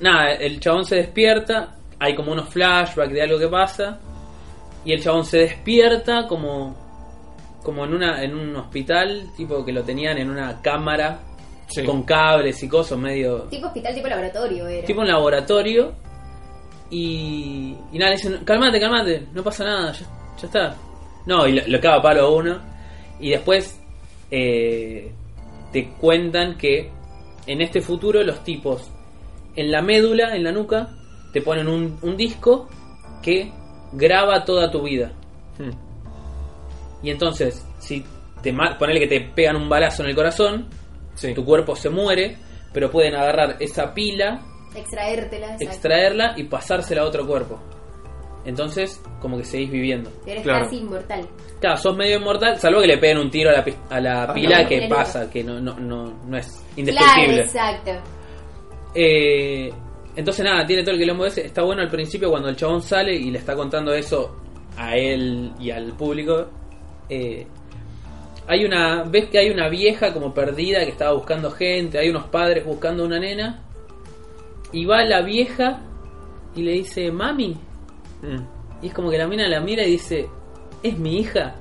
nada, 0.00 0.32
el 0.34 0.60
chabón 0.60 0.84
se 0.84 0.96
despierta, 0.96 1.74
hay 1.98 2.14
como 2.14 2.32
unos 2.32 2.48
flashbacks 2.48 3.12
de 3.12 3.22
algo 3.22 3.38
que 3.38 3.48
pasa, 3.48 3.98
y 4.84 4.92
el 4.92 5.02
chabón 5.02 5.24
se 5.24 5.38
despierta 5.38 6.26
como 6.28 6.84
como 7.62 7.84
en 7.84 7.94
una 7.94 8.22
en 8.22 8.32
un 8.36 8.54
hospital, 8.54 9.30
tipo 9.36 9.64
que 9.64 9.72
lo 9.72 9.82
tenían 9.82 10.18
en 10.18 10.30
una 10.30 10.62
cámara 10.62 11.18
Sí. 11.68 11.84
con 11.84 12.04
cables 12.04 12.62
y 12.62 12.68
cosas 12.68 12.96
medio 12.98 13.42
Tipo 13.44 13.66
hospital, 13.66 13.94
tipo 13.94 14.06
laboratorio 14.08 14.68
era. 14.68 14.86
tipo 14.86 15.00
un 15.00 15.08
laboratorio 15.08 15.92
y, 16.90 17.74
y 17.92 17.98
nada, 17.98 18.10
le 18.12 18.16
dicen, 18.16 18.44
calmate, 18.44 18.78
calmate, 18.80 19.26
no 19.32 19.42
pasa 19.42 19.64
nada, 19.64 19.92
ya, 19.92 20.06
ya 20.40 20.46
está. 20.46 20.76
No, 21.26 21.46
y 21.46 21.52
lo, 21.54 21.66
lo 21.66 21.80
caga 21.80 22.00
palo 22.00 22.26
a 22.26 22.30
uno. 22.30 22.60
Y 23.18 23.30
después 23.30 23.80
eh, 24.30 25.12
te 25.72 25.88
cuentan 26.00 26.56
que 26.56 26.90
en 27.46 27.60
este 27.60 27.80
futuro 27.80 28.22
los 28.22 28.44
tipos 28.44 28.88
en 29.56 29.72
la 29.72 29.82
médula, 29.82 30.36
en 30.36 30.44
la 30.44 30.52
nuca, 30.52 30.90
te 31.32 31.42
ponen 31.42 31.66
un, 31.66 31.98
un 32.02 32.16
disco 32.16 32.68
que 33.22 33.50
graba 33.92 34.44
toda 34.44 34.70
tu 34.70 34.82
vida. 34.82 35.12
Hmm. 35.58 35.70
Y 37.02 37.10
entonces, 37.10 37.66
si 37.80 38.04
te 38.42 38.54
ponele 38.78 39.00
que 39.00 39.06
te 39.08 39.20
pegan 39.34 39.56
un 39.56 39.68
balazo 39.68 40.02
en 40.04 40.10
el 40.10 40.14
corazón, 40.14 40.66
Sí. 41.16 41.34
tu 41.34 41.44
cuerpo 41.44 41.74
se 41.74 41.90
muere, 41.90 42.36
pero 42.72 42.90
pueden 42.90 43.14
agarrar 43.16 43.56
esa 43.58 43.92
pila 43.92 44.40
Extraértela, 44.74 45.46
exacto. 45.54 45.64
extraerla 45.64 46.34
y 46.36 46.44
pasársela 46.44 47.02
a 47.02 47.04
otro 47.06 47.26
cuerpo. 47.26 47.58
Entonces, 48.44 49.02
como 49.20 49.36
que 49.38 49.44
seguís 49.44 49.70
viviendo. 49.70 50.08
Eres 50.24 50.44
Claro. 50.44 50.64
casi 50.66 50.76
inmortal. 50.76 51.26
Claro, 51.60 51.76
sos 51.78 51.96
medio 51.96 52.18
inmortal, 52.18 52.56
salvo 52.58 52.80
que 52.80 52.86
le 52.86 52.98
peguen 52.98 53.18
un 53.18 53.30
tiro 53.30 53.50
a 53.50 53.54
la, 53.54 53.64
a 53.90 54.00
la 54.00 54.22
Ah, 54.24 54.32
pila 54.34 54.62
no. 54.62 54.68
que 54.68 54.86
pasa, 54.88 55.28
que 55.28 55.42
no, 55.42 55.58
no, 55.60 55.74
no, 55.80 56.04
no 56.26 56.36
es 56.36 56.46
Claro, 56.46 56.62
indestructible. 56.76 57.40
exacto. 57.40 57.90
Eh, 58.94 59.70
entonces, 60.14 60.44
nada, 60.44 60.64
tiene 60.64 60.82
todo 60.82 60.92
el 60.94 61.00
quilombo 61.00 61.26
ese. 61.26 61.46
Está 61.46 61.62
bueno 61.62 61.82
al 61.82 61.90
principio 61.90 62.30
cuando 62.30 62.48
el 62.48 62.56
chabón 62.56 62.82
sale 62.82 63.14
y 63.14 63.30
le 63.30 63.38
está 63.38 63.54
contando 63.54 63.92
eso 63.92 64.36
a 64.76 64.94
él 64.96 65.52
y 65.58 65.70
al 65.70 65.92
público. 65.96 66.46
Eh, 67.08 67.46
hay 68.48 68.64
una. 68.64 69.02
Ves 69.04 69.26
que 69.30 69.38
hay 69.38 69.50
una 69.50 69.68
vieja 69.68 70.12
como 70.12 70.32
perdida 70.34 70.80
que 70.84 70.90
estaba 70.90 71.12
buscando 71.14 71.50
gente, 71.50 71.98
hay 71.98 72.08
unos 72.10 72.24
padres 72.28 72.64
buscando 72.64 73.04
una 73.04 73.18
nena. 73.18 73.62
Y 74.72 74.84
va 74.84 75.04
la 75.04 75.22
vieja 75.22 75.80
y 76.54 76.62
le 76.62 76.72
dice, 76.72 77.10
mami. 77.10 77.56
Hmm. 78.22 78.44
Y 78.82 78.88
es 78.88 78.94
como 78.94 79.10
que 79.10 79.18
la 79.18 79.26
mina 79.26 79.48
la 79.48 79.60
mira 79.60 79.84
y 79.84 79.92
dice, 79.92 80.26
¿es 80.82 80.98
mi 80.98 81.18
hija? 81.20 81.54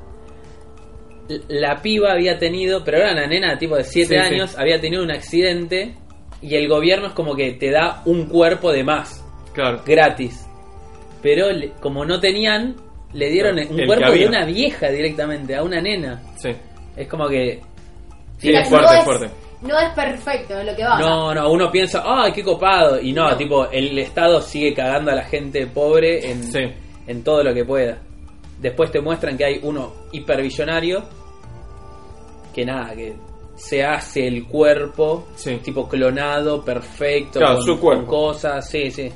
La 1.47 1.81
piba 1.81 2.11
había 2.11 2.37
tenido, 2.37 2.83
pero 2.83 2.97
era 2.97 3.11
una 3.13 3.25
nena 3.25 3.57
tipo 3.57 3.75
de 3.75 3.83
7 3.83 4.07
Sí, 4.07 4.13
sí. 4.13 4.33
años, 4.35 4.57
había 4.57 4.79
tenido 4.79 5.01
un 5.03 5.09
accidente 5.11 5.95
y 6.41 6.53
el 6.55 6.67
gobierno 6.67 7.07
es 7.07 7.13
como 7.13 7.35
que 7.35 7.53
te 7.53 7.71
da 7.71 8.03
un 8.05 8.25
cuerpo 8.27 8.71
de 8.71 8.83
más, 8.83 9.23
Claro. 9.53 9.81
gratis. 9.85 10.45
Pero 11.23 11.51
le- 11.51 11.71
como 11.81 12.05
no 12.05 12.19
tenían, 12.19 12.75
le 13.13 13.29
dieron 13.31 13.55
un 13.55 13.79
el 13.79 13.87
cuerpo 13.87 14.11
de 14.11 14.27
una 14.27 14.45
vieja 14.45 14.89
directamente, 14.89 15.55
a 15.55 15.63
una 15.63 15.81
nena. 15.81 16.21
Sí. 16.37 16.49
Es 16.95 17.07
como 17.07 17.27
que... 17.27 17.61
Sí, 18.37 18.51
es 18.51 18.69
fuerte, 18.69 18.87
no 18.93 18.99
es 18.99 19.03
fuerte. 19.05 19.29
No 19.61 19.79
es 19.79 19.89
perfecto 19.93 20.61
lo 20.63 20.75
que 20.75 20.83
va. 20.83 20.99
No, 20.99 21.33
no, 21.33 21.49
uno 21.51 21.71
piensa, 21.71 22.03
¡ay, 22.05 22.31
qué 22.33 22.43
copado! 22.43 22.99
Y 23.01 23.13
no, 23.13 23.29
No. 23.31 23.37
tipo, 23.37 23.65
el 23.71 23.97
Estado 23.97 24.41
sigue 24.41 24.73
cagando 24.73 25.11
a 25.11 25.15
la 25.15 25.23
gente 25.23 25.65
pobre 25.67 26.29
en, 26.29 26.43
Sí. 26.43 26.59
en 27.07 27.23
todo 27.23 27.43
lo 27.43 27.53
que 27.53 27.63
pueda. 27.65 27.97
Después 28.59 28.91
te 28.91 29.01
muestran 29.01 29.37
que 29.37 29.45
hay 29.45 29.59
uno 29.63 29.91
hipervillonario 30.11 31.03
que 32.53 32.65
nada, 32.65 32.93
que 32.95 33.15
se 33.55 33.83
hace 33.83 34.27
el 34.27 34.45
cuerpo, 34.47 35.27
Sí. 35.35 35.57
tipo 35.63 35.87
clonado, 35.87 36.63
perfecto, 36.63 37.39
Claro, 37.39 37.55
con, 37.55 37.63
su 37.65 37.79
cuerpo. 37.79 38.05
con 38.05 38.09
cosas, 38.33 38.69
sí, 38.69 38.91
sí. 38.91 39.09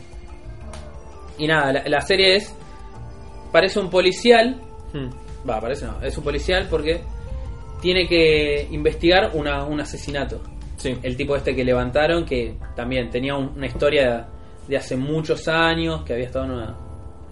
Y 1.37 1.47
nada, 1.47 1.71
la, 1.73 1.83
la 1.85 2.01
serie 2.01 2.35
es, 2.35 2.55
parece 3.51 3.79
un 3.79 3.89
policial, 3.89 4.61
Hmm. 4.93 5.09
va, 5.49 5.59
parece 5.61 5.85
no, 5.85 6.01
es 6.01 6.17
un 6.17 6.23
policial 6.23 6.67
porque 6.69 7.01
tiene 7.81 8.07
que 8.07 8.67
investigar 8.71 9.31
una, 9.33 9.63
un 9.65 9.79
asesinato 9.81 10.41
Sí. 10.77 10.97
el 11.03 11.17
tipo 11.17 11.35
este 11.35 11.53
que 11.55 11.63
levantaron, 11.65 12.23
que 12.25 12.55
también 12.75 13.09
tenía 13.09 13.35
un- 13.35 13.49
una 13.57 13.65
historia 13.67 14.27
de 14.67 14.77
hace 14.77 14.95
muchos 14.95 15.47
años, 15.49 16.03
que 16.03 16.13
había 16.13 16.25
estado 16.25 16.45
en 16.45 16.51
una, 16.51 16.75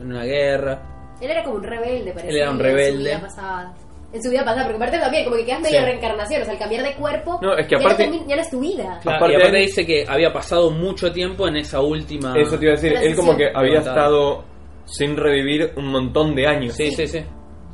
en 0.01 0.07
una 0.07 0.23
guerra. 0.25 0.81
Él 1.21 1.31
era 1.31 1.43
como 1.43 1.55
un 1.57 1.63
rebelde, 1.63 2.11
parece. 2.11 2.29
Él 2.29 2.37
era 2.41 2.49
un 2.51 2.57
En 2.57 2.63
rebelde. 2.63 2.91
su 2.97 3.03
vida 3.05 3.21
pasada. 3.21 3.73
En 4.13 4.23
su 4.23 4.29
vida 4.29 4.39
pasada, 4.45 4.63
porque 4.63 4.77
aparte 4.77 4.99
también, 4.99 5.23
como 5.25 5.35
que 5.37 5.45
quedas 5.45 5.61
medio 5.61 5.79
Sí. 5.79 5.85
reencarnación, 5.85 6.41
o 6.41 6.45
sea, 6.45 6.53
al 6.53 6.59
cambiar 6.59 6.83
de 6.83 6.93
cuerpo, 6.95 7.39
No, 7.41 7.57
es 7.57 7.67
que 7.67 7.75
ya, 7.75 7.81
aparte- 7.85 8.07
no, 8.07 8.27
ya 8.27 8.35
no 8.35 8.41
es 8.41 8.49
tu 8.49 8.59
vida. 8.59 8.99
Claro, 9.01 9.17
Aparte 9.17 9.33
y 9.33 9.35
aparte 9.37 9.57
dice 9.57 9.85
que 9.85 10.05
había 10.07 10.31
pasado 10.33 10.71
mucho 10.71 11.11
tiempo 11.11 11.47
en 11.47 11.57
esa 11.57 11.79
última... 11.81 12.33
Eso 12.37 12.57
te 12.57 12.65
iba 12.65 12.73
a 12.73 12.75
decir, 12.75 12.93
él 13.01 13.15
como 13.15 13.35
que 13.35 13.47
había 13.53 13.79
Levantado. 13.79 13.97
estado 13.97 14.43
sin 14.85 15.15
revivir 15.17 15.71
un 15.75 15.87
montón 15.87 16.35
de 16.35 16.47
años. 16.47 16.73
Sí, 16.73 16.91
sí, 16.91 17.05
sí. 17.07 17.19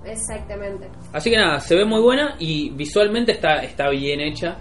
Exactamente. 0.05 0.89
Así 1.13 1.29
que 1.29 1.37
nada, 1.37 1.59
se 1.59 1.75
ve 1.75 1.85
muy 1.85 2.01
buena 2.01 2.35
y 2.39 2.69
visualmente 2.71 3.31
está, 3.33 3.55
está 3.63 3.89
bien 3.89 4.19
hecha. 4.21 4.57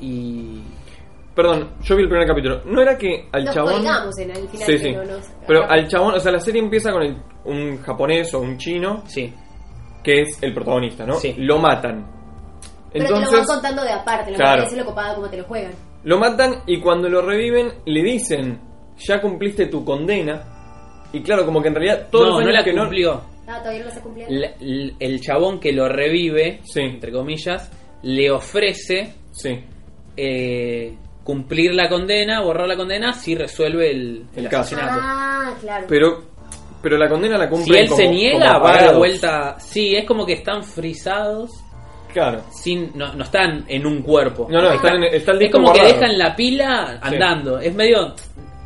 Y... 0.00 0.62
Perdón, 1.34 1.70
yo 1.82 1.96
vi 1.96 2.02
el 2.02 2.08
primer 2.08 2.26
capítulo. 2.26 2.62
¿No 2.64 2.80
era 2.82 2.98
que 2.98 3.28
al 3.32 3.44
Nos 3.44 3.54
chabón... 3.54 3.84
en 4.18 4.30
el 4.30 4.48
final. 4.48 4.66
Sí, 4.66 4.78
sí. 4.78 4.92
no 4.92 5.04
nos- 5.04 5.30
Pero 5.46 5.64
al 5.70 5.86
chabón, 5.88 6.14
o 6.14 6.20
sea, 6.20 6.32
la 6.32 6.40
serie 6.40 6.60
empieza 6.60 6.90
con 6.92 7.02
el- 7.02 7.16
un 7.44 7.78
japonés 7.82 8.34
o 8.34 8.40
un 8.40 8.58
chino 8.58 9.02
Sí, 9.06 9.32
que 10.02 10.22
es 10.22 10.42
el 10.42 10.52
protagonista, 10.52 11.06
¿no? 11.06 11.14
Sí. 11.14 11.34
Lo 11.38 11.58
matan. 11.58 12.06
Pero 12.92 13.04
te 13.04 13.10
lo 13.10 13.16
Entonces, 13.18 13.38
van 13.38 13.46
contando 13.46 13.82
de 13.84 13.92
aparte, 13.92 14.30
lo 14.32 14.36
Claro. 14.36 14.68
que 14.68 14.76
lo 14.76 14.84
copado 14.84 15.14
como 15.16 15.28
te 15.30 15.36
lo 15.36 15.44
juegan. 15.44 15.72
lo 16.02 16.18
matan 16.18 16.62
y 16.66 16.80
cuando 16.80 17.08
lo 17.08 17.22
reviven 17.22 17.72
le 17.86 18.02
dicen, 18.02 18.60
ya 18.98 19.20
cumpliste 19.20 19.66
tu 19.66 19.84
condena. 19.84 20.42
Y 21.12 21.22
claro, 21.22 21.44
como 21.46 21.62
que 21.62 21.68
en 21.68 21.74
realidad 21.74 22.08
todos 22.10 22.24
no, 22.26 22.30
los 22.32 22.40
no 22.40 22.46
años 22.48 22.58
la 22.58 22.64
que 22.64 22.76
cumplió. 22.76 23.20
Ah, 23.50 23.58
todavía 23.58 23.80
no 23.80 23.84
lo 23.86 23.90
está 23.90 24.02
cumpliendo. 24.02 24.34
La- 24.34 24.54
l- 24.60 24.94
el 25.00 25.20
chabón 25.20 25.58
que 25.60 25.72
lo 25.72 25.88
revive, 25.88 26.60
Sí. 26.64 26.80
entre 26.80 27.10
comillas, 27.12 27.70
le 28.02 28.30
ofrece 28.30 29.14
Sí, 29.32 29.58
eh, 30.16 30.94
cumplir 31.24 31.74
la 31.74 31.88
condena, 31.88 32.40
borrar 32.42 32.66
la 32.68 32.76
condena, 32.76 33.12
si 33.12 33.34
resuelve 33.34 33.90
el, 33.90 34.24
el 34.36 34.44
El 34.44 34.50
caso. 34.50 34.76
Ah, 34.80 35.54
claro. 35.60 35.86
pero, 35.88 36.22
pero 36.82 36.96
la 36.98 37.08
condena 37.08 37.36
la 37.38 37.44
si 37.44 37.50
cumple 37.50 37.80
él 37.80 37.88
se 37.88 38.08
niega, 38.08 38.58
va 38.58 38.72
a 38.72 38.82
la 38.86 38.92
vuelta. 38.92 39.56
Sí, 39.60 39.94
es 39.96 40.04
como 40.06 40.24
que 40.26 40.34
están 40.34 40.62
frisados. 40.64 41.50
Claro. 42.12 42.42
Sin, 42.50 42.90
no, 42.96 43.14
no 43.14 43.22
están 43.22 43.64
en 43.68 43.86
un 43.86 44.02
cuerpo. 44.02 44.48
No, 44.50 44.60
no, 44.60 44.72
están 44.72 44.96
en- 45.04 45.14
está 45.14 45.30
el 45.30 45.36
es 45.38 45.40
disco 45.42 45.58
como 45.58 45.72
que 45.72 45.82
dejan 45.84 46.18
la 46.18 46.34
pila 46.34 46.98
andando. 47.00 47.60
Es 47.60 47.72
medio, 47.74 48.14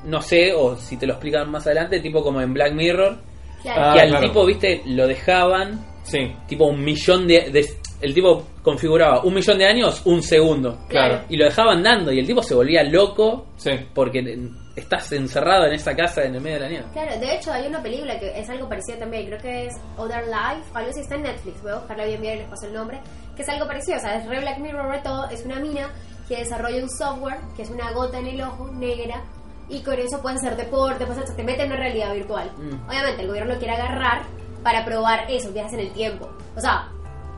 no 0.07 0.23
sé, 0.23 0.53
o 0.55 0.77
si 0.77 0.97
te 0.97 1.07
lo 1.07 1.13
explican 1.15 1.51
más 1.51 1.67
adelante, 1.67 2.01
tipo 2.01 2.23
como 2.23 2.41
en 2.41 2.55
Black 2.55 2.73
Mirror, 2.73 3.19
Claro. 3.65 3.83
Ah, 3.83 3.95
que 3.95 4.01
al 4.03 4.09
claro. 4.11 4.27
tipo, 4.29 4.47
viste, 4.47 4.83
lo 4.87 5.07
dejaban 5.09 5.85
Sí, 6.05 6.19
tipo 6.47 6.67
un 6.67 6.85
millón 6.85 7.27
de, 7.27 7.51
de- 7.51 7.67
El 8.03 8.13
tipo 8.13 8.45
configuraba 8.63 9.23
un 9.25 9.33
millón 9.33 9.57
de 9.57 9.67
años, 9.67 10.03
un 10.05 10.23
segundo. 10.23 10.79
Claro. 10.89 11.23
Y 11.31 11.37
lo 11.39 11.47
dejaban 11.47 11.83
dando 11.83 12.13
y 12.13 12.19
el 12.19 12.27
tipo 12.27 12.43
se 12.43 12.55
volvía 12.55 12.83
loco 12.83 13.47
sí. 13.57 13.71
porque 13.95 14.23
estás 14.77 15.11
encerrado 15.13 15.65
en 15.67 15.73
esa 15.73 15.97
casa 15.97 16.23
en 16.25 16.35
el 16.35 16.43
medio 16.43 16.57
de 16.57 16.61
la 16.65 16.69
nieve. 16.69 16.85
Claro, 16.93 17.19
de 17.19 17.35
hecho 17.37 17.51
hay 17.53 17.67
una 17.67 17.83
película 17.83 18.19
que 18.21 18.39
es 18.39 18.51
algo 18.51 18.69
parecido 18.69 18.99
también, 18.99 19.27
creo 19.29 19.39
que 19.39 19.67
es 19.67 19.75
Other 19.97 20.25
Life, 20.27 20.69
algo 20.75 20.91
así 20.91 21.01
está 21.01 21.15
en 21.15 21.23
Netflix, 21.23 21.63
voy 21.63 21.73
a 21.73 21.77
buscarla 21.79 22.05
bien 22.05 22.21
bien 22.21 22.35
y 22.35 22.39
les 22.41 22.49
paso 22.49 22.67
el 22.67 22.75
nombre, 22.75 23.01
que 23.35 23.43
es 23.43 23.49
algo 23.49 23.67
parecido, 23.67 23.97
o 23.97 24.01
sea, 24.01 24.17
es 24.17 24.27
re 24.29 24.41
Black 24.41 24.59
Mirror 24.59 24.91
re 24.91 24.99
todo, 25.03 25.31
es 25.31 25.43
una 25.47 25.59
mina 25.61 25.89
que 26.29 26.37
desarrolla 26.37 26.83
un 26.83 26.91
software 26.91 27.39
que 27.57 27.63
es 27.63 27.71
una 27.71 27.93
gota 27.93 28.19
en 28.19 28.27
el 28.27 28.41
ojo 28.43 28.71
negra 28.73 29.23
y 29.69 29.81
con 29.83 29.95
eso 29.99 30.21
puedes 30.21 30.39
hacer 30.41 30.57
deporte, 30.57 31.07
puedes 31.07 31.23
hacer, 31.23 31.37
te 31.37 31.43
mete 31.43 31.63
en 31.63 31.69
una 31.73 31.77
realidad 31.81 32.13
virtual. 32.13 32.51
Mm. 32.57 32.89
Obviamente 32.89 33.23
el 33.23 33.29
gobierno 33.29 33.53
lo 33.55 33.59
quiere 33.59 33.75
agarrar 33.75 34.23
para 34.63 34.85
probar 34.85 35.25
eso, 35.31 35.51
viajes 35.53 35.73
en 35.75 35.81
el 35.81 35.93
tiempo. 35.93 36.29
O 36.57 36.61
sea, 36.61 36.89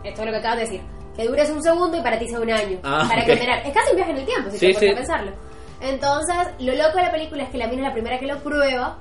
esto 0.05 0.21
es 0.21 0.27
lo 0.27 0.33
que 0.33 0.39
acabas 0.39 0.59
de 0.59 0.65
decir, 0.65 0.81
que 1.17 1.27
dures 1.27 1.51
un 1.51 1.63
segundo 1.63 1.97
y 1.97 2.03
para 2.03 2.19
ti 2.19 2.29
sea 2.29 2.41
un 2.41 2.51
año, 2.51 2.79
Ah, 2.85 3.05
para 3.09 3.23
ok. 3.23 3.29
condenar. 3.29 3.59
Es 3.67 3.73
casi 3.73 3.91
un 3.91 3.97
viaje 3.97 4.11
en 4.13 4.17
el 4.19 4.27
tiempo, 4.27 4.51
si 4.51 4.59
Sí, 4.59 4.73
te 4.75 4.81
sí. 4.81 4.89
a 4.91 4.95
pensarlo. 4.95 5.33
Entonces, 5.81 6.37
lo 6.61 6.75
loco 6.75 6.97
de 6.97 7.03
la 7.03 7.11
película 7.11 7.43
es 7.45 7.51
que 7.51 7.59
la 7.59 7.67
mina 7.67 7.83
es 7.83 7.89
la 7.89 7.93
primera 7.93 8.19
que 8.19 8.27
lo 8.27 8.39
prueba 8.39 8.99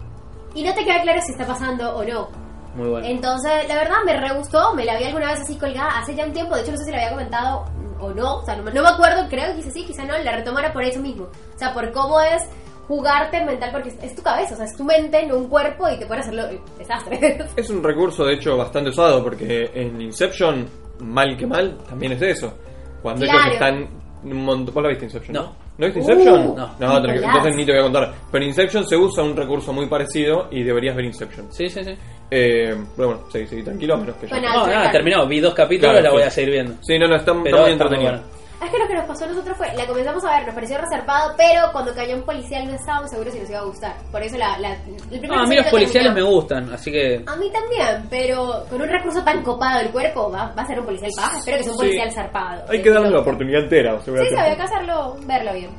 y 0.53 0.63
no 0.63 0.73
te 0.73 0.83
queda 0.83 1.01
claro 1.01 1.21
si 1.21 1.31
está 1.31 1.45
pasando 1.45 1.95
o 1.95 2.03
no. 2.03 2.27
Muy 2.75 2.89
bueno. 2.89 3.07
Entonces, 3.07 3.67
la 3.67 3.75
verdad 3.75 3.95
me 4.05 4.17
re 4.19 4.33
gustó, 4.35 4.73
me 4.75 4.83
la 4.83 4.97
vi 4.97 5.05
alguna 5.05 5.31
vez 5.31 5.41
así 5.41 5.55
colgada 5.57 5.99
hace 5.99 6.13
ya 6.15 6.25
un 6.25 6.33
tiempo, 6.33 6.55
de 6.55 6.61
hecho 6.61 6.71
no 6.71 6.77
sé 6.77 6.83
si 6.85 6.91
la 6.91 6.97
había 6.97 7.11
comentado 7.11 7.65
o 7.99 8.09
no, 8.11 8.35
o 8.39 8.45
sea, 8.45 8.57
no, 8.57 8.63
me- 8.63 8.73
no 8.73 8.81
me 8.83 8.89
acuerdo, 8.89 9.27
creo 9.29 9.47
que 9.51 9.55
quizás 9.61 9.73
sí, 9.73 9.85
quizá 9.85 10.03
no, 10.03 10.17
la 10.17 10.31
retomara 10.33 10.73
por 10.73 10.83
eso 10.83 10.99
mismo. 10.99 11.25
O 11.25 11.57
sea, 11.57 11.73
por 11.73 11.91
cómo 11.93 12.19
es 12.19 12.43
jugarte 12.87 13.43
mental, 13.45 13.69
porque 13.71 13.89
es, 13.89 13.97
es 14.03 14.15
tu 14.15 14.21
cabeza, 14.21 14.53
o 14.53 14.57
sea, 14.57 14.65
es 14.65 14.75
tu 14.77 14.83
mente, 14.83 15.25
no 15.27 15.37
un 15.37 15.47
cuerpo 15.49 15.89
y 15.89 15.97
te 15.97 16.05
puede 16.05 16.21
hacerlo 16.21 16.43
desastre. 16.77 17.37
Es 17.55 17.69
un 17.69 17.83
recurso, 17.83 18.25
de 18.25 18.33
hecho, 18.35 18.55
bastante 18.57 18.89
usado, 18.89 19.23
porque 19.23 19.71
en 19.73 19.99
Inception, 20.01 20.67
mal 20.99 21.35
que 21.37 21.47
mal, 21.47 21.77
también 21.89 22.11
es 22.13 22.21
eso. 22.21 22.53
Cuando 23.01 23.25
Claro. 23.25 23.39
ellos 23.41 23.53
están... 23.53 24.05
Un 24.23 24.43
montón, 24.43 24.73
¿Vos 24.73 24.81
la 24.83 24.89
viste 24.89 25.05
Inception? 25.05 25.33
No. 25.35 25.55
¿No 25.77 25.85
viste 25.85 25.99
Inception? 25.99 26.47
Uh, 26.47 26.55
no. 26.55 26.69
No, 26.79 27.01
que- 27.03 27.15
entonces 27.15 27.55
ni 27.55 27.63
te 27.65 27.71
voy 27.73 27.79
a 27.81 27.83
contar. 27.83 28.13
Pero 28.31 28.43
en 28.43 28.49
Inception 28.49 28.83
se 28.87 28.97
usa 28.97 29.23
un 29.23 29.35
recurso 29.35 29.71
muy 29.71 29.85
parecido 29.87 30.47
y 30.49 30.63
deberías 30.63 30.95
ver 30.95 31.05
Inception. 31.05 31.51
Sí, 31.53 31.69
sí, 31.69 31.83
sí. 31.83 31.91
Eh, 32.31 32.75
pero 32.95 33.09
bueno, 33.09 33.23
seguí, 33.29 33.45
seguí 33.45 33.61
tranquilo, 33.61 33.97
menos 33.97 34.15
que 34.15 34.25
yo. 34.27 34.35
Bueno, 34.35 34.51
No, 34.51 34.65
nada, 34.67 34.91
terminó. 34.91 35.27
Vi 35.27 35.39
dos 35.41 35.53
capítulos, 35.53 35.91
Claro, 35.91 36.03
la 36.05 36.11
voy 36.11 36.21
sí. 36.23 36.27
a 36.27 36.31
seguir 36.31 36.51
viendo. 36.53 36.73
Sí, 36.81 36.97
no, 36.97 37.07
no, 37.07 37.15
está, 37.17 37.31
está 37.33 37.43
Pero 37.43 37.57
muy 37.61 37.71
está 37.71 37.85
muy 37.85 37.93
entretenido. 37.95 38.11
bueno. 38.11 38.34
Es 38.63 38.71
que 38.71 38.79
lo 38.79 38.87
que 38.87 38.93
nos 38.95 39.05
pasó 39.05 39.25
a 39.25 39.27
nosotros 39.27 39.57
fue, 39.57 39.73
la 39.75 39.85
comenzamos 39.85 40.23
a 40.23 40.37
ver, 40.37 40.45
nos 40.45 40.55
pareció 40.55 40.77
reservado, 40.77 41.33
pero 41.37 41.71
cuando 41.73 41.93
cayó 41.93 42.15
un 42.15 42.23
policial 42.23 42.65
no 42.65 42.73
estábamos 42.73 43.09
seguros 43.09 43.33
si 43.33 43.39
nos 43.41 43.49
iba 43.49 43.59
a 43.59 43.63
gustar. 43.63 43.95
Por 44.11 44.21
eso 44.23 44.37
la, 44.37 44.57
la, 44.59 44.73
el 44.73 45.19
primer 45.19 45.29
No, 45.29 45.39
a 45.41 45.45
mí 45.45 45.55
los 45.57 45.65
policiales 45.67 46.11
me 46.11 46.15
terminó. 46.21 46.35
gustan, 46.35 46.73
así 46.73 46.91
que. 46.91 47.23
A 47.27 47.35
mí 47.35 47.51
también, 47.51 48.07
pero 48.09 48.65
con 48.69 48.81
un 48.81 48.87
recurso 48.87 49.21
tan 49.23 49.43
copado 49.43 49.79
del 49.79 49.89
cuerpo 49.91 50.31
va, 50.31 50.53
va 50.57 50.61
a 50.61 50.65
ser 50.67 50.79
un 50.79 50.85
policial 50.85 51.11
paja. 51.17 51.37
Espero 51.39 51.57
que 51.57 51.63
sea 51.63 51.71
un 51.73 51.77
Sí. 51.79 51.85
policial 51.85 52.11
zarpado. 52.13 52.63
Hay 52.69 52.81
que 52.81 52.89
darle 52.91 53.09
la 53.11 53.19
oportunidad 53.19 53.63
entera, 53.63 53.99
Sí, 54.01 54.11
había 54.11 54.55
que 54.55 54.61
hacerlo, 54.61 55.17
verlo 55.25 55.53
bien. 55.53 55.71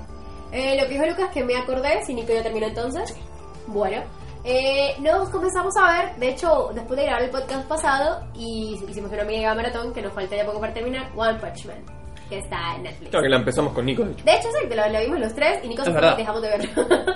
Eh, 0.53 0.77
lo 0.81 0.87
que 0.87 0.93
dijo 0.95 1.07
Lucas, 1.07 1.31
que 1.33 1.43
me 1.45 1.57
acordé, 1.57 2.05
si 2.05 2.15
Nico 2.15 2.33
ya 2.33 2.43
terminó 2.43 2.67
entonces. 2.67 3.17
Bueno, 3.67 4.03
eh, 4.45 4.95
nos 5.01 5.29
comenzamos 5.31 5.75
a 5.77 5.93
ver, 5.93 6.17
de 6.17 6.29
hecho, 6.29 6.71
después 6.73 6.97
de 6.99 7.05
grabar 7.07 7.23
el 7.23 7.31
podcast 7.31 7.67
pasado, 7.67 8.21
y 8.35 8.79
hicimos 8.89 9.11
una 9.11 9.25
mega 9.25 9.55
maratón 9.55 9.93
que 9.93 10.03
nos 10.03 10.13
falta 10.13 10.37
ya 10.37 10.45
poco 10.47 10.61
para 10.61 10.73
terminar, 10.73 11.11
One 11.17 11.39
Punch 11.41 11.67
Man, 11.67 11.83
que 12.29 12.39
está 12.39 12.75
en 12.77 12.83
Netflix. 12.85 13.11
Claro 13.11 13.23
que 13.25 13.29
la 13.31 13.37
empezamos 13.37 13.73
con 13.73 13.87
Nico, 13.87 14.05
de 14.05 14.13
hecho. 14.13 14.25
De 14.25 14.33
hecho, 14.35 14.49
sí, 14.61 14.75
lo, 14.75 14.89
lo 14.89 15.01
vimos 15.01 15.21
los 15.21 15.35
tres 15.35 15.61
y 15.65 15.69
Nico 15.69 15.85
se 15.85 15.93
fue 15.93 16.01
dejamos 16.17 16.43
de 16.43 16.49
verlo. 16.49 16.71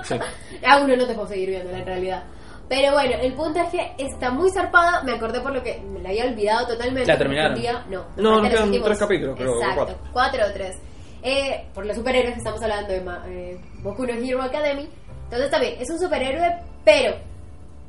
Sí. 0.05 0.15
A 0.67 0.79
uno 0.79 0.97
no 0.97 1.07
te 1.07 1.15
puedo 1.15 1.27
seguir 1.29 1.49
viendo, 1.51 1.71
en 1.71 1.85
realidad. 1.87 2.23
Pero 2.69 2.93
bueno, 2.93 3.17
el 3.21 3.33
punto 3.35 3.59
es 3.61 3.69
que 3.71 3.93
está 3.99 4.31
muy 4.31 4.49
zarpada. 4.51 5.03
Me 5.03 5.13
acordé 5.13 5.41
por 5.41 5.53
lo 5.53 5.63
que 5.63 5.81
me 5.81 6.01
la 6.01 6.11
había 6.11 6.27
olvidado 6.27 6.69
totalmente. 6.69 7.11
¿La 7.11 7.19
terminaron? 7.19 7.55
Un 7.55 7.61
día- 7.61 7.85
no, 7.91 8.05
No, 8.17 8.41
los 8.41 8.49
quedan 8.49 8.65
últimos- 8.67 8.87
tres 8.87 8.99
capítulos, 8.99 9.37
creo, 9.37 9.53
o 9.53 9.57
Exacto, 9.57 9.77
cuatro. 9.77 9.97
cuatro 10.13 10.47
o 10.47 10.53
tres. 10.53 10.77
Eh, 11.23 11.67
por 11.75 11.85
los 11.85 11.97
superhéroes 11.97 12.35
que 12.35 12.39
estamos 12.39 12.63
hablando 12.63 12.93
de 12.93 13.03
eh, 13.29 13.61
Boku 13.83 14.07
no 14.07 14.13
Hero 14.13 14.41
Academy. 14.43 14.89
Entonces 15.25 15.51
también, 15.51 15.75
es 15.81 15.91
un 15.91 15.99
superhéroe, 15.99 16.59
pero 16.85 17.17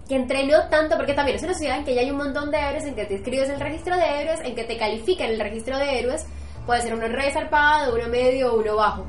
que 0.08 0.16
entrenó 0.16 0.68
tanto, 0.70 0.98
porque 0.98 1.14
también 1.14 1.38
es 1.38 1.44
una 1.44 1.54
ciudad 1.54 1.78
en 1.78 1.86
que 1.86 1.94
ya 1.96 2.02
hay 2.02 2.12
un 2.12 2.18
montón 2.18 2.52
de 2.52 2.58
héroes, 2.58 2.84
en 2.86 2.96
que 2.96 3.06
te 3.06 3.14
inscribes 3.14 3.48
en 3.50 3.56
el 3.56 3.62
registro 3.62 3.96
de 3.96 4.04
héroes, 4.22 4.40
en 4.44 4.56
que 4.56 4.64
te 4.64 4.78
califican 4.78 5.28
en 5.28 5.34
el 5.36 5.40
registro 5.40 5.78
de 5.78 6.00
héroes, 6.00 6.26
puede 6.66 6.82
ser 6.82 6.94
uno 6.94 7.08
re 7.08 7.32
zarpado, 7.32 7.96
uno 7.96 8.08
medio 8.08 8.54
o 8.54 8.60
uno 8.60 8.76
bajo. 8.76 9.06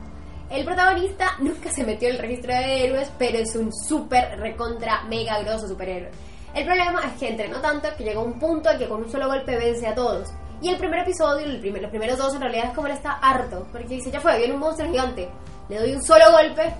El 0.51 0.65
protagonista 0.65 1.33
nunca 1.41 1.71
se 1.71 1.85
metió 1.85 2.09
en 2.09 2.17
el 2.17 2.21
registro 2.21 2.53
de 2.53 2.85
héroes, 2.85 3.11
pero 3.19 3.39
es 3.39 3.55
un 3.57 3.73
súper 3.73 4.39
recontra 4.39 5.03
mega 5.05 5.39
grosso 5.43 5.67
superhéroe. 5.69 6.11
El 6.55 6.67
problema 6.67 7.01
es 7.07 7.13
que 7.19 7.29
entrenó 7.31 7.61
tanto 7.61 7.89
que 7.97 8.05
llegó 8.05 8.21
a 8.21 8.25
un 8.25 8.39
punto 8.39 8.71
en 8.71 8.79
que 8.79 8.89
con 8.89 9.03
un 9.03 9.11
solo 9.11 9.27
golpe 9.27 9.57
vence 9.57 9.87
a 9.87 9.95
todos. 9.95 10.29
Y 10.61 10.69
el 10.69 10.77
primer 10.77 11.01
episodio, 11.01 11.47
el 11.47 11.59
primer- 11.61 11.81
los 11.83 11.91
primeros 11.91 12.19
dos 12.19 12.35
en 12.35 12.43
realidad 12.43 12.67
es 12.67 12.75
como 12.75 12.87
él 12.87 12.93
está 12.93 13.13
harto, 13.15 13.67
porque 13.73 13.89
dice, 13.89 14.11
ya 14.11 14.21
fue, 14.21 14.37
viene 14.39 14.53
un 14.55 14.61
monstruo 14.61 14.89
gigante, 14.91 15.29
le 15.69 15.79
doy 15.79 15.95
un 15.95 16.03
solo 16.05 16.25
golpe 16.31 16.73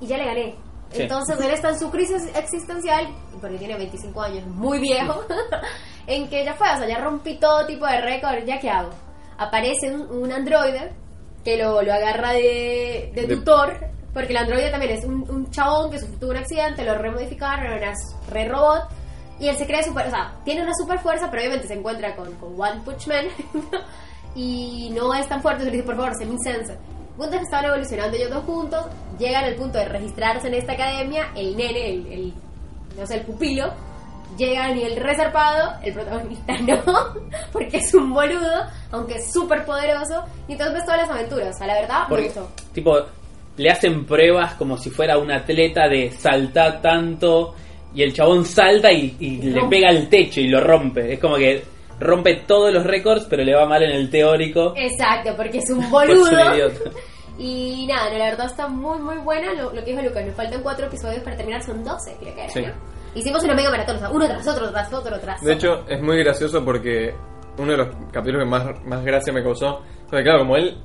y 0.00 0.06
ya 0.08 0.18
le 0.18 0.24
gané. 0.26 0.54
Sí. 0.90 1.02
Entonces 1.02 1.40
él 1.40 1.50
está 1.52 1.68
en 1.68 1.78
su 1.78 1.88
crisis 1.90 2.28
existencial, 2.34 3.06
porque 3.40 3.56
tiene 3.56 3.76
25 3.76 4.20
años, 4.20 4.44
muy 4.48 4.80
viejo, 4.80 5.22
en 6.08 6.28
que 6.28 6.44
ya 6.44 6.54
fue, 6.54 6.68
o 6.72 6.76
sea, 6.76 6.88
ya 6.88 6.98
rompí 6.98 7.38
todo 7.38 7.64
tipo 7.64 7.86
de 7.86 8.00
récord, 8.00 8.44
¿ya 8.44 8.58
qué 8.58 8.68
hago? 8.68 8.90
Aparece 9.40 9.90
un, 9.92 10.02
un 10.22 10.30
androide 10.32 10.92
que 11.44 11.56
lo, 11.56 11.80
lo 11.82 11.92
agarra 11.92 12.32
de, 12.32 13.10
de 13.14 13.26
De- 13.26 13.36
tutor, 13.36 13.74
porque 14.12 14.32
el 14.32 14.36
androide 14.36 14.70
también 14.70 14.92
es 14.92 15.04
un, 15.04 15.28
un 15.30 15.50
chabón 15.50 15.90
que 15.90 15.98
sufrió 15.98 16.18
tuvo 16.18 16.30
un 16.32 16.36
accidente, 16.36 16.84
lo 16.84 16.96
remodificaron, 16.98 17.72
era 17.72 17.92
re 18.30 18.46
robot, 18.48 18.82
y 19.40 19.48
él 19.48 19.56
se 19.56 19.66
cree 19.66 19.82
super, 19.82 20.06
o 20.06 20.10
sea, 20.10 20.34
tiene 20.44 20.62
una 20.62 20.72
super 20.74 20.98
fuerza, 20.98 21.28
pero 21.30 21.42
obviamente 21.42 21.66
se 21.68 21.74
encuentra 21.74 22.14
con, 22.14 22.32
con 22.34 22.60
One 22.60 22.82
Punch 22.84 23.06
Man, 23.06 23.24
y 24.34 24.90
no 24.94 25.14
es 25.14 25.26
tan 25.28 25.40
fuerte, 25.40 25.64
se 25.64 25.70
le 25.70 25.76
dice, 25.78 25.86
por 25.86 25.96
favor, 25.96 26.12
mi 26.26 26.36
sensei. 26.42 26.76
El 26.76 27.16
punto 27.16 27.30
que 27.38 27.42
estaban 27.44 27.64
evolucionando 27.66 28.16
ellos 28.16 28.30
dos 28.30 28.44
juntos, 28.44 28.86
llegan 29.18 29.44
al 29.44 29.54
punto 29.54 29.78
de 29.78 29.84
registrarse 29.86 30.48
en 30.48 30.54
esta 30.54 30.72
academia, 30.72 31.30
el 31.34 31.56
nene, 31.56 31.90
el, 31.90 32.06
el 32.12 32.34
no 32.98 33.06
sé, 33.06 33.16
el 33.16 33.22
pupilo, 33.22 33.72
llega 34.36 34.64
a 34.66 34.72
nivel 34.74 34.96
resarpado, 34.96 35.72
el 35.82 35.92
protagonista 35.94 36.54
no, 36.66 36.82
porque 37.52 37.78
es 37.78 37.94
un 37.94 38.12
boludo, 38.12 38.64
aunque 38.92 39.14
es 39.16 39.32
súper 39.32 39.64
poderoso, 39.64 40.24
y 40.48 40.52
entonces 40.52 40.74
ves 40.76 40.84
todas 40.84 41.00
las 41.02 41.10
aventuras, 41.10 41.54
o 41.54 41.58
sea, 41.58 41.66
la 41.66 41.74
verdad, 41.80 42.02
me 42.02 42.08
Porque, 42.08 42.24
gustó. 42.26 42.48
tipo, 42.72 42.96
le 43.56 43.70
hacen 43.70 44.04
pruebas 44.06 44.54
como 44.54 44.76
si 44.78 44.90
fuera 44.90 45.18
un 45.18 45.30
atleta 45.30 45.88
de 45.88 46.10
saltar 46.12 46.80
tanto 46.80 47.54
y 47.94 48.02
el 48.02 48.12
chabón 48.14 48.44
salta 48.46 48.90
y, 48.92 49.16
y 49.20 49.36
le 49.42 49.64
pega 49.68 49.88
al 49.88 50.08
techo 50.08 50.40
y 50.40 50.48
lo 50.48 50.60
rompe. 50.60 51.12
Es 51.14 51.18
como 51.20 51.36
que 51.36 51.62
rompe 51.98 52.36
todos 52.46 52.72
los 52.72 52.84
récords, 52.84 53.26
pero 53.28 53.42
le 53.42 53.54
va 53.54 53.66
mal 53.66 53.82
en 53.82 53.90
el 53.90 54.08
teórico. 54.08 54.72
Exacto, 54.76 55.34
porque 55.36 55.58
es 55.58 55.68
un 55.70 55.80
Por 55.90 56.06
boludo. 56.06 56.26
ser 56.26 56.46
un 56.48 56.54
idiota. 56.54 56.90
Y 57.42 57.86
nada, 57.86 58.10
no, 58.10 58.18
la 58.18 58.24
verdad 58.26 58.46
está 58.46 58.68
muy, 58.68 58.98
muy 58.98 59.16
buena. 59.16 59.54
Lo, 59.54 59.72
lo 59.72 59.82
que 59.82 59.92
dijo 59.92 60.02
Lucas, 60.02 60.26
nos 60.26 60.34
faltan 60.36 60.62
cuatro 60.62 60.86
episodios 60.86 61.22
para 61.22 61.36
terminar, 61.38 61.62
son 61.62 61.82
12, 61.82 62.16
creo 62.20 62.34
que 62.34 62.40
era, 62.44 62.52
Sí. 62.52 62.60
¿no? 62.60 62.72
Hicimos 63.14 63.42
una 63.44 63.54
mega 63.54 63.70
maratón, 63.70 63.96
o 63.96 63.98
sea, 63.98 64.10
uno 64.10 64.26
tras 64.26 64.46
otro, 64.46 64.70
tras 64.70 64.92
otro, 64.92 65.18
tras 65.18 65.40
De 65.40 65.52
otro. 65.54 65.74
hecho, 65.74 65.84
es 65.88 66.00
muy 66.00 66.18
gracioso 66.18 66.64
porque 66.64 67.14
uno 67.58 67.72
de 67.72 67.78
los 67.78 67.88
capítulos 68.12 68.44
que 68.44 68.50
más, 68.50 68.84
más 68.84 69.04
gracia 69.04 69.32
me 69.32 69.42
causó 69.42 69.82
fue 70.08 70.22
claro, 70.22 70.40
como 70.40 70.56
él 70.56 70.76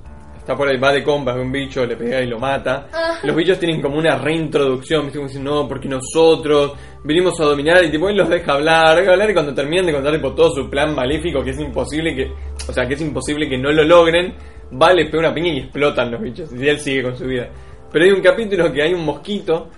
está 0.46 0.56
por 0.56 0.68
ahí, 0.68 0.78
va 0.78 0.94
de 0.94 1.04
compras, 1.04 1.36
ve 1.36 1.42
un 1.42 1.52
bicho, 1.52 1.86
le 1.86 1.98
pega 1.98 2.22
y 2.22 2.28
lo 2.28 2.38
mata. 2.38 2.88
Ah. 2.94 3.18
Los 3.24 3.36
bichos 3.36 3.58
tienen 3.58 3.82
como 3.82 3.98
una 3.98 4.16
reintroducción, 4.16 5.04
¿viste? 5.04 5.18
Como 5.18 5.28
dicen, 5.28 5.44
no, 5.44 5.68
porque 5.68 5.88
nosotros 5.88 6.74
vinimos 7.04 7.40
a 7.40 7.46
dominar 7.46 7.84
y 7.84 7.90
tipo 7.90 8.08
él 8.10 8.18
los 8.18 8.30
deja 8.30 8.54
hablar, 8.54 8.96
deja 8.96 9.12
hablar 9.12 9.30
y 9.30 9.34
cuando 9.34 9.56
terminan 9.56 9.88
de 9.88 9.94
contar 9.94 10.14
tipo, 10.14 10.34
todo 10.34 10.52
su 10.54 10.70
plan 10.70 10.94
maléfico 10.94 11.44
que 11.44 11.50
es 11.50 11.60
imposible 11.60 12.16
que, 12.16 12.32
o 12.68 12.72
sea, 12.72 12.88
que 12.88 12.94
es 12.94 13.02
imposible 13.02 13.50
que 13.50 13.58
no 13.58 13.72
lo 13.72 13.84
logren, 13.84 14.36
va, 14.80 14.94
les 14.94 15.10
pega 15.10 15.20
una 15.20 15.34
piña 15.34 15.52
y 15.52 15.60
explotan 15.62 16.12
los 16.12 16.22
bichos 16.22 16.52
y 16.54 16.68
él 16.68 16.80
sigue 16.80 17.02
con 17.02 17.18
su 17.18 17.26
vida. 17.26 17.50
Pero 17.92 18.06
hay 18.06 18.12
un 18.12 18.22
capítulo 18.22 18.72
que 18.72 18.84
hay 18.84 18.94
un 18.94 19.04
mosquito 19.04 19.70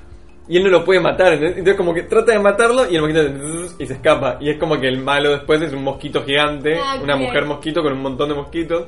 y 0.50 0.58
él 0.58 0.64
no 0.64 0.70
lo 0.70 0.84
puede 0.86 1.00
matar, 1.00 1.34
¿entendés? 1.34 1.58
entonces 1.58 1.76
como 1.78 1.94
que 1.94 2.04
trata 2.04 2.32
de 2.32 2.40
matarlo 2.40 2.90
y 2.90 2.96
el 2.96 3.02
mosquito 3.02 3.76
y 3.80 3.86
se 3.86 3.94
escapa 3.94 4.38
y 4.40 4.50
es 4.50 4.58
como 4.58 4.80
que 4.80 4.88
el 4.88 5.00
malo 5.00 5.32
después 5.32 5.62
es 5.62 5.74
un 5.74 5.84
mosquito 5.84 6.24
gigante, 6.24 6.78
Ah, 6.82 6.98
una 7.04 7.16
mujer 7.18 7.46
mosquito 7.46 7.82
con 7.84 7.94
un 7.94 8.02
montón 8.02 8.30
de 8.30 8.36
mosquitos. 8.36 8.86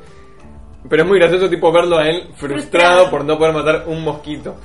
Pero 0.89 1.03
es 1.03 1.09
muy 1.09 1.19
gracioso 1.19 1.49
tipo 1.49 1.71
verlo 1.73 1.97
a 1.97 2.07
él 2.07 2.29
frustrado, 2.35 2.53
Frustrado. 2.53 3.09
por 3.11 3.25
no 3.25 3.37
poder 3.37 3.53
matar 3.53 3.83
un 3.87 4.01
mosquito. 4.03 4.55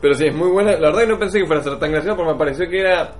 Pero 0.00 0.14
sí, 0.14 0.26
es 0.26 0.34
muy 0.34 0.48
buena. 0.48 0.72
La 0.72 0.88
verdad 0.88 1.00
que 1.02 1.06
no 1.08 1.18
pensé 1.18 1.38
que 1.40 1.46
fuera 1.46 1.60
a 1.60 1.64
ser 1.64 1.78
tan 1.78 1.90
gracioso 1.92 2.16
porque 2.16 2.32
me 2.32 2.38
pareció 2.38 2.68
que 2.70 2.78
era... 2.80 3.12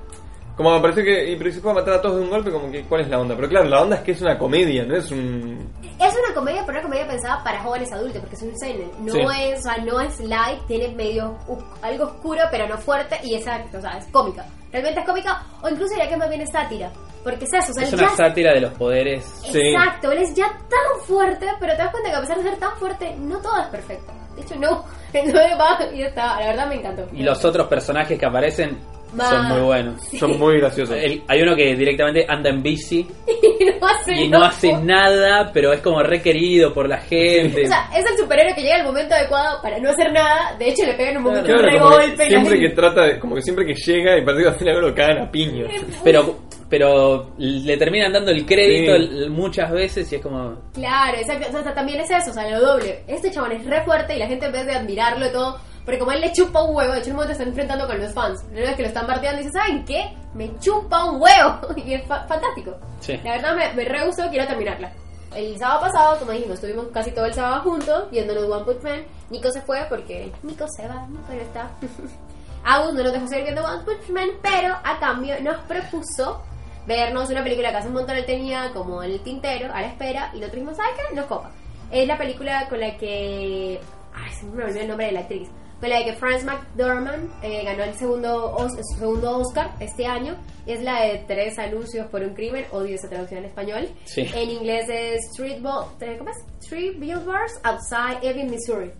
Como 0.58 0.74
me 0.74 0.80
pareció 0.82 1.04
que... 1.04 1.30
Y 1.30 1.36
pero 1.36 1.50
si 1.52 1.60
puede 1.60 1.76
matar 1.76 1.94
a 1.94 2.02
todos 2.02 2.16
de 2.16 2.22
un 2.22 2.30
golpe, 2.30 2.50
como 2.50 2.70
que... 2.70 2.82
¿Cuál 2.82 3.00
es 3.02 3.08
la 3.08 3.18
onda? 3.20 3.34
Pero 3.36 3.48
claro, 3.48 3.66
la 3.68 3.80
onda 3.80 3.96
es 3.96 4.02
que 4.02 4.10
es 4.12 4.20
una 4.20 4.36
comedia, 4.36 4.84
no 4.84 4.96
es 4.96 5.10
un... 5.10 5.72
Es 6.00 6.12
una 6.14 6.34
comedia, 6.34 6.62
pero 6.66 6.78
una 6.80 6.82
comedia 6.88 7.06
pensada 7.08 7.42
para 7.44 7.62
jóvenes 7.62 7.90
adultos, 7.92 8.20
porque 8.20 8.34
es 8.36 8.42
un 8.42 8.58
seinen. 8.58 8.90
No 9.00 9.12
Sí. 9.12 9.20
es, 9.40 9.60
o 9.60 9.62
sea, 9.62 9.76
no 9.84 10.00
es 10.00 10.20
light, 10.20 10.60
tiene 10.66 10.88
medio 10.88 11.36
algo 11.80 12.04
oscuro, 12.04 12.42
pero 12.50 12.66
no 12.68 12.76
fuerte, 12.76 13.18
y 13.22 13.34
exacto, 13.36 13.78
o 13.78 13.80
sea, 13.80 13.98
es 13.98 14.06
cómica. 14.08 14.44
Realmente 14.72 15.00
es 15.00 15.06
cómica, 15.06 15.42
o 15.62 15.68
incluso 15.68 15.94
diría 15.94 16.08
que 16.08 16.16
más 16.16 16.28
bien 16.28 16.40
es 16.42 16.50
sátira. 16.50 16.90
Porque 17.24 17.44
es 17.44 17.52
eso, 17.52 17.70
o 17.70 17.74
sea, 17.74 17.84
Es 17.84 17.92
una 17.92 18.02
ya- 18.08 18.16
sátira 18.16 18.52
de 18.54 18.60
los 18.60 18.72
poderes. 18.74 19.24
Sí. 19.50 19.60
Exacto, 19.60 20.10
él 20.12 20.18
es 20.18 20.34
ya 20.34 20.48
tan 20.48 21.00
fuerte, 21.06 21.46
pero 21.60 21.72
te 21.76 21.82
das 21.82 21.90
cuenta 21.90 22.10
que 22.10 22.16
a 22.16 22.20
pesar 22.20 22.36
de 22.38 22.42
ser 22.44 22.58
tan 22.58 22.76
fuerte, 22.78 23.14
no 23.16 23.38
todo 23.38 23.60
es 23.60 23.66
perfecto. 23.68 24.12
De 24.36 24.42
hecho, 24.42 24.54
no, 24.56 24.84
no 25.12 25.58
va 25.58 25.78
y 25.94 26.02
está. 26.02 26.40
La 26.40 26.46
verdad 26.48 26.68
me 26.68 26.74
encantó. 26.76 27.06
Y 27.12 27.22
los 27.22 27.44
otros 27.44 27.66
personajes 27.66 28.18
que 28.18 28.26
aparecen 28.26 28.78
Son 29.16 29.48
muy 29.48 29.60
buenos. 29.60 30.02
Son 30.18 30.38
muy 30.38 30.58
graciosos. 30.58 30.96
El- 30.96 31.22
hay 31.28 31.42
uno 31.42 31.54
que 31.56 31.74
directamente 31.76 32.24
anda 32.28 32.50
en 32.50 32.62
bici 32.62 33.06
y 33.60 33.64
no 33.64 33.86
hace, 33.86 34.12
y 34.14 34.28
no 34.28 34.42
hace 34.44 34.72
nada, 34.82 35.50
pero 35.52 35.72
es 35.72 35.80
como 35.80 36.02
requerido 36.02 36.72
por 36.72 36.88
la 36.88 36.98
gente. 36.98 37.64
O 37.64 37.68
sea, 37.68 37.88
es 37.96 38.04
el 38.10 38.16
superhéroe 38.18 38.54
que 38.54 38.62
llega 38.62 38.76
al 38.76 38.84
momento 38.84 39.14
adecuado 39.14 39.60
para 39.62 39.78
no 39.78 39.90
hacer 39.90 40.12
nada. 40.12 40.54
De 40.58 40.68
hecho, 40.68 40.84
le 40.84 40.94
pegan 40.94 41.16
un 41.18 41.22
momento 41.24 41.46
Claro, 41.46 41.62
como 41.78 41.90
que 41.90 41.96
regolpe. 42.02 42.26
y 42.26 42.28
siempre 42.28 42.60
que 42.60 42.68
trata 42.70 43.02
de... 43.04 43.18
Como 43.18 43.34
que 43.34 43.42
siempre 43.42 43.66
que 43.66 43.74
llega 43.74 44.18
y 44.18 44.24
partido 44.24 44.50
al 44.50 44.56
final 44.56 44.80
lo 44.80 44.94
cagan 44.94 45.18
a 45.18 45.30
piña. 45.30 45.64
pero 46.04 46.38
pero 46.70 47.30
le 47.38 47.78
terminan 47.78 48.12
dando 48.12 48.30
el 48.30 48.44
crédito 48.44 48.94
Sí. 48.98 49.28
muchas 49.30 49.70
veces 49.72 50.12
y 50.12 50.16
es 50.16 50.22
como 50.22 50.54
Claro, 50.74 51.16
exacto. 51.16 51.56
O 51.58 51.62
sea, 51.62 51.72
también 51.72 52.00
es 52.00 52.10
eso, 52.10 52.30
o 52.30 52.34
sea, 52.34 52.46
lo 52.50 52.60
doble. 52.60 53.04
Este 53.06 53.30
chabón 53.30 53.52
es 53.52 53.64
re 53.64 53.82
fuerte 53.84 54.14
y 54.14 54.18
la 54.18 54.26
gente 54.26 54.44
en 54.46 54.52
vez 54.52 54.66
de 54.66 54.74
admirarlo 54.74 55.26
y 55.26 55.32
todo, 55.32 55.58
porque 55.88 55.98
como 56.00 56.12
él 56.12 56.20
le 56.20 56.30
chupa 56.32 56.62
un 56.62 56.76
huevo, 56.76 56.92
de 56.92 56.98
hecho 56.98 57.06
en 57.06 57.12
un 57.12 57.16
momento 57.16 57.34
se 57.34 57.38
está 57.42 57.48
enfrentando 57.48 57.86
con 57.86 57.98
los 57.98 58.12
fans. 58.12 58.44
Una 58.50 58.60
vez 58.60 58.76
que 58.76 58.82
lo 58.82 58.88
están 58.88 59.06
bardeando 59.06 59.40
y 59.40 59.44
dice, 59.46 59.58
¿saben 59.58 59.84
qué? 59.86 60.14
Me 60.34 60.54
chupa 60.58 61.04
un 61.06 61.22
huevo. 61.22 61.58
Y 61.76 61.94
es 61.94 62.06
fa- 62.06 62.26
fantástico. 62.26 62.76
Sí. 63.00 63.18
La 63.24 63.32
verdad 63.32 63.56
me, 63.56 63.72
me 63.72 63.84
re 63.86 64.04
gustó, 64.04 64.28
quiero 64.28 64.46
terminarla. 64.46 64.92
El 65.34 65.58
sábado 65.58 65.80
pasado, 65.80 66.18
como 66.18 66.32
dijimos, 66.32 66.56
estuvimos 66.56 66.88
casi 66.92 67.10
todo 67.12 67.24
el 67.24 67.32
sábado 67.32 67.62
juntos 67.62 68.10
viéndonos 68.10 68.44
One 68.44 68.64
Punch 68.66 68.82
Man. 68.82 69.04
Nico 69.30 69.50
se 69.50 69.62
fue 69.62 69.86
porque 69.88 70.30
Nico 70.42 70.66
se 70.68 70.86
va, 70.86 71.06
Nico 71.08 71.32
no 71.32 71.40
está. 71.40 71.70
Agus 72.64 72.92
no 72.92 73.02
nos 73.02 73.12
dejó 73.12 73.26
seguir 73.28 73.44
viendo 73.44 73.64
One 73.64 73.84
Punch 73.84 74.08
Man, 74.10 74.28
pero 74.42 74.74
a 74.84 74.98
cambio 75.00 75.40
nos 75.42 75.56
propuso 75.62 76.42
vernos 76.86 77.30
una 77.30 77.42
película 77.42 77.70
que 77.70 77.76
hace 77.76 77.88
un 77.88 77.94
montón 77.94 78.16
él 78.16 78.26
tenía 78.26 78.70
como 78.72 79.02
en 79.02 79.12
el 79.12 79.20
tintero, 79.20 79.72
a 79.72 79.80
la 79.80 79.86
espera, 79.88 80.30
y 80.32 80.36
nosotros 80.36 80.52
dijimos, 80.54 80.76
¿sabes 80.76 80.92
qué? 81.08 81.14
Nos 81.14 81.26
copa. 81.26 81.50
Es 81.90 82.06
la 82.06 82.18
película 82.18 82.66
con 82.68 82.80
la 82.80 82.96
que... 82.96 83.80
Ay, 84.14 84.32
se 84.32 84.44
me 84.46 84.64
olvidó 84.64 84.80
el 84.80 84.88
nombre 84.88 85.06
de 85.06 85.12
la 85.12 85.20
actriz. 85.20 85.48
Con 85.80 85.88
la 85.90 86.02
que 86.04 86.12
Frances 86.14 86.44
McDormand 86.44 87.30
eh, 87.42 87.62
ganó 87.64 87.84
el 87.84 87.94
segundo, 87.94 88.52
Os- 88.56 88.72
su 88.72 88.98
segundo 88.98 89.38
Oscar 89.38 89.70
este 89.78 90.06
año. 90.06 90.36
Es 90.66 90.82
la 90.82 91.02
de 91.02 91.24
Tres 91.28 91.56
anuncios 91.58 92.06
por 92.08 92.20
un 92.22 92.34
crimen. 92.34 92.66
Odio 92.72 92.96
esa 92.96 93.08
traducción 93.08 93.40
en 93.40 93.46
español. 93.46 93.88
Sí. 94.04 94.28
En 94.34 94.50
inglés 94.50 94.86
es 94.88 95.20
Street, 95.30 95.62
Bo- 95.62 95.92
eh, 96.00 96.16
¿cómo 96.18 96.30
es? 96.30 96.36
Three 96.68 96.90
Billboards 96.98 97.60
Outside 97.62 98.18
Ebbing, 98.28 98.50
Missouri. 98.50 98.90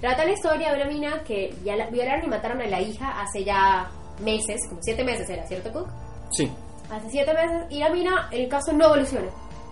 Trata 0.00 0.24
la 0.24 0.32
historia 0.32 0.70
de 0.72 0.82
una 0.82 0.90
mina 0.90 1.22
que 1.24 1.52
ya 1.64 1.76
la 1.76 1.86
violaron 1.90 2.24
y 2.24 2.28
mataron 2.28 2.60
a 2.60 2.66
la 2.66 2.80
hija 2.80 3.20
hace 3.20 3.42
ya 3.44 3.90
meses, 4.22 4.60
como 4.68 4.80
siete 4.82 5.02
meses 5.02 5.28
era, 5.28 5.44
¿cierto, 5.46 5.72
Cook? 5.72 5.88
Sí. 6.30 6.50
Hace 6.90 7.10
siete 7.10 7.32
meses 7.34 7.62
y 7.70 7.78
la 7.80 7.88
mina, 7.90 8.28
el 8.30 8.48
caso 8.48 8.72
no 8.72 8.84
evoluciona. 8.86 9.26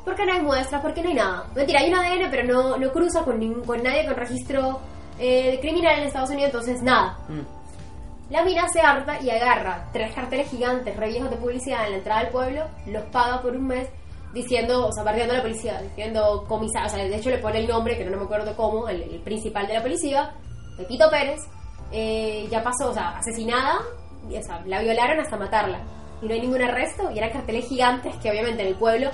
Porque 0.04 0.24
no 0.26 0.32
hay 0.32 0.40
muestras, 0.40 0.80
porque 0.82 1.02
no 1.02 1.08
hay 1.10 1.14
nada. 1.14 1.44
Mentira, 1.54 1.80
hay 1.80 1.88
un 1.92 1.94
ADN, 1.98 2.28
pero 2.30 2.44
no, 2.44 2.76
no 2.76 2.90
cruza 2.92 3.22
con, 3.22 3.38
ningún- 3.38 3.64
con 3.64 3.80
nadie 3.82 4.04
con 4.06 4.16
registro 4.16 4.80
eh, 5.18 5.58
criminal 5.60 5.98
en 5.98 6.06
Estados 6.06 6.30
Unidos, 6.30 6.52
entonces 6.52 6.82
nada. 6.82 7.18
Mm. 7.28 8.32
La 8.32 8.44
mina 8.44 8.66
se 8.68 8.80
harta 8.80 9.20
y 9.20 9.30
agarra 9.30 9.88
tres 9.92 10.14
carteles 10.14 10.50
gigantes, 10.50 10.96
re 10.96 11.08
viejos 11.08 11.30
de 11.30 11.36
publicidad 11.36 11.84
en 11.84 11.92
la 11.92 11.98
entrada 11.98 12.22
del 12.22 12.32
pueblo, 12.32 12.64
los 12.86 13.02
paga 13.04 13.42
por 13.42 13.54
un 13.54 13.66
mes 13.66 13.88
diciendo, 14.32 14.86
o 14.86 14.92
sea, 14.92 15.02
bardeando 15.02 15.34
a 15.34 15.36
la 15.38 15.42
policía, 15.42 15.82
diciendo 15.82 16.44
comisario, 16.48 16.86
o 16.86 16.90
sea, 16.90 17.04
de 17.04 17.14
hecho 17.14 17.28
le 17.28 17.38
pone 17.38 17.58
el 17.58 17.68
nombre, 17.68 17.98
que 17.98 18.04
no 18.04 18.16
me 18.16 18.24
acuerdo 18.24 18.56
cómo, 18.56 18.88
el, 18.88 19.02
el 19.02 19.20
principal 19.20 19.66
de 19.66 19.74
la 19.74 19.82
policía, 19.82 20.32
Pepito 20.78 21.10
Pérez, 21.10 21.40
eh, 21.90 22.48
ya 22.50 22.62
pasó, 22.62 22.88
o 22.88 22.94
sea, 22.94 23.18
asesinada, 23.18 23.80
y, 24.30 24.36
o 24.36 24.42
sea, 24.42 24.62
la 24.64 24.80
violaron 24.80 25.20
hasta 25.20 25.36
matarla. 25.36 25.80
Y 26.22 26.26
no 26.26 26.32
hay 26.32 26.40
ningún 26.40 26.62
arresto, 26.62 27.10
y 27.10 27.18
eran 27.18 27.32
carteles 27.32 27.66
gigantes 27.66 28.16
que 28.16 28.30
obviamente 28.30 28.62
en 28.62 28.68
el 28.68 28.76
pueblo 28.76 29.10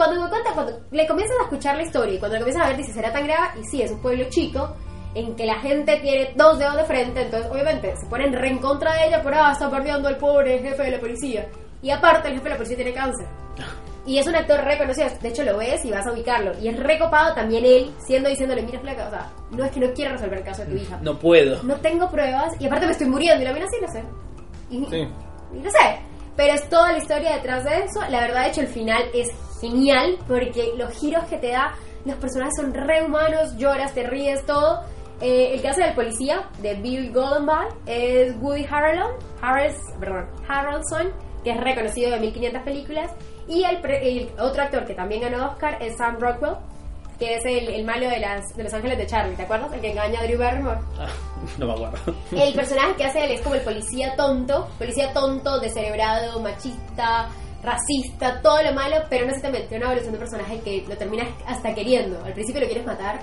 cuando 0.00 0.22
me 0.22 0.30
cuenta, 0.30 0.54
cuando 0.54 0.80
le 0.92 1.06
comienzas 1.06 1.36
a 1.40 1.42
escuchar 1.42 1.76
la 1.76 1.82
historia 1.82 2.14
y 2.14 2.18
cuando 2.18 2.38
le 2.38 2.40
comienzas 2.40 2.64
a 2.64 2.68
ver, 2.68 2.78
dices, 2.78 2.94
¿será 2.94 3.12
tan 3.12 3.26
grave? 3.26 3.60
Y 3.60 3.64
sí, 3.64 3.82
es 3.82 3.90
un 3.90 4.00
pueblo 4.00 4.24
chico 4.30 4.74
en 5.14 5.34
que 5.34 5.44
la 5.46 5.58
gente 5.60 5.96
tiene 6.00 6.32
dos 6.36 6.58
dedos 6.58 6.76
de 6.76 6.84
frente, 6.84 7.22
entonces 7.22 7.50
obviamente 7.50 7.94
se 7.96 8.06
ponen 8.06 8.32
re 8.32 8.48
en 8.48 8.58
contra 8.58 8.94
de 8.94 9.08
ella 9.08 9.22
por, 9.22 9.34
ah, 9.34 9.50
está 9.52 9.68
perdiendo 9.70 10.08
el 10.08 10.16
pobre 10.16 10.58
jefe 10.60 10.82
de 10.84 10.90
la 10.92 11.00
policía. 11.00 11.46
Y 11.82 11.90
aparte, 11.90 12.28
el 12.28 12.34
jefe 12.34 12.44
de 12.44 12.50
la 12.50 12.56
policía 12.56 12.76
tiene 12.76 12.92
cáncer. 12.94 13.26
Y 14.06 14.16
es 14.18 14.26
un 14.26 14.34
actor 14.34 14.58
reconocido, 14.64 15.08
de 15.20 15.28
hecho 15.28 15.44
lo 15.44 15.58
ves 15.58 15.84
y 15.84 15.90
vas 15.90 16.06
a 16.06 16.12
ubicarlo. 16.12 16.52
Y 16.58 16.68
es 16.68 16.76
recopado 16.80 17.34
también 17.34 17.66
él, 17.66 17.92
siendo 17.98 18.30
diciéndole, 18.30 18.62
mira 18.62 18.80
flaca, 18.80 19.06
o 19.06 19.10
sea, 19.10 19.30
no 19.50 19.62
es 19.62 19.70
que 19.72 19.78
no 19.78 19.92
quiera 19.92 20.12
resolver 20.12 20.38
el 20.38 20.44
caso 20.44 20.62
de 20.64 20.68
tu 20.70 20.76
hija. 20.78 20.98
No 21.02 21.18
puedo. 21.18 21.62
No 21.64 21.76
tengo 21.76 22.10
pruebas 22.10 22.54
y 22.58 22.66
aparte 22.66 22.86
me 22.86 22.92
estoy 22.92 23.08
muriendo 23.08 23.42
y 23.42 23.46
la 23.46 23.52
mina 23.52 23.66
sí 23.70 23.76
lo 23.78 23.88
sé. 23.88 24.02
Y, 24.70 24.86
Sí. 24.86 25.08
y 25.54 25.58
no 25.60 25.70
sé, 25.70 26.00
pero 26.34 26.54
es 26.54 26.66
toda 26.70 26.92
la 26.92 26.98
historia 26.98 27.34
detrás 27.36 27.62
de 27.64 27.78
eso. 27.84 28.00
La 28.08 28.20
verdad, 28.22 28.44
de 28.44 28.48
hecho, 28.48 28.60
el 28.62 28.68
final 28.68 29.02
es 29.12 29.28
genial 29.60 30.16
porque 30.26 30.72
los 30.78 30.90
giros 30.94 31.24
que 31.24 31.36
te 31.36 31.48
da, 31.48 31.74
los 32.06 32.16
personajes 32.16 32.54
son 32.56 32.72
re 32.72 33.02
humanos, 33.04 33.54
lloras, 33.58 33.92
te 33.92 34.02
ríes, 34.04 34.44
todo. 34.46 34.80
Eh, 35.20 35.54
el 35.54 35.62
caso 35.62 35.80
del 35.80 35.94
policía, 35.94 36.48
de 36.62 36.74
Bill 36.74 37.12
Goldenbach, 37.12 37.74
es 37.86 38.34
Woody 38.40 38.66
Harrelson, 38.70 39.12
Harrels, 39.42 39.76
perdón, 39.98 40.26
Harrelson, 40.48 41.12
que 41.44 41.50
es 41.50 41.60
reconocido 41.60 42.10
de 42.10 42.20
1500 42.20 42.62
películas. 42.62 43.12
Y 43.46 43.64
el, 43.64 43.84
el 43.84 44.30
otro 44.38 44.62
actor 44.62 44.84
que 44.86 44.94
también 44.94 45.22
ganó 45.22 45.48
Oscar 45.48 45.76
es 45.82 45.96
Sam 45.96 46.18
Rockwell, 46.18 46.56
que 47.18 47.36
es 47.36 47.44
el, 47.44 47.68
el 47.68 47.84
malo 47.84 48.08
de, 48.08 48.18
las, 48.18 48.56
de 48.56 48.64
Los 48.64 48.72
Ángeles 48.72 48.96
de 48.96 49.06
Charlie, 49.06 49.36
¿te 49.36 49.42
acuerdas? 49.42 49.70
El 49.74 49.80
que 49.80 49.90
engaña 49.90 50.20
a 50.20 50.24
Drew 50.24 50.38
Barrymore. 50.38 50.80
Ah, 50.98 51.06
no 51.58 51.66
me 51.66 51.72
acuerdo. 51.74 52.14
El 52.32 52.54
personaje 52.54 52.94
que 52.96 53.04
hace 53.04 53.24
él 53.24 53.32
es 53.32 53.42
como 53.42 53.56
el 53.56 53.60
policía 53.60 54.16
tonto, 54.16 54.68
policía 54.78 55.12
tonto, 55.12 55.60
descerebrado, 55.60 56.40
machista, 56.40 57.28
racista, 57.62 58.40
todo 58.42 58.62
lo 58.62 58.72
malo, 58.72 58.96
pero 59.08 59.24
no 59.26 59.28
exactamente 59.30 59.68
tiene 59.68 59.84
una 59.84 59.92
evolución 59.92 60.12
de 60.14 60.18
personaje 60.18 60.60
que 60.60 60.84
lo 60.88 60.96
terminas 60.96 61.28
hasta 61.46 61.74
queriendo. 61.74 62.22
Al 62.24 62.32
principio 62.32 62.60
lo 62.62 62.66
quieres 62.66 62.86
matar 62.86 63.20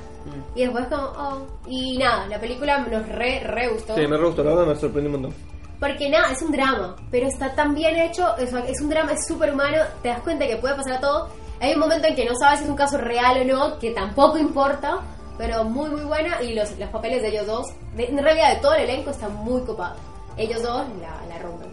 y 0.56 0.62
después 0.62 0.86
como, 0.88 1.04
oh. 1.04 1.48
Y 1.68 1.98
nada, 1.98 2.28
la 2.28 2.40
película 2.40 2.80
nos 2.80 3.08
re, 3.10 3.42
re 3.44 3.70
gustó. 3.70 3.96
Sí, 3.96 4.08
me 4.08 4.18
re 4.18 4.26
gustó, 4.26 4.44
la 4.44 4.52
verdad 4.52 4.68
me 4.68 4.76
sorprendió 4.76 5.14
un 5.16 5.22
montón. 5.22 5.42
Porque 5.80 6.10
nada, 6.10 6.32
es 6.32 6.42
un 6.42 6.52
drama, 6.52 6.96
pero 7.12 7.28
está 7.28 7.54
tan 7.54 7.76
bien 7.76 7.96
hecho, 7.98 8.26
sea, 8.38 8.60
es 8.68 8.82
un 8.82 8.90
drama, 8.90 9.12
es 9.14 9.28
súper 9.28 9.54
humano, 9.54 9.78
te 10.02 10.10
das 10.10 10.22
cuenta 10.22 10.48
que 10.48 10.56
puede 10.58 10.76
pasar 10.76 10.94
a 10.94 11.00
todo. 11.00 11.30
Hay 11.60 11.74
un 11.74 11.80
momento 11.80 12.08
en 12.08 12.16
que 12.16 12.26
no 12.26 12.34
sabes 12.40 12.60
si 12.60 12.66
es 12.66 12.70
un 12.70 12.76
caso 12.76 12.98
real 12.98 13.42
o 13.42 13.44
no, 13.46 13.80
que 13.80 13.92
tampoco 13.92 14.38
importa, 14.40 15.00
pero 15.38 15.64
muy 15.64 15.90
muy 15.90 16.02
buena 16.02 16.42
y 16.42 16.54
los, 16.54 16.78
los 16.80 16.90
papeles 16.90 17.22
de 17.22 17.28
ellos 17.30 17.46
dos, 17.46 17.68
de- 17.96 18.06
en 18.06 18.18
realidad 18.18 18.56
de 18.56 18.62
todo 18.62 18.74
el 18.74 18.84
elenco, 18.90 19.12
están 19.12 19.34
muy 19.36 19.62
copados. 19.62 19.98
Ellos 20.36 20.62
dos 20.64 20.84
la, 21.00 21.24
la 21.28 21.40
rompen. 21.44 21.70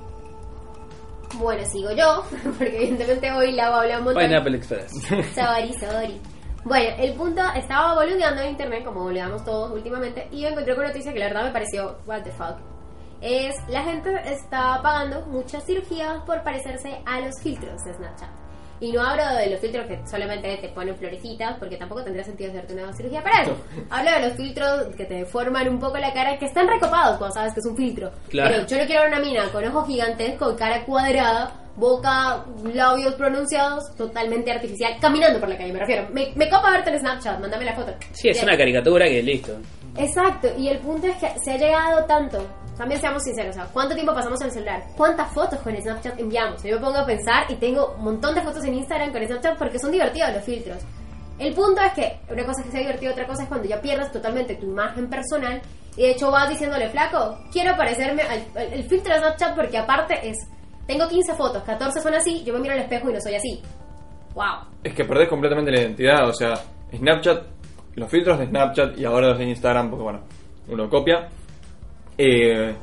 Bueno, 1.39 1.65
sigo 1.65 1.91
yo, 1.93 2.25
porque 2.59 2.77
evidentemente 2.77 3.33
hoy 3.33 3.53
la 3.53 3.71
voy 3.71 3.77
a 3.77 3.83
hablar 3.83 3.99
un 3.99 4.05
montón. 4.05 4.23
Pineapple 4.23 4.57
Express. 4.57 4.93
Sorry, 5.35 5.73
sorry. 5.75 6.21
Bueno, 6.65 6.97
el 6.99 7.13
punto, 7.15 7.43
estaba 7.55 7.95
boludeando 7.95 8.41
en 8.41 8.51
internet, 8.51 8.85
como 8.85 9.03
boludeamos 9.03 9.45
todos 9.45 9.71
últimamente, 9.73 10.29
y 10.31 10.43
me 10.43 10.49
encontré 10.49 10.75
con 10.75 10.85
una 10.85 10.93
noticia 10.93 11.13
que 11.13 11.19
la 11.19 11.27
verdad 11.27 11.45
me 11.45 11.51
pareció, 11.51 11.99
what 12.07 12.23
the 12.23 12.33
fuck. 12.33 12.57
Es, 13.21 13.55
la 13.69 13.83
gente 13.83 14.11
está 14.25 14.81
pagando 14.83 15.27
muchas 15.27 15.65
cirugías 15.65 16.23
por 16.25 16.43
parecerse 16.43 17.03
a 17.05 17.21
los 17.21 17.35
filtros 17.43 17.85
de 17.85 17.95
Snapchat. 17.95 18.44
Y 18.81 18.93
no 18.93 19.03
hablo 19.03 19.25
de 19.37 19.51
los 19.51 19.61
filtros 19.61 19.87
que 19.87 20.01
solamente 20.07 20.57
te 20.57 20.69
ponen 20.69 20.97
florecitas, 20.97 21.57
porque 21.59 21.77
tampoco 21.77 22.03
tendría 22.03 22.25
sentido 22.25 22.51
hacerte 22.51 22.75
una 22.75 22.93
cirugía 22.93 23.23
para 23.23 23.43
eso. 23.43 23.57
Hablo 23.91 24.11
de 24.11 24.29
los 24.29 24.37
filtros 24.37 24.95
que 24.97 25.05
te 25.05 25.15
deforman 25.15 25.69
un 25.69 25.79
poco 25.79 25.97
la 25.99 26.13
cara, 26.13 26.39
que 26.39 26.47
están 26.47 26.67
recopados 26.69 27.19
cuando 27.19 27.35
sabes 27.35 27.55
que 27.55 27.61
es 27.61 27.67
un 27.67 27.77
filtro. 27.77 28.11
Claro. 28.29 28.51
Pero 28.53 28.67
yo 28.67 28.79
no 28.79 28.87
quiero 28.87 29.03
ver 29.03 29.13
una 29.13 29.21
mina 29.21 29.49
con 29.53 29.65
ojos 29.65 29.87
gigantes, 29.87 30.35
con 30.37 30.57
cara 30.57 30.85
cuadrada, 30.85 31.53
boca, 31.77 32.45
labios 32.73 33.15
pronunciados, 33.15 33.95
totalmente 33.97 34.51
artificial, 34.53 34.97
caminando 35.01 35.41
por 35.41 35.49
la 35.49 35.57
calle, 35.57 35.73
me 35.73 35.79
refiero. 35.81 36.09
Me, 36.13 36.33
me 36.35 36.49
copa 36.49 36.71
verte 36.71 36.91
en 36.91 37.01
Snapchat, 37.01 37.41
mándame 37.41 37.65
la 37.65 37.75
foto. 37.75 37.95
Sí, 38.13 38.29
es 38.29 38.37
Bien. 38.37 38.49
una 38.49 38.57
caricatura 38.57 39.07
que 39.07 39.23
listo. 39.23 39.57
Exacto, 39.97 40.49
y 40.59 40.69
el 40.69 40.79
punto 40.79 41.07
es 41.07 41.17
que 41.17 41.39
se 41.39 41.53
ha 41.53 41.57
llegado 41.57 42.05
tanto. 42.05 42.45
También 42.77 43.01
seamos 43.01 43.23
sinceros, 43.23 43.57
¿cuánto 43.73 43.95
tiempo 43.95 44.13
pasamos 44.13 44.41
en 44.41 44.49
el 44.49 44.53
celular? 44.53 44.83
¿Cuántas 44.97 45.33
fotos 45.33 45.61
con 45.61 45.77
Snapchat 45.77 46.19
enviamos? 46.19 46.63
Yo 46.65 46.75
me 46.77 46.81
pongo 46.85 46.99
a 46.99 47.07
pensar 47.07 47.45
y 47.49 47.55
tengo 47.55 47.95
un 47.99 48.05
montón 48.05 48.35
de 48.35 48.43
fotos 48.43 48.65
en 48.65 48.75
Instagram 48.75 49.13
con 49.13 49.25
Snapchat 49.25 49.57
porque 49.59 49.79
son 49.79 49.93
divertidos 49.93 50.33
los 50.35 50.43
filtros. 50.45 50.79
El 51.39 51.55
punto 51.55 51.81
es 51.83 51.93
que 51.93 52.19
una 52.33 52.45
cosa 52.45 52.61
es 52.61 52.67
que 52.67 52.73
sea 52.73 52.81
divertido, 52.81 53.13
otra 53.13 53.27
cosa 53.27 53.43
es 53.45 53.49
cuando 53.49 53.69
ya 53.69 53.81
pierdes 53.81 54.11
totalmente 54.11 54.57
tu 54.57 54.67
imagen 54.67 55.09
personal 55.09 55.61
y 55.97 56.03
de 56.03 56.11
hecho 56.11 56.31
vas 56.33 56.49
diciéndole, 56.49 56.89
flaco, 56.91 57.39
quiero 57.53 57.77
parecerme 57.77 58.23
al, 58.23 58.45
al- 58.57 58.73
el 58.73 58.83
filtro 58.85 59.13
de 59.15 59.21
Snapchat 59.21 59.55
porque 59.55 59.79
aparte 59.79 60.29
es, 60.29 60.37
tengo 60.87 61.09
15 61.09 61.35
fotos, 61.35 61.63
14 61.63 62.01
son 62.01 62.15
así, 62.15 62.43
yo 62.45 62.53
me 62.55 62.61
miro 62.61 62.75
al 62.75 62.81
espejo 62.81 63.09
y 63.11 63.13
no 63.13 63.21
soy 63.21 63.35
así. 63.37 63.63
Wow. 64.35 64.67
Es 64.83 64.95
que 64.95 65.05
perdés 65.05 65.29
completamente 65.29 65.71
la 65.71 65.81
identidad, 65.81 66.29
o 66.29 66.33
sea, 66.33 66.55
Snapchat, 66.93 67.43
los 67.95 68.11
filtros 68.11 68.39
de 68.39 68.47
Snapchat 68.47 68.99
y 68.99 69.05
ahora 69.05 69.29
los 69.29 69.39
de 69.39 69.45
Instagram, 69.45 69.91
porque 69.91 70.03
bueno, 70.03 70.21
uno 70.69 70.89
copia, 70.89 71.29
eh, 72.19 72.75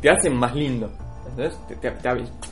te 0.00 0.10
hacen 0.10 0.36
más 0.36 0.54
lindo. 0.54 0.90
¿Entendés? 1.28 1.58
Te- 1.68 1.76
te- 1.76 1.92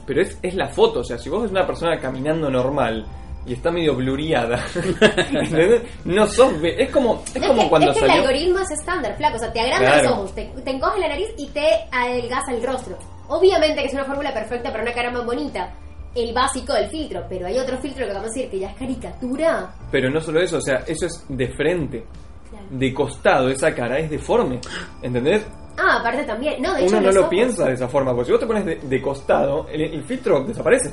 pero 0.07 0.23
es, 0.23 0.39
es 0.43 0.55
la 0.55 0.69
foto, 0.69 1.01
o 1.01 1.05
sea, 1.05 1.19
si 1.19 1.29
vos 1.29 1.43
ves 1.43 1.51
una 1.51 1.67
persona 1.67 1.99
caminando 1.99 2.49
normal 2.51 3.05
y 3.47 3.55
está 3.55 3.71
medio 3.71 3.95
bluriada. 3.97 4.65
No 6.05 6.27
sos. 6.27 6.53
Es 6.63 6.91
como, 6.91 7.23
es 7.35 7.47
como 7.47 7.63
que, 7.63 7.69
cuando 7.69 7.91
es 7.93 7.99
que 7.99 8.05
el 8.05 8.11
algoritmo 8.11 8.59
es 8.61 8.71
estándar, 8.71 9.17
flaco. 9.17 9.37
O 9.37 9.39
sea, 9.39 9.53
te 9.53 9.61
agranda 9.61 9.87
Claro. 9.93 10.03
los 10.03 10.13
ojos, 10.13 10.35
te, 10.35 10.45
te 10.65 10.71
encoge 10.71 11.01
la 11.01 11.09
nariz 11.09 11.29
y 11.37 11.47
te 11.49 11.67
adelgaza 11.91 12.53
el 12.53 12.63
rostro. 12.63 12.97
Obviamente 13.29 13.81
que 13.83 13.89
es 13.89 13.95
una 13.95 14.05
fórmula 14.05 14.33
perfecta 14.33 14.71
para 14.71 14.83
una 14.83 14.93
cara 14.93 15.11
más 15.11 15.25
bonita. 15.25 15.73
El 16.15 16.33
básico 16.33 16.73
del 16.73 16.89
filtro, 16.89 17.25
pero 17.29 17.47
hay 17.47 17.59
otro 17.59 17.77
filtro 17.79 18.07
que 18.07 18.13
vamos 18.13 18.31
a 18.31 18.35
decir 18.35 18.51
que 18.51 18.59
ya 18.59 18.71
es 18.71 18.77
caricatura. 18.77 19.75
Pero 19.91 20.11
no 20.11 20.21
solo 20.21 20.41
eso, 20.41 20.57
o 20.57 20.61
sea, 20.63 20.77
eso 20.87 21.07
es 21.07 21.25
de 21.29 21.49
frente. 21.49 22.05
Claro. 22.51 22.67
De 22.71 22.95
costado, 22.95 23.49
esa 23.51 23.75
cara 23.75 23.99
es 23.99 24.11
deforme. 24.11 24.59
¿Entendés? 25.03 25.47
Ah, 25.79 25.99
aparte 26.01 26.25
también. 26.25 26.61
No, 26.61 26.75
de 26.75 26.83
hecho, 26.85 26.97
Uno 26.97 27.07
no 27.07 27.13
lo 27.13 27.21
ojos- 27.21 27.31
piensa 27.31 27.65
de 27.67 27.75
esa 27.75 27.89
forma, 27.89 28.13
porque 28.13 28.27
si 28.27 28.33
vos 28.33 28.41
te 28.41 28.47
pones 28.47 28.65
de, 28.67 28.77
de 28.77 29.03
costado, 29.03 29.67
el, 29.71 29.81
el 29.83 30.03
filtro 30.03 30.43
desaparece. 30.45 30.93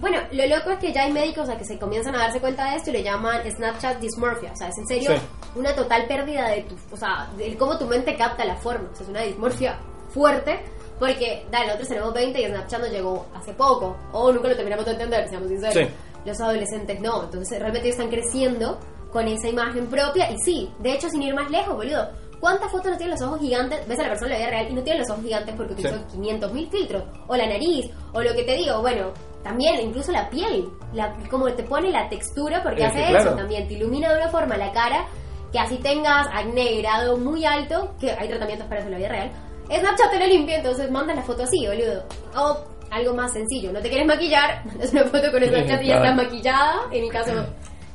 Bueno, 0.00 0.18
lo 0.32 0.46
loco 0.46 0.70
es 0.70 0.78
que 0.80 0.92
ya 0.92 1.04
hay 1.04 1.12
médicos 1.12 1.48
a 1.48 1.56
que 1.56 1.64
se 1.64 1.78
comienzan 1.78 2.14
a 2.16 2.18
darse 2.18 2.40
cuenta 2.40 2.70
de 2.70 2.76
esto 2.76 2.90
y 2.90 2.94
le 2.94 3.02
llaman 3.04 3.40
Snapchat 3.48 4.00
dysmorphia. 4.00 4.50
O 4.52 4.56
sea, 4.56 4.68
es 4.68 4.76
en 4.78 4.86
serio 4.86 5.10
Sí. 5.12 5.22
una 5.54 5.74
total 5.74 6.06
pérdida 6.06 6.48
de 6.48 6.62
tu. 6.62 6.74
O 6.92 6.96
sea, 6.96 7.30
de 7.38 7.56
cómo 7.56 7.78
tu 7.78 7.86
mente 7.86 8.16
capta 8.16 8.44
la 8.44 8.56
forma. 8.56 8.88
O 8.92 8.96
sea, 8.96 9.04
es 9.04 9.08
una 9.10 9.22
dismorfia 9.22 9.78
fuerte. 10.10 10.60
Porque, 10.98 11.46
dale, 11.50 11.66
nosotros 11.66 11.88
tenemos 11.88 12.14
20 12.14 12.40
y 12.40 12.46
Snapchat 12.46 12.80
nos 12.80 12.90
llegó 12.90 13.26
hace 13.34 13.52
poco. 13.54 13.96
O 14.12 14.32
nunca 14.32 14.48
lo 14.48 14.54
terminamos 14.56 14.84
de 14.86 14.92
entender, 14.92 15.28
seamos 15.28 15.48
sinceros. 15.48 15.74
Sí. 15.88 15.94
Los 16.24 16.40
adolescentes 16.40 17.00
no. 17.00 17.22
Entonces, 17.24 17.58
realmente 17.60 17.88
están 17.88 18.08
creciendo 18.08 18.78
con 19.12 19.26
esa 19.28 19.48
imagen 19.48 19.86
propia. 19.86 20.30
Y 20.32 20.38
sí, 20.38 20.70
de 20.80 20.92
hecho, 20.94 21.08
sin 21.10 21.22
ir 21.22 21.34
más 21.34 21.48
lejos, 21.50 21.74
boludo. 21.76 22.08
¿Cuántas 22.42 22.72
fotos 22.72 22.90
no 22.90 22.96
tienen 22.98 23.12
los 23.12 23.22
ojos 23.22 23.38
gigantes? 23.38 23.86
Ves 23.86 24.00
a 24.00 24.02
la 24.02 24.08
persona 24.08 24.34
en 24.34 24.40
la 24.40 24.46
vida 24.46 24.50
real 24.58 24.66
y 24.72 24.74
no 24.74 24.82
tienen 24.82 25.00
los 25.02 25.10
ojos 25.10 25.22
gigantes 25.22 25.54
porque 25.56 25.74
Sí. 25.76 25.86
utilizó 25.86 26.06
500 26.08 26.52
mil 26.52 26.68
filtros. 26.70 27.04
O 27.28 27.36
la 27.36 27.46
nariz, 27.46 27.88
o 28.12 28.20
lo 28.20 28.34
que 28.34 28.42
te 28.42 28.56
digo, 28.56 28.80
bueno, 28.80 29.12
también 29.44 29.80
incluso 29.80 30.10
la 30.10 30.28
piel. 30.28 30.68
La, 30.92 31.14
como 31.30 31.52
te 31.52 31.62
pone 31.62 31.90
la 31.90 32.08
textura 32.08 32.60
porque 32.64 32.82
Es 32.82 32.88
hace 32.90 33.06
claro. 33.10 33.28
eso 33.30 33.36
también. 33.36 33.68
Te 33.68 33.74
ilumina 33.74 34.10
de 34.12 34.16
una 34.16 34.28
forma 34.28 34.56
la 34.56 34.72
cara 34.72 35.06
que 35.52 35.58
así 35.60 35.76
tengas 35.76 36.26
acné 36.34 36.78
grado 36.80 37.16
muy 37.16 37.44
alto, 37.44 37.94
que 38.00 38.10
hay 38.10 38.26
tratamientos 38.28 38.66
para 38.66 38.80
eso 38.80 38.86
en 38.88 38.92
la 38.94 38.98
vida 38.98 39.08
real. 39.08 39.30
Snapchat 39.70 40.10
te 40.10 40.18
lo 40.18 40.26
limpia, 40.26 40.56
entonces 40.56 40.90
mandas 40.90 41.14
la 41.14 41.22
foto 41.22 41.44
así, 41.44 41.64
boludo. 41.64 42.02
O 42.36 42.58
algo 42.90 43.14
más 43.14 43.32
sencillo, 43.32 43.72
no 43.72 43.78
te 43.80 43.88
quieres 43.88 44.06
maquillar, 44.08 44.62
mandas 44.66 44.92
una 44.92 45.04
foto 45.04 45.30
con 45.30 45.44
Snapchat 45.44 45.82
y 45.82 45.86
ya 45.86 45.94
estás 45.96 46.16
maquillada, 46.16 46.74
en 46.90 47.04
el 47.04 47.10
caso 47.12 47.30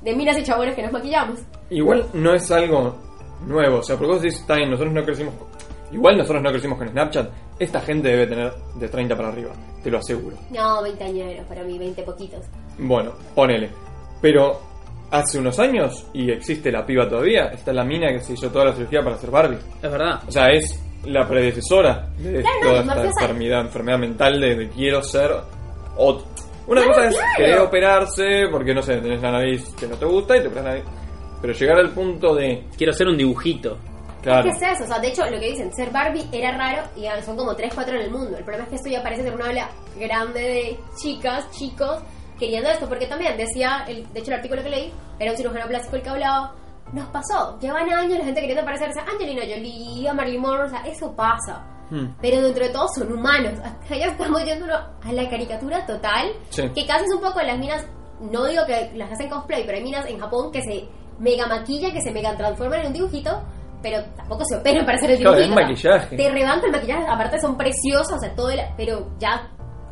de 0.04 0.16
minas 0.16 0.38
y 0.39 0.43
chabones 0.43 0.74
que 0.74 0.84
nos 0.84 0.93
maquillamos. 0.93 1.38
Igual 1.70 2.06
no 2.14 2.34
es 2.34 2.50
algo 2.50 2.95
nuevo, 3.45 3.77
o 3.79 3.83
sea, 3.83 3.95
porque 3.97 4.13
vos 4.13 4.21
decís, 4.21 4.39
está 4.39 4.55
bien, 4.55 4.69
nosotros 4.69 4.93
no 4.93 5.03
crecimos. 5.03 5.33
Igual 5.91 6.17
nosotros 6.17 6.43
no 6.43 6.49
crecimos 6.51 6.77
con 6.77 6.89
Snapchat. 6.89 7.29
Esta 7.59 7.79
gente 7.81 8.09
debe 8.09 8.27
tener 8.27 8.53
de 8.75 8.89
30 8.89 9.15
para 9.15 9.29
arriba, 9.29 9.51
te 9.83 9.89
lo 9.89 9.99
aseguro. 9.99 10.35
No, 10.51 10.81
20 10.83 11.03
añeros 11.03 11.45
para 11.47 11.63
mí, 11.63 11.77
20 11.79 12.03
poquitos. 12.03 12.45
Bueno, 12.77 13.13
ponele. 13.33 13.69
Pero 14.21 14.59
hace 15.11 15.39
unos 15.39 15.57
años 15.59 16.05
y 16.13 16.29
existe 16.31 16.71
la 16.71 16.85
piba 16.85 17.07
todavía. 17.07 17.45
Está 17.47 17.71
la 17.71 17.85
mina 17.85 18.09
que 18.11 18.19
se 18.19 18.33
hizo 18.33 18.49
toda 18.49 18.65
la 18.65 18.73
cirugía 18.73 19.01
para 19.01 19.15
hacer 19.15 19.31
Barbie. 19.31 19.57
Es 19.81 19.89
verdad. 19.91 20.21
O 20.27 20.31
sea, 20.31 20.49
es 20.51 20.83
la 21.05 21.25
predecesora 21.27 22.09
de 22.17 22.41
Claro, 22.41 22.81
toda 22.83 23.05
esta 23.05 23.05
enfermedad, 23.23 23.61
enfermedad 23.61 23.97
mental 23.99 24.41
de, 24.41 24.55
de 24.55 24.69
quiero 24.69 25.01
ser 25.01 25.31
otro. 25.95 26.25
Una 26.67 26.81
Claro, 26.81 26.95
cosa 26.97 27.07
es 27.07 27.15
claro. 27.15 27.31
querer 27.38 27.59
operarse 27.59 28.25
porque 28.51 28.73
no 28.73 28.81
sé, 28.81 28.97
tenés 28.97 29.21
la 29.21 29.31
nariz 29.31 29.73
que 29.79 29.88
no 29.88 29.95
te 29.95 30.05
gusta 30.05 30.35
y 30.35 30.41
te 30.41 30.47
operas 30.47 30.65
la 30.65 30.71
nariz. 30.71 30.85
Pero 31.41 31.53
llegar 31.53 31.77
al 31.77 31.91
punto 31.91 32.35
de, 32.35 32.65
Quiero 32.77 32.93
ser 32.93 33.07
un 33.07 33.17
dibujito. 33.17 33.77
claro, 34.21 34.49
Es 34.49 34.59
que 34.59 34.65
es 34.65 34.73
eso, 34.73 34.83
o 34.83 34.88
sea, 34.88 34.99
de 34.99 35.07
hecho 35.09 35.23
lo 35.25 35.39
que 35.39 35.51
dicen, 35.51 35.71
ser 35.73 35.91
Barbie 35.91 36.27
era 36.31 36.57
raro 36.57 36.83
y 36.95 37.05
son 37.23 37.38
como 37.38 37.55
3, 37.55 37.73
4 37.73 37.95
en 37.95 38.01
el 38.01 38.11
mundo. 38.11 38.38
El 38.38 38.43
problema 38.43 38.63
es 38.63 38.69
que 38.69 38.75
esto 38.75 38.89
ya 38.89 39.03
parece 39.03 39.23
ser 39.23 39.35
una 39.35 39.49
ola 39.49 39.69
grande 39.99 40.39
de 40.39 40.79
chicas, 41.01 41.49
chicos, 41.51 42.01
queriendo 42.39 42.69
esto, 42.69 42.88
porque 42.88 43.07
también 43.07 43.38
decía, 43.38 43.85
el, 43.88 44.11
de 44.11 44.19
hecho 44.19 44.31
el 44.31 44.38
artículo 44.38 44.63
que 44.63 44.69
leí, 44.69 44.93
era 45.19 45.31
un 45.31 45.38
cirujano 45.38 45.67
plástico 45.67 45.95
el 45.95 46.01
que 46.01 46.09
hablaba, 46.09 46.53
nos 46.93 47.07
pasó, 47.09 47.59
llevan 47.59 47.89
años 47.89 48.17
la 48.19 48.25
gente 48.25 48.41
queriendo 48.41 48.63
parecerse 48.63 48.99
a 48.99 49.11
Angelina 49.11 49.41
Jolie, 49.41 50.07
a 50.07 50.13
Marilyn 50.13 50.41
Monroe, 50.41 50.67
o 50.67 50.69
sea, 50.69 50.81
eso 50.85 51.13
pasa. 51.15 51.65
Hmm. 51.89 52.15
Pero 52.21 52.41
dentro 52.41 52.65
de 52.65 52.71
todo 52.71 52.88
son 52.93 53.11
humanos. 53.11 53.53
Acá 53.59 53.95
ya 53.95 54.07
estamos 54.07 54.43
yendo 54.43 54.65
a 54.73 55.11
la 55.11 55.29
caricatura 55.29 55.85
total. 55.85 56.33
Sí. 56.49 56.63
Que 56.75 56.85
casi 56.85 57.05
es 57.05 57.13
un 57.13 57.21
poco 57.21 57.41
las 57.41 57.57
minas, 57.57 57.85
no 58.19 58.45
digo 58.45 58.65
que 58.65 58.91
las 58.95 59.11
hacen 59.11 59.29
cosplay, 59.29 59.65
pero 59.65 59.77
hay 59.77 59.83
minas 59.83 60.05
en 60.07 60.19
Japón 60.19 60.51
que 60.51 60.61
se 60.61 60.88
mega 61.20 61.47
maquillan, 61.47 61.91
que 61.91 62.01
se 62.01 62.11
mega 62.11 62.36
transforman 62.36 62.82
en 62.82 62.88
un 62.88 62.93
dibujito, 62.93 63.43
pero 63.82 64.03
tampoco 64.15 64.43
se 64.45 64.57
operan 64.57 64.86
para 64.86 64.97
hacer 64.97 65.11
el 65.11 65.18
Claro, 65.20 65.38
dibujito. 65.38 65.59
es 65.59 65.65
o 65.76 65.76
sea, 65.78 65.91
maquillaje. 65.91 66.18
Te 66.18 66.30
rebanca 66.32 66.65
el 66.65 66.72
maquillaje, 66.72 67.05
aparte 67.07 67.39
son 67.39 67.57
preciosas, 67.57 68.18
o 68.18 68.20
sea, 68.20 68.36
todo 68.36 68.49
el, 68.49 68.59
pero 68.76 69.07
ya 69.20 69.49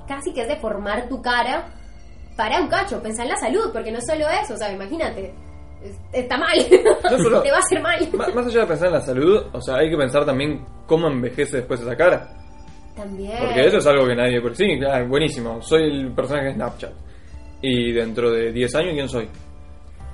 casi 0.08 0.34
que 0.34 0.42
es 0.42 0.48
deformar 0.48 1.08
tu 1.08 1.22
cara 1.22 1.66
para 2.38 2.60
un 2.62 2.68
cacho. 2.68 3.02
Pensá 3.02 3.24
en 3.24 3.30
la 3.30 3.38
salud, 3.38 3.72
porque 3.74 3.92
no 3.92 4.00
es 4.00 4.06
solo 4.06 4.26
eso, 4.30 4.54
o 4.54 4.58
sea, 4.58 4.72
imagínate. 4.72 5.34
es- 5.84 6.00
Está 6.14 6.38
mal. 6.38 6.58
No 7.12 7.18
solo- 7.24 7.42
Te 7.42 7.52
va 7.52 7.58
a 7.58 7.60
hacer 7.60 7.82
mal. 7.82 8.10
Ma- 8.14 8.28
Más 8.34 8.48
allá 8.48 8.62
de 8.62 8.68
pensar 8.68 8.88
en 8.88 8.94
la 8.94 9.02
salud, 9.02 9.46
o 9.54 9.62
sea, 9.62 9.76
hay 9.78 9.90
que 9.90 9.98
pensar 9.98 10.26
también 10.26 10.66
cómo 10.88 11.08
envejece 11.08 11.58
después 11.58 11.80
esa 11.82 11.96
cara. 11.96 12.28
También. 12.96 13.38
Porque 13.40 13.68
eso 13.68 13.78
es 13.78 13.88
algo 13.88 14.08
que 14.08 14.16
nadie... 14.16 14.42
Sí, 14.54 14.80
claro, 14.80 15.08
buenísimo. 15.10 15.62
Soy 15.62 15.84
el 15.84 16.14
personaje 16.16 16.48
de 16.48 16.54
Snapchat. 16.54 16.92
Y 17.62 17.92
dentro 17.92 18.32
de 18.32 18.52
10 18.52 18.76
años, 18.76 18.94
¿quién 18.94 19.10
soy? 19.10 19.30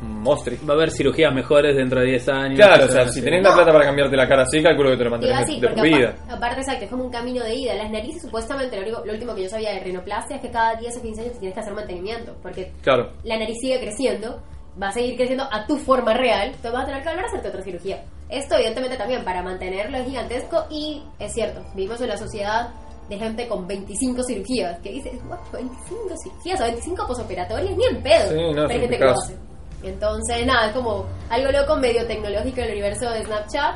Un 0.01 0.21
monstruo. 0.23 0.57
Va 0.67 0.73
a 0.73 0.77
haber 0.77 0.89
cirugías 0.91 1.33
mejores 1.33 1.75
dentro 1.75 1.99
de 1.99 2.07
10 2.07 2.29
años. 2.29 2.55
Claro, 2.55 2.85
o 2.85 2.87
sea, 2.87 3.07
si 3.07 3.21
tenés 3.21 3.43
la 3.43 3.53
plata 3.53 3.71
para 3.71 3.85
cambiarte 3.85 4.15
la 4.17 4.27
cara 4.27 4.43
así, 4.43 4.61
calculo 4.63 4.89
que 4.91 4.97
te 4.97 5.03
lo 5.03 5.09
Te 5.09 5.11
mantienes 5.11 5.39
decir, 5.45 5.61
de, 5.61 5.67
por 5.69 5.81
vida. 5.83 6.15
apa- 6.25 6.33
aparte, 6.35 6.61
exacto, 6.61 6.85
es 6.85 6.89
como 6.89 7.03
un 7.05 7.11
camino 7.11 7.43
de 7.43 7.53
ida. 7.55 7.75
Las 7.75 7.91
narices, 7.91 8.21
supuestamente, 8.23 8.75
lo, 8.77 8.81
único- 8.83 9.05
lo 9.05 9.13
último 9.13 9.35
que 9.35 9.43
yo 9.43 9.49
sabía 9.49 9.71
de 9.73 9.79
rinoplastia 9.81 10.37
es 10.37 10.41
que 10.41 10.49
cada 10.49 10.75
10 10.75 10.97
o 10.97 11.01
15 11.01 11.21
años 11.21 11.33
te 11.33 11.39
tienes 11.39 11.53
que 11.53 11.59
hacer 11.59 11.73
mantenimiento. 11.73 12.35
Porque 12.41 12.71
Claro. 12.81 13.11
la 13.23 13.37
nariz 13.37 13.57
sigue 13.61 13.79
creciendo, 13.79 14.41
va 14.81 14.87
a 14.87 14.91
seguir 14.91 15.15
creciendo 15.17 15.43
a 15.51 15.67
tu 15.67 15.77
forma 15.77 16.13
real, 16.15 16.47
entonces 16.47 16.71
vas 16.71 16.83
a 16.83 16.85
tener 16.87 17.03
que 17.03 17.09
volver 17.09 17.25
a 17.25 17.27
hacerte 17.27 17.47
otra 17.49 17.61
cirugía. 17.61 18.03
Esto, 18.29 18.55
evidentemente, 18.55 18.97
también 18.97 19.23
para 19.23 19.43
mantenerlo 19.43 19.97
es 19.97 20.05
gigantesco 20.07 20.65
y 20.71 21.03
es 21.19 21.31
cierto, 21.33 21.61
vivimos 21.75 21.99
en 22.01 22.07
la 22.07 22.17
sociedad 22.17 22.69
de 23.09 23.17
gente 23.19 23.45
con 23.47 23.67
25 23.67 24.23
cirugías. 24.23 24.79
Que 24.79 24.93
dices, 24.93 25.13
"What, 25.29 25.39
25 25.51 26.15
cirugías 26.23 26.61
o 26.61 26.63
25 26.63 27.05
posoperatorias, 27.05 27.75
ni 27.75 27.85
en 27.85 28.01
pedo. 28.01 28.29
Sí, 28.29 28.35
no, 28.55 28.67
Pero 28.67 28.79
gente 28.79 28.97
que 28.97 29.03
lo 29.03 29.11
hace. 29.11 29.35
Entonces, 29.83 30.45
nada, 30.45 30.67
es 30.67 30.73
como 30.73 31.05
algo 31.29 31.51
loco, 31.51 31.75
medio 31.77 32.05
tecnológico 32.05 32.59
en 32.61 32.65
el 32.65 32.71
universo 32.73 33.09
de 33.09 33.23
Snapchat. 33.23 33.75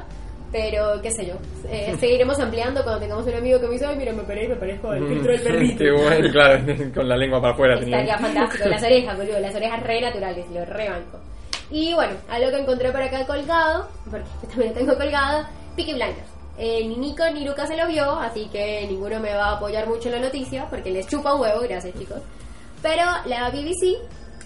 Pero, 0.52 1.02
qué 1.02 1.12
sé 1.12 1.26
yo, 1.26 1.34
eh, 1.70 1.96
seguiremos 2.00 2.40
ampliando 2.40 2.82
cuando 2.84 3.02
tengamos 3.02 3.26
un 3.26 3.34
amigo 3.34 3.60
que 3.60 3.66
me 3.68 3.74
dice, 3.74 3.86
ay, 3.88 3.96
mira, 3.98 4.14
me 4.14 4.24
parezco, 4.24 4.54
me 4.54 4.56
parezco 4.60 4.90
al 4.90 5.08
filtro 5.08 5.32
del 5.32 5.42
perrito. 5.44 5.78
Qué 5.80 5.92
bueno, 5.92 6.32
claro, 6.32 6.64
con 6.96 7.10
la 7.10 7.18
lengua 7.18 7.42
para 7.42 7.54
afuera. 7.54 7.80
tenía. 7.80 8.02
Estaría 8.02 8.18
fantástico. 8.20 8.70
Las 8.70 8.84
orejas, 8.84 9.18
boludo. 9.18 9.40
Las 9.40 9.56
orejas 9.56 9.84
re 9.84 10.02
naturales. 10.02 10.46
Lo 10.52 10.66
rebanco. 10.66 11.20
Y 11.72 11.94
bueno, 11.94 12.14
algo 12.30 12.52
que 12.52 12.60
encontré 12.60 12.92
por 12.92 13.02
acá 13.02 13.26
colgado, 13.26 13.90
porque 14.10 14.48
también 14.48 14.70
lo 14.70 14.80
tengo 14.80 14.96
colgado, 14.96 15.46
Peaky 15.76 15.94
Blinders. 15.94 16.30
Eh, 16.58 16.88
ni 16.88 16.96
Nico 16.96 17.24
ni 17.34 17.44
Luca 17.44 17.66
se 17.68 17.76
lo 17.76 17.86
vio, 17.88 18.12
así 18.20 18.48
que 18.50 18.86
ninguno 18.88 19.20
me 19.20 19.34
va 19.34 19.48
a 19.48 19.56
apoyar 19.58 19.88
mucho 19.88 20.08
en 20.10 20.22
la 20.22 20.28
noticia, 20.28 20.68
porque 20.70 20.90
les 20.92 21.08
chupa 21.08 21.34
un 21.34 21.42
huevo, 21.42 21.62
gracias 21.62 21.94
chicos. 21.98 22.20
Pero 22.82 23.02
la 23.26 23.50
BBC, 23.50 23.98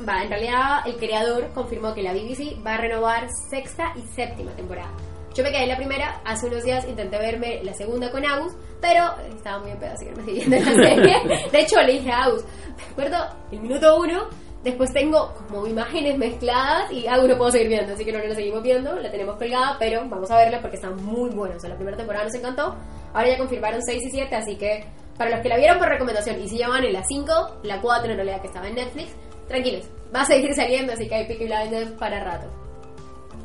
va, 0.07 0.23
en 0.23 0.29
realidad 0.29 0.79
el 0.85 0.97
creador 0.97 1.49
confirmó 1.53 1.93
que 1.93 2.03
la 2.03 2.13
BBC 2.13 2.63
va 2.65 2.75
a 2.75 2.77
renovar 2.77 3.27
sexta 3.49 3.93
y 3.95 4.01
séptima 4.01 4.51
temporada. 4.55 4.91
Yo 5.33 5.43
me 5.43 5.51
quedé 5.51 5.63
en 5.63 5.69
la 5.69 5.77
primera, 5.77 6.21
hace 6.25 6.47
unos 6.47 6.63
días 6.63 6.87
intenté 6.87 7.17
verme 7.17 7.63
la 7.63 7.73
segunda 7.73 8.11
con 8.11 8.25
Agus, 8.25 8.53
pero 8.81 9.03
estaba 9.29 9.59
muy 9.59 9.71
en 9.71 9.79
pedo, 9.79 9.93
así 9.93 10.05
que 10.05 10.11
no 10.11 10.17
me 10.17 10.25
seguí 10.25 10.39
viendo 10.39 10.57
la 10.57 10.75
serie. 10.89 11.49
De 11.51 11.59
hecho, 11.61 11.81
le 11.81 11.93
dije 11.93 12.11
a 12.11 12.23
Agus, 12.23 12.43
me 12.77 12.83
acuerdo 12.91 13.17
el 13.51 13.59
minuto 13.59 13.99
uno, 13.99 14.27
después 14.63 14.91
tengo 14.91 15.33
como 15.35 15.67
imágenes 15.67 16.17
mezcladas 16.17 16.91
y 16.91 17.07
Agus 17.07 17.29
no 17.29 17.37
puedo 17.37 17.51
seguir 17.51 17.67
viendo, 17.69 17.93
así 17.93 18.03
que 18.03 18.11
no 18.11 18.19
la 18.19 18.35
seguimos 18.35 18.63
viendo, 18.63 18.95
la 18.95 19.11
tenemos 19.11 19.37
colgada, 19.37 19.77
pero 19.79 20.01
vamos 20.09 20.29
a 20.31 20.37
verla 20.37 20.61
porque 20.61 20.77
está 20.77 20.89
muy 20.89 21.29
buena. 21.29 21.55
O 21.55 21.59
sea, 21.59 21.69
la 21.69 21.75
primera 21.75 21.95
temporada 21.95 22.25
nos 22.25 22.33
encantó, 22.33 22.75
ahora 23.13 23.29
ya 23.29 23.37
confirmaron 23.37 23.81
6 23.81 24.03
y 24.03 24.09
7, 24.09 24.35
así 24.35 24.55
que 24.57 24.85
para 25.17 25.31
los 25.31 25.41
que 25.41 25.49
la 25.49 25.57
vieron 25.57 25.77
por 25.77 25.89
recomendación 25.89 26.41
y 26.41 26.47
si 26.47 26.57
ya 26.57 26.69
van 26.69 26.83
en 26.85 26.93
la 26.93 27.03
5, 27.03 27.59
la 27.63 27.81
4 27.81 28.11
en 28.11 28.15
realidad 28.15 28.41
que 28.41 28.47
estaba 28.47 28.67
en 28.67 28.75
Netflix, 28.75 29.13
tranquilos, 29.49 29.83
va 30.15 30.21
a 30.21 30.25
seguir 30.25 30.53
saliendo, 30.55 30.93
así 30.93 31.07
que 31.09 31.15
hay 31.15 31.27
Peaky 31.27 31.45
Blinders 31.45 31.91
para 31.99 32.23
rato. 32.23 32.47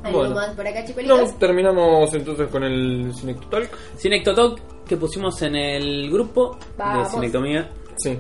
¿Algo 0.05 0.19
Bueno. 0.19 0.35
más 0.35 0.51
por 0.55 0.67
acá? 0.69 0.85
No, 1.07 1.25
terminamos 1.39 2.13
entonces 2.15 2.49
con 2.49 2.63
el 2.63 3.11
Cinecto 3.19 3.49
Talk. 3.49 3.71
Cinectotalk 3.97 4.85
que 4.87 4.97
pusimos 4.99 5.41
en 5.43 5.57
el 5.57 6.11
grupo 6.11 6.59
Vamos. 6.77 7.09
de 7.09 7.15
Cinectomía. 7.15 7.71
Sí. 7.97 8.19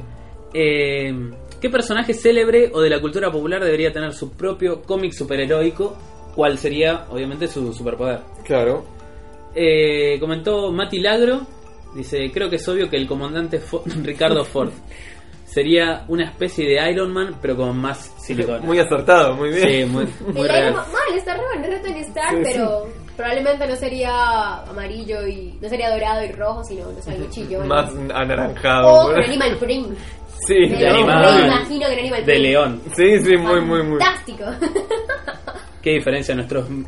Eh, 0.54 1.12
¿Qué 1.60 1.68
personaje 1.70 2.14
célebre 2.14 2.70
o 2.72 2.80
de 2.80 2.88
la 2.90 3.00
cultura 3.00 3.30
popular 3.30 3.62
debería 3.62 3.92
tener 3.92 4.12
su 4.14 4.30
propio 4.32 4.80
cómic 4.82 5.12
superheroico? 5.12 5.94
¿Cuál 6.34 6.56
sería, 6.58 7.06
obviamente, 7.10 7.48
su 7.48 7.72
superpoder? 7.72 8.20
Claro. 8.44 8.84
Eh, 9.54 10.16
comentó 10.20 10.72
Mati 10.72 11.00
Lagro. 11.00 11.42
Dice: 11.94 12.30
Creo 12.32 12.48
que 12.50 12.56
es 12.56 12.68
obvio 12.68 12.88
que 12.90 12.96
el 12.96 13.06
comandante 13.06 13.60
Fo- 13.60 13.82
Ricardo 14.02 14.44
Ford 14.44 14.70
sería 15.54 16.04
una 16.08 16.24
especie 16.24 16.66
de 16.66 16.90
Iron 16.90 17.12
Man, 17.12 17.36
pero 17.40 17.56
con 17.56 17.76
más 17.78 18.12
silicona. 18.18 18.58
Muy 18.58 18.78
acertado, 18.80 19.34
muy 19.34 19.50
bien. 19.50 19.68
Sí, 19.68 19.84
muy, 19.84 20.04
muy 20.32 20.42
El 20.42 20.48
real. 20.48 20.62
Iron 20.64 20.74
Man- 20.76 20.86
mal, 20.92 21.16
está 21.18 21.34
re 21.34 21.40
bueno, 21.46 21.64
es 21.64 21.70
re 21.70 21.78
Tony 21.88 22.00
Stark, 22.00 22.30
Sí, 22.44 22.50
pero 22.52 22.86
probablemente 23.16 23.66
no 23.68 23.76
sería 23.76 24.56
amarillo 24.62 25.26
y 25.26 25.56
no 25.62 25.68
sería 25.68 25.90
dorado 25.90 26.24
y 26.24 26.32
rojo, 26.32 26.64
sino 26.64 26.90
no 26.90 27.00
sé, 27.00 27.12
algo 27.12 27.30
chillo. 27.30 27.60
Más 27.64 27.90
anaranjado. 28.12 28.88
O 28.92 29.06
con 29.12 29.22
Animal 29.22 29.56
Print. 29.58 29.96
Sí, 30.46 30.54
Me 30.68 30.76
de 30.76 30.88
lo 30.90 30.94
animal. 30.96 31.40
reimagino 31.40 31.86
con 31.86 31.98
Animal 31.98 32.20
De 32.20 32.24
Print. 32.32 32.42
León. 32.42 32.82
sí, 32.96 33.18
sí, 33.20 33.36
muy, 33.36 33.60
muy, 33.60 33.82
muy. 33.82 33.98
Fantástico. 34.00 34.44
Qué 35.84 35.90
diferencia 35.90 36.34
nuestros, 36.34 36.68
mu- 36.70 36.84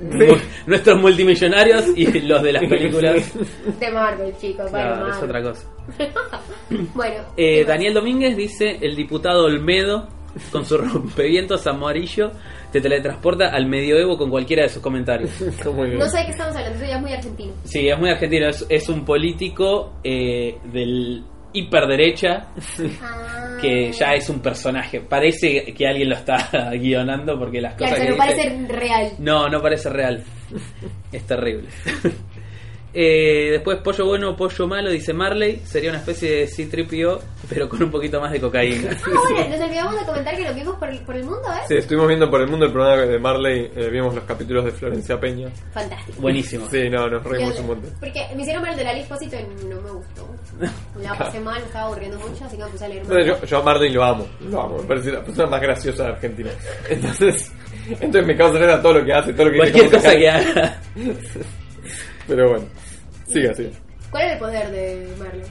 nuestros 0.66 0.98
multimillonarios 1.00 1.84
y 1.94 2.06
los 2.22 2.42
de 2.42 2.52
las 2.54 2.64
películas. 2.64 3.30
De 3.78 3.90
Marvel, 3.92 4.34
chicos. 4.40 4.70
Bueno, 4.70 4.86
Claro, 4.94 5.08
es 5.08 5.14
Marvel. 5.20 5.24
otra 5.28 5.42
cosa. 5.42 5.70
Bueno. 6.94 7.14
Eh, 7.36 7.58
¿qué 7.58 7.58
más? 7.60 7.68
Daniel 7.68 7.94
Domínguez 7.94 8.36
dice, 8.36 8.78
el 8.80 8.96
diputado 8.96 9.44
Olmedo, 9.44 10.08
con 10.50 10.64
su 10.64 10.76
rompevientos 10.78 11.66
amarillo, 11.66 12.30
te 12.72 12.80
teletransporta 12.80 13.48
al 13.50 13.66
medioevo 13.66 14.16
con 14.18 14.30
cualquiera 14.30 14.62
de 14.64 14.68
sus 14.70 14.82
comentarios. 14.82 15.30
Muy 15.74 15.88
bien. 15.90 15.98
No 15.98 16.06
sé 16.08 16.18
de 16.18 16.24
qué 16.24 16.30
estamos 16.30 16.56
hablando, 16.56 16.76
eso 16.78 16.86
ya 16.86 16.96
es 16.96 17.02
muy 17.02 17.12
argentino. 17.12 17.52
Sí, 17.64 17.88
es 17.88 17.98
muy 17.98 18.08
argentino, 18.10 18.48
es, 18.48 18.66
es 18.68 18.88
un 18.88 19.04
político 19.04 19.92
eh, 20.02 20.58
del 20.72 21.22
hiperderecha 21.58 22.48
Ah. 23.02 23.56
que 23.60 23.92
ya 23.92 24.12
es 24.14 24.28
un 24.28 24.40
personaje. 24.40 25.00
Parece 25.00 25.64
que 25.74 25.86
alguien 25.86 26.10
lo 26.10 26.16
está 26.16 26.70
guionando 26.74 27.38
porque 27.38 27.60
las 27.60 27.74
Claro, 27.74 27.94
cosas 27.94 28.06
que 28.06 28.12
no 28.16 28.24
dice- 28.24 28.36
parece 28.50 28.72
real. 28.72 29.12
No, 29.18 29.48
no 29.48 29.60
parece 29.62 29.88
real. 29.90 30.22
Es 31.12 31.22
terrible. 31.26 31.68
Eh, 32.98 33.50
después, 33.50 33.76
pollo 33.84 34.06
bueno, 34.06 34.34
pollo 34.34 34.66
malo, 34.66 34.88
dice 34.90 35.12
Marley. 35.12 35.60
Sería 35.66 35.90
una 35.90 35.98
especie 35.98 36.30
de 36.34 36.46
C-3PO, 36.46 37.20
pero 37.46 37.68
con 37.68 37.82
un 37.82 37.90
poquito 37.90 38.18
más 38.22 38.32
de 38.32 38.40
cocaína. 38.40 38.88
Ah, 39.06 39.20
bueno, 39.34 39.48
nos 39.50 39.60
olvidamos 39.60 40.00
de 40.00 40.06
comentar 40.06 40.34
que 40.36 40.44
lo 40.48 40.54
vimos 40.54 40.76
por 40.78 40.88
el, 40.88 40.98
por 41.00 41.14
el 41.14 41.24
mundo, 41.24 41.42
¿eh? 41.52 41.60
Sí, 41.68 41.74
estuvimos 41.76 42.08
viendo 42.08 42.30
por 42.30 42.40
el 42.40 42.48
mundo 42.48 42.64
el 42.64 42.72
programa 42.72 43.02
de 43.02 43.18
Marley, 43.18 43.70
eh, 43.76 43.90
vimos 43.90 44.14
los 44.14 44.24
capítulos 44.24 44.64
de 44.64 44.70
Florencia 44.70 45.20
Peña. 45.20 45.48
Fantástico. 45.74 46.22
Buenísimo. 46.22 46.66
Sí, 46.70 46.88
no, 46.88 47.06
nos 47.08 47.22
reímos 47.22 47.54
Yo- 47.56 47.60
un 47.60 47.66
montón. 47.66 47.90
Porque 48.00 48.26
me 48.34 48.40
hicieron 48.42 48.62
ver 48.62 48.72
el 48.72 48.78
de 48.78 48.84
la 48.84 48.98
Expósito 48.98 49.36
y 49.36 49.66
no 49.66 49.80
me 49.82 49.90
gustó. 49.90 50.34
La 51.02 51.14
pasé 51.18 51.38
mal, 51.40 51.60
me 51.60 51.66
estaba 51.66 51.86
aburriendo 51.88 52.18
mucho, 52.18 52.44
así 52.46 52.56
que 52.56 52.64
me 52.64 52.70
puse 52.70 52.84
a 52.86 52.88
leer 52.88 53.02
Entonces, 53.02 53.26
más. 53.32 53.40
yo, 53.42 53.46
yo 53.46 53.58
a 53.58 53.62
Marley 53.62 53.92
lo 53.92 54.04
amo, 54.04 54.26
lo 54.48 54.60
amo, 54.62 54.78
me 54.78 54.84
parece 54.84 55.12
la 55.12 55.22
persona 55.22 55.48
más 55.50 55.60
graciosa 55.60 56.04
de 56.04 56.08
Argentina. 56.12 56.50
Entonces, 56.88 57.52
entonces 57.90 58.26
me 58.26 58.36
causa 58.38 58.58
gracia 58.58 58.80
todo 58.82 58.94
lo 58.94 59.04
que 59.04 59.12
hace, 59.12 59.32
todo 59.34 59.44
lo 59.46 59.52
que 59.52 59.58
dice, 59.66 59.72
Cualquier 59.72 60.00
cosa 60.02 60.16
que 60.16 60.30
haga. 60.30 60.80
Pero 62.26 62.48
bueno, 62.48 62.64
siga, 63.28 63.54
siga. 63.54 63.70
¿Cuál 64.10 64.26
es 64.26 64.32
el 64.32 64.38
poder 64.38 64.70
de 64.70 65.08
Marley? 65.18 65.42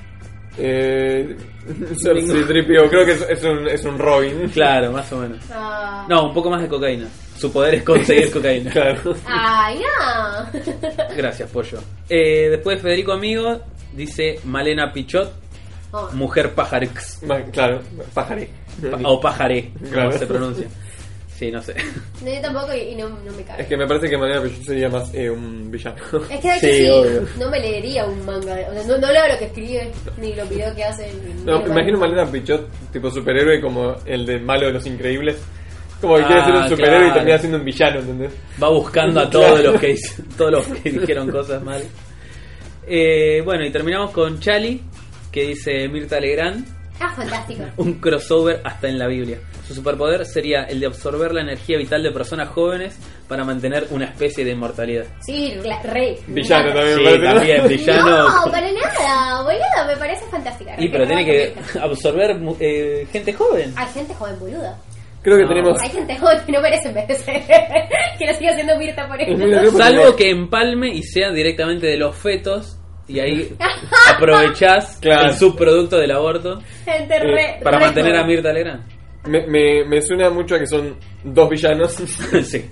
Eh, 0.57 1.36
C-3PO, 1.97 2.89
creo 2.89 3.05
que 3.05 3.11
es, 3.11 3.21
es 3.30 3.43
un, 3.43 3.67
es 3.67 3.84
un 3.84 3.99
Robin. 3.99 4.49
Claro, 4.53 4.91
más 4.91 5.11
o 5.11 5.17
menos. 5.19 5.39
Ah, 5.51 6.05
No, 6.09 6.28
un 6.28 6.34
poco 6.34 6.49
más 6.49 6.61
de 6.61 6.67
cocaína. 6.67 7.07
Su 7.38 7.51
poder 7.51 7.76
es 7.76 7.84
conseguir 7.84 8.32
cocaína. 8.34 8.71
Claro. 8.71 9.15
¡Ay, 9.26 9.80
no! 9.80 10.61
Gracias, 11.17 11.49
pollo. 11.51 11.80
Eh, 12.09 12.47
después 12.51 12.82
Federico 12.82 13.11
Amigo 13.11 13.59
dice 13.93 14.39
Malena 14.45 14.91
Pichot, 14.93 15.43
Oh, 15.97 16.09
mujer 16.11 16.53
pajarix. 16.53 17.23
Ma- 17.23 17.41
Claro, 17.43 17.80
pajaré. 18.13 18.49
Pa- 18.91 18.99
o 19.03 19.19
pajaré, 19.21 19.71
como 19.80 19.91
Claro. 19.91 20.11
se 20.17 20.28
pronuncia. 20.28 20.67
Sí, 21.38 21.51
no 21.51 21.61
sé. 21.61 21.75
No, 22.23 22.31
yo 22.33 22.41
tampoco 22.41 22.73
y, 22.73 22.79
y 22.79 22.95
no, 22.95 23.09
no 23.09 23.31
me 23.33 23.43
cabe. 23.43 23.61
Es 23.63 23.67
que 23.67 23.75
me 23.77 23.86
parece 23.86 24.09
que 24.09 24.17
Mariana 24.17 24.41
Pichot 24.43 24.63
sería 24.63 24.88
más 24.89 25.13
eh, 25.13 25.29
un 25.29 25.69
villano. 25.69 25.97
Es 26.29 26.39
que 26.39 26.47
de 26.49 26.55
hecho 26.57 26.67
Sí, 26.67 26.73
sí, 26.73 26.89
obvio. 26.89 27.27
no 27.38 27.49
me 27.49 27.59
leería 27.59 28.05
un 28.05 28.25
manga. 28.25 28.53
O 28.69 28.73
sea, 28.73 28.83
no, 28.88 28.97
no 28.97 29.11
leo 29.11 29.27
lo 29.27 29.38
que 29.38 29.45
escribe, 29.45 29.91
ni 30.17 30.33
los 30.33 30.49
videos 30.49 30.73
que 30.73 30.83
hace. 30.86 31.11
No, 31.43 31.61
me 31.61 31.69
imagino 31.69 31.99
Malena 31.99 32.25
Pichot 32.31 32.67
tipo 32.93 33.11
superhéroe 33.11 33.59
como 33.61 33.95
el 34.05 34.25
de 34.25 34.39
malo 34.39 34.67
de 34.67 34.73
los 34.73 34.86
increíbles. 34.86 35.38
Como 36.01 36.15
que 36.17 36.23
quiere 36.25 36.43
ser 36.45 36.53
un 36.53 36.61
Ah, 36.63 36.69
superhéroe 36.69 37.07
y 37.09 37.13
termina 37.13 37.38
siendo 37.38 37.57
un 37.57 37.65
villano, 37.65 37.99
¿entendés? 37.99 38.31
Va 38.63 38.69
buscando 38.69 39.19
a 39.19 39.29
todos 39.29 39.61
los 39.61 39.79
que 39.79 39.95
todos 40.38 40.51
los 40.51 40.67
que 40.67 40.89
dijeron 40.91 41.29
cosas 41.29 41.61
mal. 41.61 41.83
Eh, 42.88 43.41
bueno, 43.43 43.65
y 43.65 43.71
terminamos 43.71 44.11
con 44.11 44.39
Chali, 44.39 44.81
que 45.31 45.47
dice 45.47 45.88
Mirta 45.89 46.19
Legrand, 46.19 46.65
Ah, 46.99 47.13
fantástico. 47.15 47.63
un 47.77 47.93
crossover 47.95 48.61
hasta 48.63 48.87
en 48.87 48.97
la 48.99 49.07
Biblia. 49.07 49.39
Su 49.67 49.73
superpoder 49.75 50.25
sería 50.25 50.63
el 50.63 50.79
de 50.79 50.85
absorber 50.87 51.33
la 51.33 51.41
energía 51.41 51.77
vital 51.77 52.03
de 52.03 52.11
personas 52.11 52.49
jóvenes 52.49 52.97
para 53.27 53.43
mantener 53.43 53.87
una 53.91 54.05
especie 54.05 54.45
de 54.45 54.51
inmortalidad. 54.51 55.05
Sí, 55.25 55.55
la- 55.63 55.81
rey. 55.83 56.15
Villano 56.27 56.73
también, 56.73 56.97
Sí, 56.97 57.03
me 57.03 57.09
parece, 57.09 57.25
¿no? 57.27 57.33
también, 57.35 57.67
villano. 57.67 58.29
No, 58.45 58.51
para 58.51 58.71
nada, 58.71 59.43
boludo, 59.43 59.87
me 59.87 59.97
parece 59.97 60.25
fantástica. 60.29 60.75
Y 60.77 60.87
pero 60.89 61.05
tiene 61.07 61.25
que 61.25 61.53
Hay 61.75 61.81
absorber 61.81 62.39
mu- 62.39 62.55
eh, 62.59 63.07
gente 63.11 63.33
joven. 63.33 63.73
gente 63.93 64.13
joven 64.13 64.39
boluda. 64.39 64.77
Creo 65.21 65.37
que 65.37 65.43
No. 65.43 65.49
tenemos. 65.49 65.81
Hay 65.81 65.89
gente 65.89 66.17
joven 66.19 66.37
que 66.45 66.51
no 66.51 66.61
merece 66.61 66.87
envejecer. 66.89 67.41
que 68.19 68.25
lo 68.27 68.33
siga 68.35 68.51
haciendo 68.51 68.77
Mirta 68.77 69.07
por 69.07 69.19
eso. 69.19 69.77
Salvo 69.77 70.15
que 70.15 70.29
empalme 70.29 70.89
y 70.93 71.01
sea 71.01 71.31
directamente 71.31 71.87
de 71.87 71.97
los 71.97 72.15
fetos. 72.15 72.74
Y 73.07 73.19
ahí 73.19 73.55
aprovechás 74.15 74.97
Claro. 75.01 75.29
el 75.29 75.33
subproducto 75.35 75.97
del 75.97 76.11
aborto 76.11 76.59
Gente 76.85 77.19
re. 77.19 77.59
para 77.63 77.77
re 77.79 77.85
mantener 77.85 78.15
a. 78.15 78.23
Mirta 78.25 78.51
Legrand. 78.51 78.83
Me, 79.27 79.45
me, 79.47 79.83
me 79.85 80.01
suena 80.03 80.29
mucho 80.29 80.53
a 80.55 80.59
que 80.59 80.67
son 80.67 80.95
dos 81.23 81.49
villanos, 81.49 81.91
sí. 82.43 82.63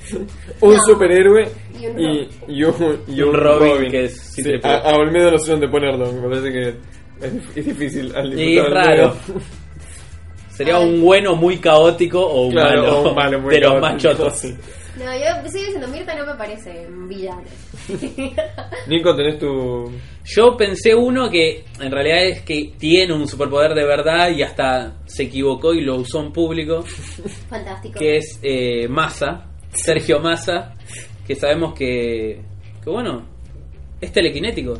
un 0.61 0.73
No. 0.75 0.79
superhéroe 0.84 1.47
Y 1.79 1.88
un 1.88 1.99
y, 1.99 2.29
y 2.47 2.63
un, 2.63 2.99
y 3.07 3.21
Un 3.23 3.29
un 3.29 3.36
Robin 3.36 3.89
que 3.91 4.05
es 4.05 4.21
Sí, 4.36 4.43
a, 4.61 4.75
a 4.77 4.95
Olmedo 4.97 5.31
no 5.31 5.38
sé 5.39 5.51
dónde 5.51 5.67
ponerlo, 5.67 6.11
me 6.13 6.29
parece 6.29 6.51
que 6.51 6.69
es, 7.25 7.34
es 7.57 7.65
difícil 7.65 8.15
al 8.15 8.39
Y 8.39 8.59
es 8.59 8.69
raro. 8.69 9.15
Sería 10.51 10.77
un 10.77 11.01
bueno 11.01 11.36
muy 11.36 11.57
caótico 11.57 12.19
o 12.23 12.45
un 12.47 12.51
Claro, 12.53 12.81
malo, 12.84 12.99
o 13.01 13.09
un 13.09 13.15
malo 13.15 13.39
muy 13.41 13.55
de 13.55 13.61
los 13.61 13.71
caótico, 13.71 13.91
más 13.93 14.01
chotos. 14.03 14.39
sí. 14.39 14.55
No, 14.98 15.06
yo 15.06 15.50
sigo 15.50 15.66
diciendo 15.66 15.88
Mirta 15.88 16.14
no 16.16 16.26
me 16.26 16.36
parece 16.36 16.88
un 16.88 17.08
villano. 17.08 17.41
Nico, 18.88 19.16
tenés 19.16 19.39
tu. 19.39 19.91
Yo 20.26 20.56
pensé 20.56 20.94
uno 20.94 21.30
que 21.30 21.66
en 21.80 21.91
realidad 21.91 22.24
es 22.26 22.41
que 22.41 22.74
tiene 22.78 23.14
un 23.14 23.28
superpoder 23.28 23.74
de 23.74 23.86
verdad 23.86 24.30
y 24.30 24.44
hasta 24.44 24.94
se 25.06 25.24
equivocó 25.24 25.74
y 25.74 25.82
lo 25.82 25.96
usó 25.96 26.22
en 26.22 26.32
público, 26.32 26.84
Fantástico. 27.50 28.00
que 28.00 28.18
es 28.18 28.39
eh, 28.44 28.88
Massa, 28.88 29.48
Sergio 29.72 30.20
Massa, 30.20 30.76
que 31.26 31.36
sabemos 31.36 31.74
que, 31.74 32.39
que 32.84 32.89
bueno, 32.89 33.26
es 34.00 34.12
telequinético. 34.12 34.80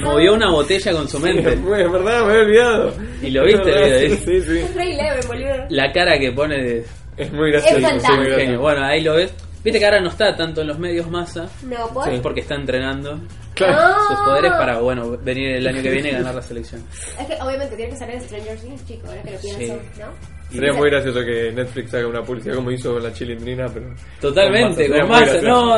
Movió 0.00 0.34
una 0.34 0.50
botella 0.50 0.92
con 0.92 1.08
su 1.08 1.18
mente. 1.20 1.54
Es 1.54 1.64
verdad, 1.64 2.26
me 2.26 2.32
había 2.32 2.42
olvidado. 2.42 2.94
¿Y 3.22 3.30
lo 3.30 3.44
viste, 3.44 3.70
verdad, 3.70 4.00
video? 4.00 4.16
Sí, 4.16 4.40
sí. 4.42 4.58
Es 4.58 4.74
re 4.74 4.94
leve, 4.94 5.20
boludo. 5.26 5.66
La 5.70 5.90
cara 5.92 6.18
que 6.18 6.32
pone 6.32 6.62
de, 6.62 6.84
Es 7.18 7.32
muy 7.32 7.50
gracioso. 7.50 7.76
Es 7.78 7.82
fantástico. 7.82 8.14
muy 8.16 8.24
gracioso. 8.26 8.40
genio. 8.46 8.60
Bueno, 8.60 8.84
ahí 8.84 9.02
lo 9.02 9.14
ves. 9.14 9.32
Viste 9.64 9.78
que 9.80 9.84
ahora 9.84 10.00
no 10.00 10.08
está 10.08 10.36
tanto 10.36 10.60
en 10.62 10.68
los 10.68 10.78
medios 10.78 11.10
Massa, 11.10 11.48
No, 11.64 11.88
¿por? 11.88 12.04
Sí. 12.08 12.20
porque 12.22 12.40
está 12.40 12.54
entrenando 12.54 13.18
Claro. 13.54 13.74
Ah. 13.76 13.98
sus 14.08 14.18
poderes 14.20 14.52
para, 14.52 14.78
bueno, 14.78 15.18
venir 15.18 15.56
el 15.56 15.66
año 15.66 15.82
que 15.82 15.90
viene 15.90 16.10
y 16.10 16.12
ganar 16.12 16.34
la 16.36 16.42
selección. 16.42 16.82
Es 17.20 17.26
que 17.26 17.34
obviamente 17.42 17.74
tiene 17.76 17.90
que 17.90 17.96
salir 17.98 18.14
en 18.14 18.20
Stranger 18.22 18.56
Things, 18.60 18.86
chico, 18.86 19.08
ahora 19.08 19.20
que 19.22 19.30
lo 19.32 19.38
pienso, 19.40 19.58
Sí. 19.94 20.00
¿no? 20.00 20.37
Sería 20.50 20.72
muy 20.72 20.88
gracioso 20.88 21.20
que 21.24 21.52
Netflix 21.52 21.92
haga 21.94 22.06
una 22.08 22.22
publicidad 22.22 22.54
como 22.54 22.70
hizo 22.70 22.94
con 22.94 23.02
la 23.02 23.12
chilindrina, 23.12 23.66
pero. 23.72 23.86
Totalmente, 24.20 24.88
con 24.88 24.98
muy 25.00 25.08
Massa. 25.08 25.24
gracioso. 25.32 25.48
No, 25.48 25.74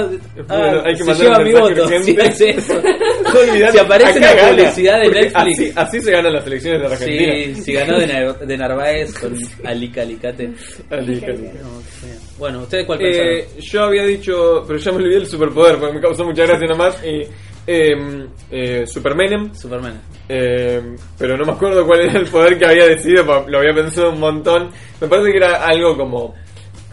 ah, 0.49 0.83
hay 0.85 0.93
que 0.95 0.99
se 0.99 1.05
mandar 1.05 1.27
lleva 1.27 1.39
mi 1.41 1.53
voto. 1.53 1.89
Si 2.03 2.17
hace 2.21 2.51
eso. 2.51 2.75
Si 3.31 3.79
aparece 3.79 4.19
una 4.19 4.35
gana, 4.35 4.49
publicidad 4.57 5.01
de 5.01 5.09
Netflix. 5.09 5.35
Así, 5.37 5.73
así 5.77 6.01
se 6.01 6.11
ganan 6.11 6.33
las 6.33 6.47
elecciones 6.47 6.81
de 6.81 6.87
Argentina. 6.87 7.33
Sí, 7.35 7.55
si 7.63 7.73
ganó 7.73 7.99
de, 7.99 8.07
Nar- 8.09 8.39
de 8.39 8.57
Narváez 8.57 9.19
con 9.19 9.35
Alica 9.65 10.03
Alicate. 10.03 10.51
Ali, 10.91 11.21
Cali. 11.21 11.43
No, 11.63 11.81
sí. 11.81 12.07
Bueno, 12.39 12.63
¿ustedes 12.63 12.87
cuál 12.87 12.99
pensaron? 12.99 13.29
Eh, 13.35 13.45
yo 13.61 13.83
había 13.85 14.05
dicho, 14.05 14.65
pero 14.67 14.79
ya 14.81 14.91
me 14.91 14.97
olvidé 14.99 15.17
el 15.19 15.27
superpoder, 15.27 15.79
porque 15.79 15.95
me 15.95 16.01
causó 16.01 16.25
mucha 16.25 16.45
gracia 16.45 16.67
nomás. 16.67 17.01
Y, 17.05 17.23
eh, 17.67 18.27
eh, 18.51 18.87
Supermanem, 18.87 19.55
Superman. 19.55 20.01
Eh, 20.33 20.81
pero 21.19 21.37
no 21.37 21.45
me 21.45 21.53
acuerdo 21.53 21.85
cuál 21.87 22.03
era 22.03 22.19
el 22.21 22.27
poder 22.27 22.57
que 22.59 22.67
había 22.67 22.87
decidido, 22.87 23.25
lo 23.49 23.59
había 23.59 23.75
pensado 23.75 24.11
un 24.11 24.21
montón. 24.21 24.71
Me 25.01 25.09
parece 25.09 25.31
que 25.33 25.37
era 25.39 25.65
algo 25.67 25.97
como. 25.97 26.35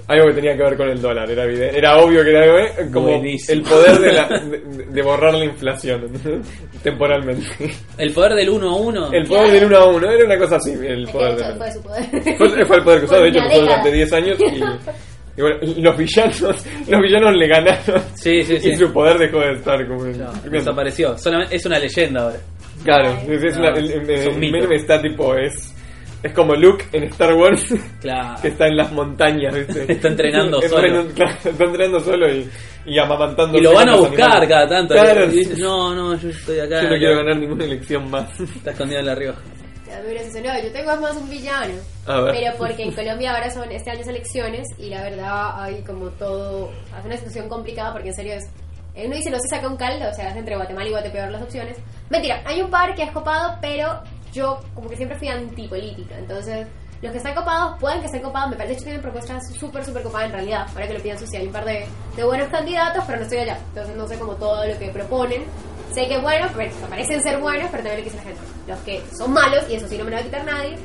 Algo 0.10 0.28
que 0.28 0.36
tenía 0.36 0.56
que 0.56 0.64
ver 0.64 0.78
con 0.78 0.88
el 0.88 1.02
dólar, 1.02 1.30
era 1.30 1.44
evidente, 1.44 1.78
era 1.78 1.98
obvio 1.98 2.24
que 2.24 2.30
era 2.30 2.44
algo, 2.44 2.60
eh, 2.60 2.72
como 2.94 3.08
Buenísimo. 3.10 3.58
el 3.58 3.64
poder 3.70 4.00
de, 4.00 4.14
la- 4.14 4.28
de, 4.40 4.86
de 4.90 5.02
borrar 5.02 5.34
la 5.34 5.44
inflación 5.44 6.10
temporalmente. 6.82 7.46
El 7.98 8.14
poder 8.14 8.34
del 8.36 8.50
1 8.50 8.70
a 8.70 8.76
1. 8.78 9.12
El 9.12 9.28
poder 9.28 9.52
del 9.52 9.66
1 9.66 9.78
a 9.78 9.86
1, 9.86 10.12
era 10.12 10.26
una 10.26 10.38
cosa 10.38 10.56
así, 10.56 10.72
el 10.72 11.04
Es 11.04 11.08
que 11.08 11.12
poder 11.12 11.36
de 11.36 11.44
hecho 11.44 11.58
fue 11.58 11.72
su 11.72 11.82
poder. 11.82 12.38
fue, 12.38 12.66
fue 12.66 12.78
el 12.78 12.84
poder 12.84 13.00
que 13.00 13.06
usó, 13.06 13.22
de 13.22 13.28
hecho 13.28 13.40
una 13.40 13.48
lo 13.48 13.52
usó 13.54 13.62
durante 13.64 13.92
década. 13.92 13.96
10 13.96 14.14
años 14.14 14.40
y, 14.40 15.40
y 15.40 15.42
bueno, 15.42 15.58
los 15.78 15.98
villanos, 15.98 16.42
los 16.88 17.02
villanos 17.02 17.36
le 17.36 17.48
ganaron 17.48 18.02
Sí, 18.16 18.44
sí, 18.44 18.60
sí. 18.62 18.70
y 18.70 18.76
su 18.78 18.94
poder 18.94 19.18
dejó 19.18 19.40
de 19.40 19.52
estar 19.54 19.88
como 19.88 20.06
No, 20.06 20.32
desapareció. 20.50 21.18
Solamente, 21.18 21.56
es 21.58 21.66
una 21.66 21.80
leyenda 21.80 22.22
ahora. 22.24 22.38
Claro, 22.84 23.18
es, 23.28 23.44
es 23.44 23.56
no, 23.58 23.62
una- 23.62 23.78
el, 23.80 23.92
el- 23.92 24.10
es 24.10 24.28
un 24.28 24.34
el 24.34 24.40
mito. 24.40 24.58
meme 24.60 24.76
está 24.76 25.02
tipo, 25.02 25.36
es, 25.36 25.74
es 26.24 26.34
como 26.34 26.56
Luke 26.56 26.86
en 26.94 27.04
Star 27.06 27.34
Wars, 27.34 27.66
Claro. 28.02 28.42
que 28.42 28.48
está 28.50 28.68
en 28.68 28.78
las 28.78 28.92
montañas, 28.92 29.54
¿viste? 29.54 29.86
Está 29.92 30.08
entrenando 30.08 30.62
Es 30.62 30.70
solo. 30.70 30.82
re- 31.04 31.14
claro, 31.14 31.32
está 31.44 31.64
entrenando 31.64 32.00
solo 32.00 32.34
y, 32.34 32.50
y 32.86 32.98
amamantando. 33.00 33.58
Y 33.58 33.62
lo 33.62 33.74
van 33.74 33.90
a 33.90 33.92
los 33.92 34.02
buscar 34.10 34.26
animales. 34.30 34.50
cada 34.50 34.68
tanto. 34.68 34.94
Claro, 34.94 35.26
Y 35.26 35.30
dice, 35.30 35.56
no, 35.62 35.94
no, 35.96 36.16
yo 36.18 36.30
estoy 36.30 36.60
acá. 36.60 36.82
yo 36.84 36.90
no 36.90 36.98
quiero 36.98 37.18
ganar 37.18 37.38
ninguna 37.38 37.66
elección 37.66 38.10
más. 38.10 38.40
Está 38.40 38.72
escondido 38.72 39.00
en 39.00 39.06
la 39.06 39.16
Rioja. 39.16 39.42
Me 39.88 40.42
no, 40.42 40.64
yo 40.64 40.72
tengo 40.72 40.96
más 40.98 41.16
un 41.16 41.30
villano. 41.30 41.74
A 42.06 42.22
ver. 42.22 42.36
Pero 42.36 42.54
porque 42.58 42.84
en 42.84 42.92
Colombia 42.94 43.34
ahora 43.34 43.50
son 43.50 43.72
este 43.72 43.90
año 43.90 44.02
elecciones 44.08 44.68
y 44.78 44.90
la 44.90 45.02
verdad 45.02 45.64
hay 45.64 45.82
como 45.84 46.10
todo. 46.12 46.72
Es 46.98 47.06
una 47.06 47.16
situación 47.18 47.50
complicada 47.50 47.94
porque 47.94 48.10
en 48.10 48.14
serio 48.14 48.34
es. 48.36 48.46
Eh, 48.98 49.06
Uno 49.06 49.16
dice 49.16 49.30
no 49.30 49.38
se 49.40 49.48
saca 49.48 49.68
un 49.68 49.78
caldo, 49.78 50.10
o 50.10 50.14
sea, 50.14 50.32
es 50.32 50.36
entre 50.36 50.56
Guatemala 50.56 50.88
y 50.88 50.92
Guatepeor 50.92 51.32
las 51.32 51.42
opciones. 51.42 51.78
Mentira, 52.10 52.42
hay 52.46 52.62
un 52.62 52.70
par 52.70 52.96
que 52.96 53.04
es 53.04 53.12
copado, 53.12 53.58
pero 53.62 54.02
yo 54.34 54.60
como 54.74 54.90
que 54.90 54.96
siempre 54.96 55.18
fui 55.18 55.28
antipolítica. 55.28 56.18
Entonces, 56.18 56.68
los 57.02 57.12
que 57.12 57.20
están 57.20 57.36
copados 57.36 57.80
pueden 57.80 58.00
que 58.00 58.08
estén 58.08 58.22
copados. 58.24 58.50
Me 58.50 58.56
parece 58.56 58.78
que 58.78 58.84
tienen 58.84 59.02
propuestas 59.02 59.54
súper, 59.54 59.86
súper 59.86 60.02
copadas 60.02 60.28
en 60.28 60.34
realidad. 60.34 60.66
Ahora 60.74 60.88
que 60.88 60.94
lo 60.96 61.02
pienso, 61.02 61.28
sí, 61.28 61.38
hay 61.38 61.46
un 61.46 61.54
par 61.54 61.66
de, 61.66 61.86
de 62.16 62.24
buenos 62.24 62.48
candidatos, 62.50 63.04
pero 63.06 63.20
no 63.20 63.24
estoy 63.24 63.38
allá. 63.40 63.60
Entonces, 63.70 63.96
no 63.96 64.08
sé 64.08 64.18
como 64.18 64.34
todo 64.36 64.66
lo 64.66 64.78
que 64.80 64.90
proponen. 64.90 65.44
Sé 65.94 66.08
que 66.08 66.18
bueno, 66.18 66.48
pero 66.56 66.72
parecen 66.90 67.22
ser 67.22 67.40
buenos, 67.40 67.70
pero 67.72 67.84
también 67.84 67.98
lo 68.00 68.04
que 68.04 68.10
dice 68.10 68.18
la 68.18 68.24
gente. 68.24 68.42
Los 68.68 68.80
que 68.80 69.02
son 69.16 69.32
malos, 69.32 69.70
y 69.70 69.76
eso 69.76 69.88
sí 69.88 69.98
no 69.98 70.04
me 70.04 70.10
lo 70.10 70.18
va 70.18 70.22
a 70.22 70.26
quitar 70.26 70.44
nadie, 70.44 70.76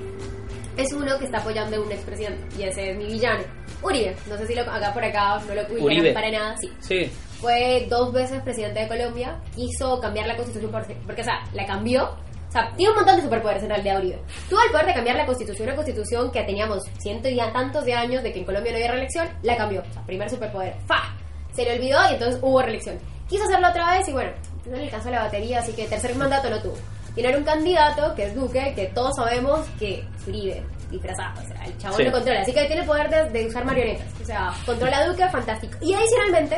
es 0.76 0.92
uno 0.92 1.18
que 1.18 1.24
está 1.24 1.38
apoyando 1.38 1.76
a 1.76 1.80
un 1.80 1.92
expresidente 1.92 2.56
y 2.58 2.62
ese 2.62 2.90
es 2.90 2.96
mi 2.96 3.06
villano. 3.06 3.42
Uribe, 3.82 4.14
no 4.28 4.36
sé 4.36 4.46
si 4.46 4.54
lo, 4.54 4.62
acá 4.62 4.92
por 4.94 5.04
acá 5.04 5.40
no 5.46 5.54
lo 5.54 5.62
ubican 5.84 6.14
para 6.14 6.30
nada, 6.30 6.56
sí. 6.56 6.72
Sí. 6.80 7.10
Fue 7.42 7.86
dos 7.90 8.12
veces 8.12 8.40
presidente 8.40 8.80
de 8.80 8.88
Colombia, 8.88 9.36
quiso 9.54 10.00
cambiar 10.00 10.26
la 10.26 10.36
constitución 10.36 10.70
por- 10.70 10.86
porque, 11.04 11.20
o 11.20 11.24
sea, 11.24 11.42
la 11.52 11.66
cambió. 11.66 12.04
O 12.48 12.52
sea, 12.52 12.70
tiene 12.76 12.90
un 12.92 12.96
montón 12.96 13.16
de 13.16 13.22
superpoderes 13.22 13.62
en 13.64 13.70
realidad 13.70 13.98
Uribe. 13.98 14.22
Tuvo 14.48 14.60
el 14.62 14.70
poder 14.70 14.86
de 14.86 14.94
cambiar 14.94 15.16
la 15.16 15.26
constitución, 15.26 15.66
una 15.68 15.74
constitución 15.76 16.30
que 16.30 16.42
teníamos 16.44 16.82
ciento 17.00 17.28
y 17.28 17.36
tantos 17.36 17.84
de 17.84 17.94
años 17.94 18.22
de 18.22 18.32
que 18.32 18.38
en 18.38 18.44
Colombia 18.44 18.72
no 18.72 18.76
había 18.78 18.92
reelección, 18.92 19.28
la 19.42 19.56
cambió. 19.56 19.80
O 19.80 19.92
sea, 19.92 20.02
primer 20.02 20.30
superpoder. 20.30 20.74
¡Fa! 20.86 21.14
Se 21.52 21.64
le 21.64 21.72
olvidó 21.74 21.98
y 22.10 22.14
entonces 22.14 22.38
hubo 22.42 22.62
reelección. 22.62 22.98
Quiso 23.28 23.44
hacerlo 23.44 23.68
otra 23.68 23.90
vez 23.98 24.08
y 24.08 24.12
bueno, 24.12 24.30
no 24.66 24.76
le 24.76 24.84
alcanzó 24.84 25.10
la 25.10 25.24
batería, 25.24 25.58
así 25.60 25.72
que 25.72 25.86
tercer 25.86 26.14
mandato 26.14 26.48
no 26.48 26.60
tuvo. 26.60 26.74
Tiene 27.14 27.36
un 27.36 27.44
candidato 27.44 28.14
que 28.14 28.24
es 28.26 28.34
Duque, 28.34 28.72
que 28.76 28.86
todos 28.88 29.12
sabemos 29.16 29.66
que 29.78 30.00
es 30.00 30.28
Uribe, 30.28 30.62
disfrazado. 30.90 31.40
O 31.42 31.46
sea, 31.46 31.64
el 31.64 31.76
chabón 31.78 31.96
Sí. 31.98 32.04
lo 32.04 32.12
controla. 32.12 32.40
Así 32.42 32.52
que 32.52 32.64
tiene 32.66 32.82
poder 32.84 33.08
de, 33.10 33.30
de 33.30 33.46
usar 33.46 33.64
marionetas. 33.64 34.06
O 34.20 34.24
sea, 34.24 34.52
controla 34.64 34.98
a 34.98 35.06
Duque, 35.06 35.26
fantástico. 35.28 35.76
Y 35.80 35.92
adicionalmente, 35.94 36.56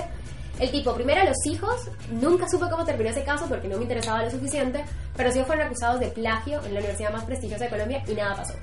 el 0.60 0.70
tipo, 0.70 0.94
primero 0.94 1.20
a 1.20 1.24
los 1.24 1.46
hijos, 1.46 1.88
nunca 2.10 2.48
supe 2.48 2.66
cómo 2.70 2.84
terminó 2.84 3.10
ese 3.10 3.24
caso 3.24 3.46
porque 3.48 3.68
no 3.68 3.76
me 3.76 3.82
interesaba 3.82 4.22
lo 4.22 4.30
suficiente, 4.30 4.84
pero 5.16 5.30
sí 5.32 5.42
fueron 5.44 5.66
acusados 5.66 6.00
de 6.00 6.08
plagio 6.08 6.60
en 6.64 6.74
la 6.74 6.80
universidad 6.80 7.12
más 7.12 7.24
prestigiosa 7.24 7.64
de 7.64 7.70
Colombia 7.70 8.02
y 8.06 8.14
nada 8.14 8.36
pasó. 8.36 8.54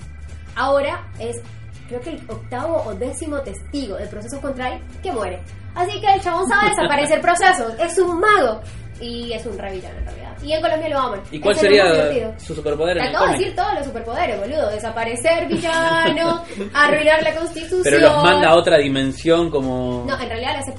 Ahora 0.56 1.08
es, 1.20 1.42
creo 1.88 2.00
que 2.00 2.12
el 2.12 2.22
octavo 2.30 2.84
o 2.86 2.94
décimo 2.94 3.42
testigo 3.42 3.98
de 3.98 4.08
procesos 4.08 4.40
contra 4.40 4.74
él 4.74 4.82
que 5.04 5.12
muere. 5.12 5.42
Así 5.76 6.00
que 6.00 6.14
el 6.14 6.22
chabón 6.22 6.48
sabe 6.48 6.70
desaparecer 6.70 7.22
procesos, 7.22 7.74
es 7.80 7.98
un 8.00 8.20
mago 8.20 8.62
y 9.02 9.34
es 9.34 9.46
un 9.46 9.58
re 9.58 9.74
villano 9.74 9.98
en 9.98 10.06
realidad. 10.06 10.38
Y 10.44 10.54
en 10.54 10.62
Colombia 10.62 10.90
lo 10.90 11.00
aman. 11.00 11.22
¿Y 11.32 11.40
cuál 11.40 11.56
Ese 11.56 11.68
es 11.68 11.78
lo 11.78 11.84
más 11.84 11.98
sería 11.98 12.40
su 12.40 12.56
superpoder 12.56 12.98
Te 12.98 13.04
acabo 13.04 13.26
de 13.26 13.32
decir 13.34 13.56
todos 13.56 13.74
los 13.76 13.86
superpoderes, 13.86 14.40
boludo. 14.40 14.70
Desaparecer 14.70 15.48
villano, 15.48 16.44
arruinar 16.74 17.24
la 17.24 17.36
constitución. 17.36 17.82
Pero 17.84 18.00
los 18.00 18.24
manda 18.24 18.50
a 18.50 18.56
otra 18.56 18.78
dimensión 18.78 19.50
como... 19.50 20.06
No, 20.08 20.20
en 20.20 20.30
realidad 20.30 20.54
le 20.54 20.60
hace 20.60 20.74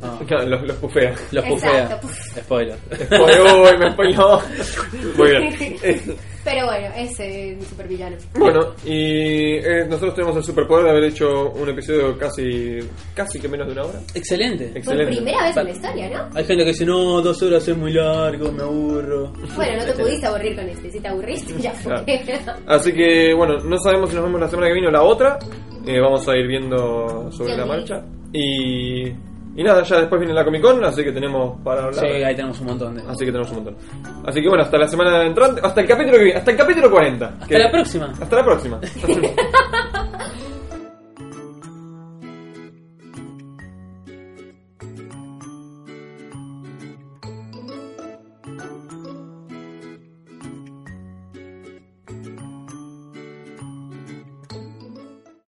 Ah. 0.00 0.18
Claro, 0.26 0.46
los, 0.46 0.62
los 0.66 0.76
pufea. 0.76 1.12
Los 1.32 1.44
Exacto, 1.44 1.54
pufea. 1.54 2.00
puf. 2.00 2.38
Spoiler. 2.44 2.76
Uy, 3.10 3.78
me 3.78 3.90
spoiló. 3.92 4.40
Muy 5.16 5.30
bien. 5.30 6.16
Pero 6.44 6.64
bueno, 6.66 6.86
es 6.96 7.20
eh, 7.20 7.56
un 7.58 7.66
supervillano. 7.66 8.16
Bueno, 8.38 8.72
y 8.86 9.56
eh, 9.56 9.84
nosotros 9.86 10.14
tenemos 10.14 10.36
el 10.38 10.44
superpoder 10.44 10.84
de 10.84 10.90
haber 10.92 11.04
hecho 11.04 11.50
un 11.50 11.68
episodio 11.68 12.16
casi 12.16 12.78
casi 13.14 13.38
que 13.38 13.48
menos 13.48 13.66
de 13.66 13.72
una 13.74 13.82
hora. 13.84 14.00
Excelente. 14.14 14.68
Por 14.68 14.76
Excelente. 14.78 15.12
primera 15.16 15.42
vez 15.44 15.56
en 15.58 15.64
la 15.64 15.70
historia, 15.72 16.08
¿no? 16.08 16.28
Hay 16.38 16.44
gente 16.44 16.64
que 16.64 16.70
dice, 16.70 16.86
no, 16.86 17.20
dos 17.20 17.42
horas 17.42 17.68
es 17.68 17.76
muy 17.76 17.92
largo, 17.92 18.50
me 18.52 18.62
aburro. 18.62 19.32
Bueno, 19.56 19.76
no 19.84 19.92
te 19.92 20.02
pudiste 20.02 20.26
aburrir 20.26 20.56
con 20.56 20.68
este. 20.68 20.90
Si 20.90 21.00
te 21.00 21.08
aburriste, 21.08 21.52
ya 21.60 21.72
fue. 21.72 21.94
Así 22.66 22.92
que, 22.94 23.34
bueno, 23.34 23.58
no 23.58 23.76
sabemos 23.78 24.08
si 24.08 24.16
nos 24.16 24.24
vemos 24.24 24.40
la 24.40 24.48
semana 24.48 24.68
que 24.68 24.74
viene 24.74 24.88
o 24.88 24.92
la 24.92 25.02
otra. 25.02 25.38
Eh, 25.86 26.00
vamos 26.00 26.26
a 26.28 26.36
ir 26.36 26.46
viendo 26.46 27.30
sobre 27.32 27.52
Sí. 27.52 27.58
la 27.58 27.66
marcha. 27.66 28.04
Y, 28.32 29.10
y 29.56 29.62
nada, 29.62 29.82
ya 29.82 30.00
después 30.00 30.20
viene 30.20 30.34
la 30.34 30.44
Comic 30.44 30.62
Con, 30.62 30.84
así 30.84 31.02
que 31.02 31.12
tenemos 31.12 31.60
para 31.62 31.84
hablar. 31.84 32.00
Sí, 32.00 32.22
ahí 32.22 32.34
tenemos 32.34 32.60
un 32.60 32.66
montón 32.66 32.94
de. 32.94 33.02
Así 33.02 33.24
que 33.24 33.32
tenemos 33.32 33.50
un 33.50 33.56
montón. 33.56 33.76
Así 34.24 34.40
que 34.40 34.48
bueno, 34.48 34.64
hasta 34.64 34.78
la 34.78 34.88
semana 34.88 35.24
entrante, 35.24 35.60
hasta 35.62 35.80
el 35.80 35.86
capítulo 35.86 36.18
que 36.18 36.24
viene, 36.24 36.38
hasta 36.38 36.50
el 36.50 36.56
capítulo 36.56 36.90
40. 36.90 37.34
Hasta 37.40 37.58
la 37.58 37.70
próxima. 37.70 38.12
Hasta 38.20 38.36
la 38.36 38.44
próxima. 38.44 38.80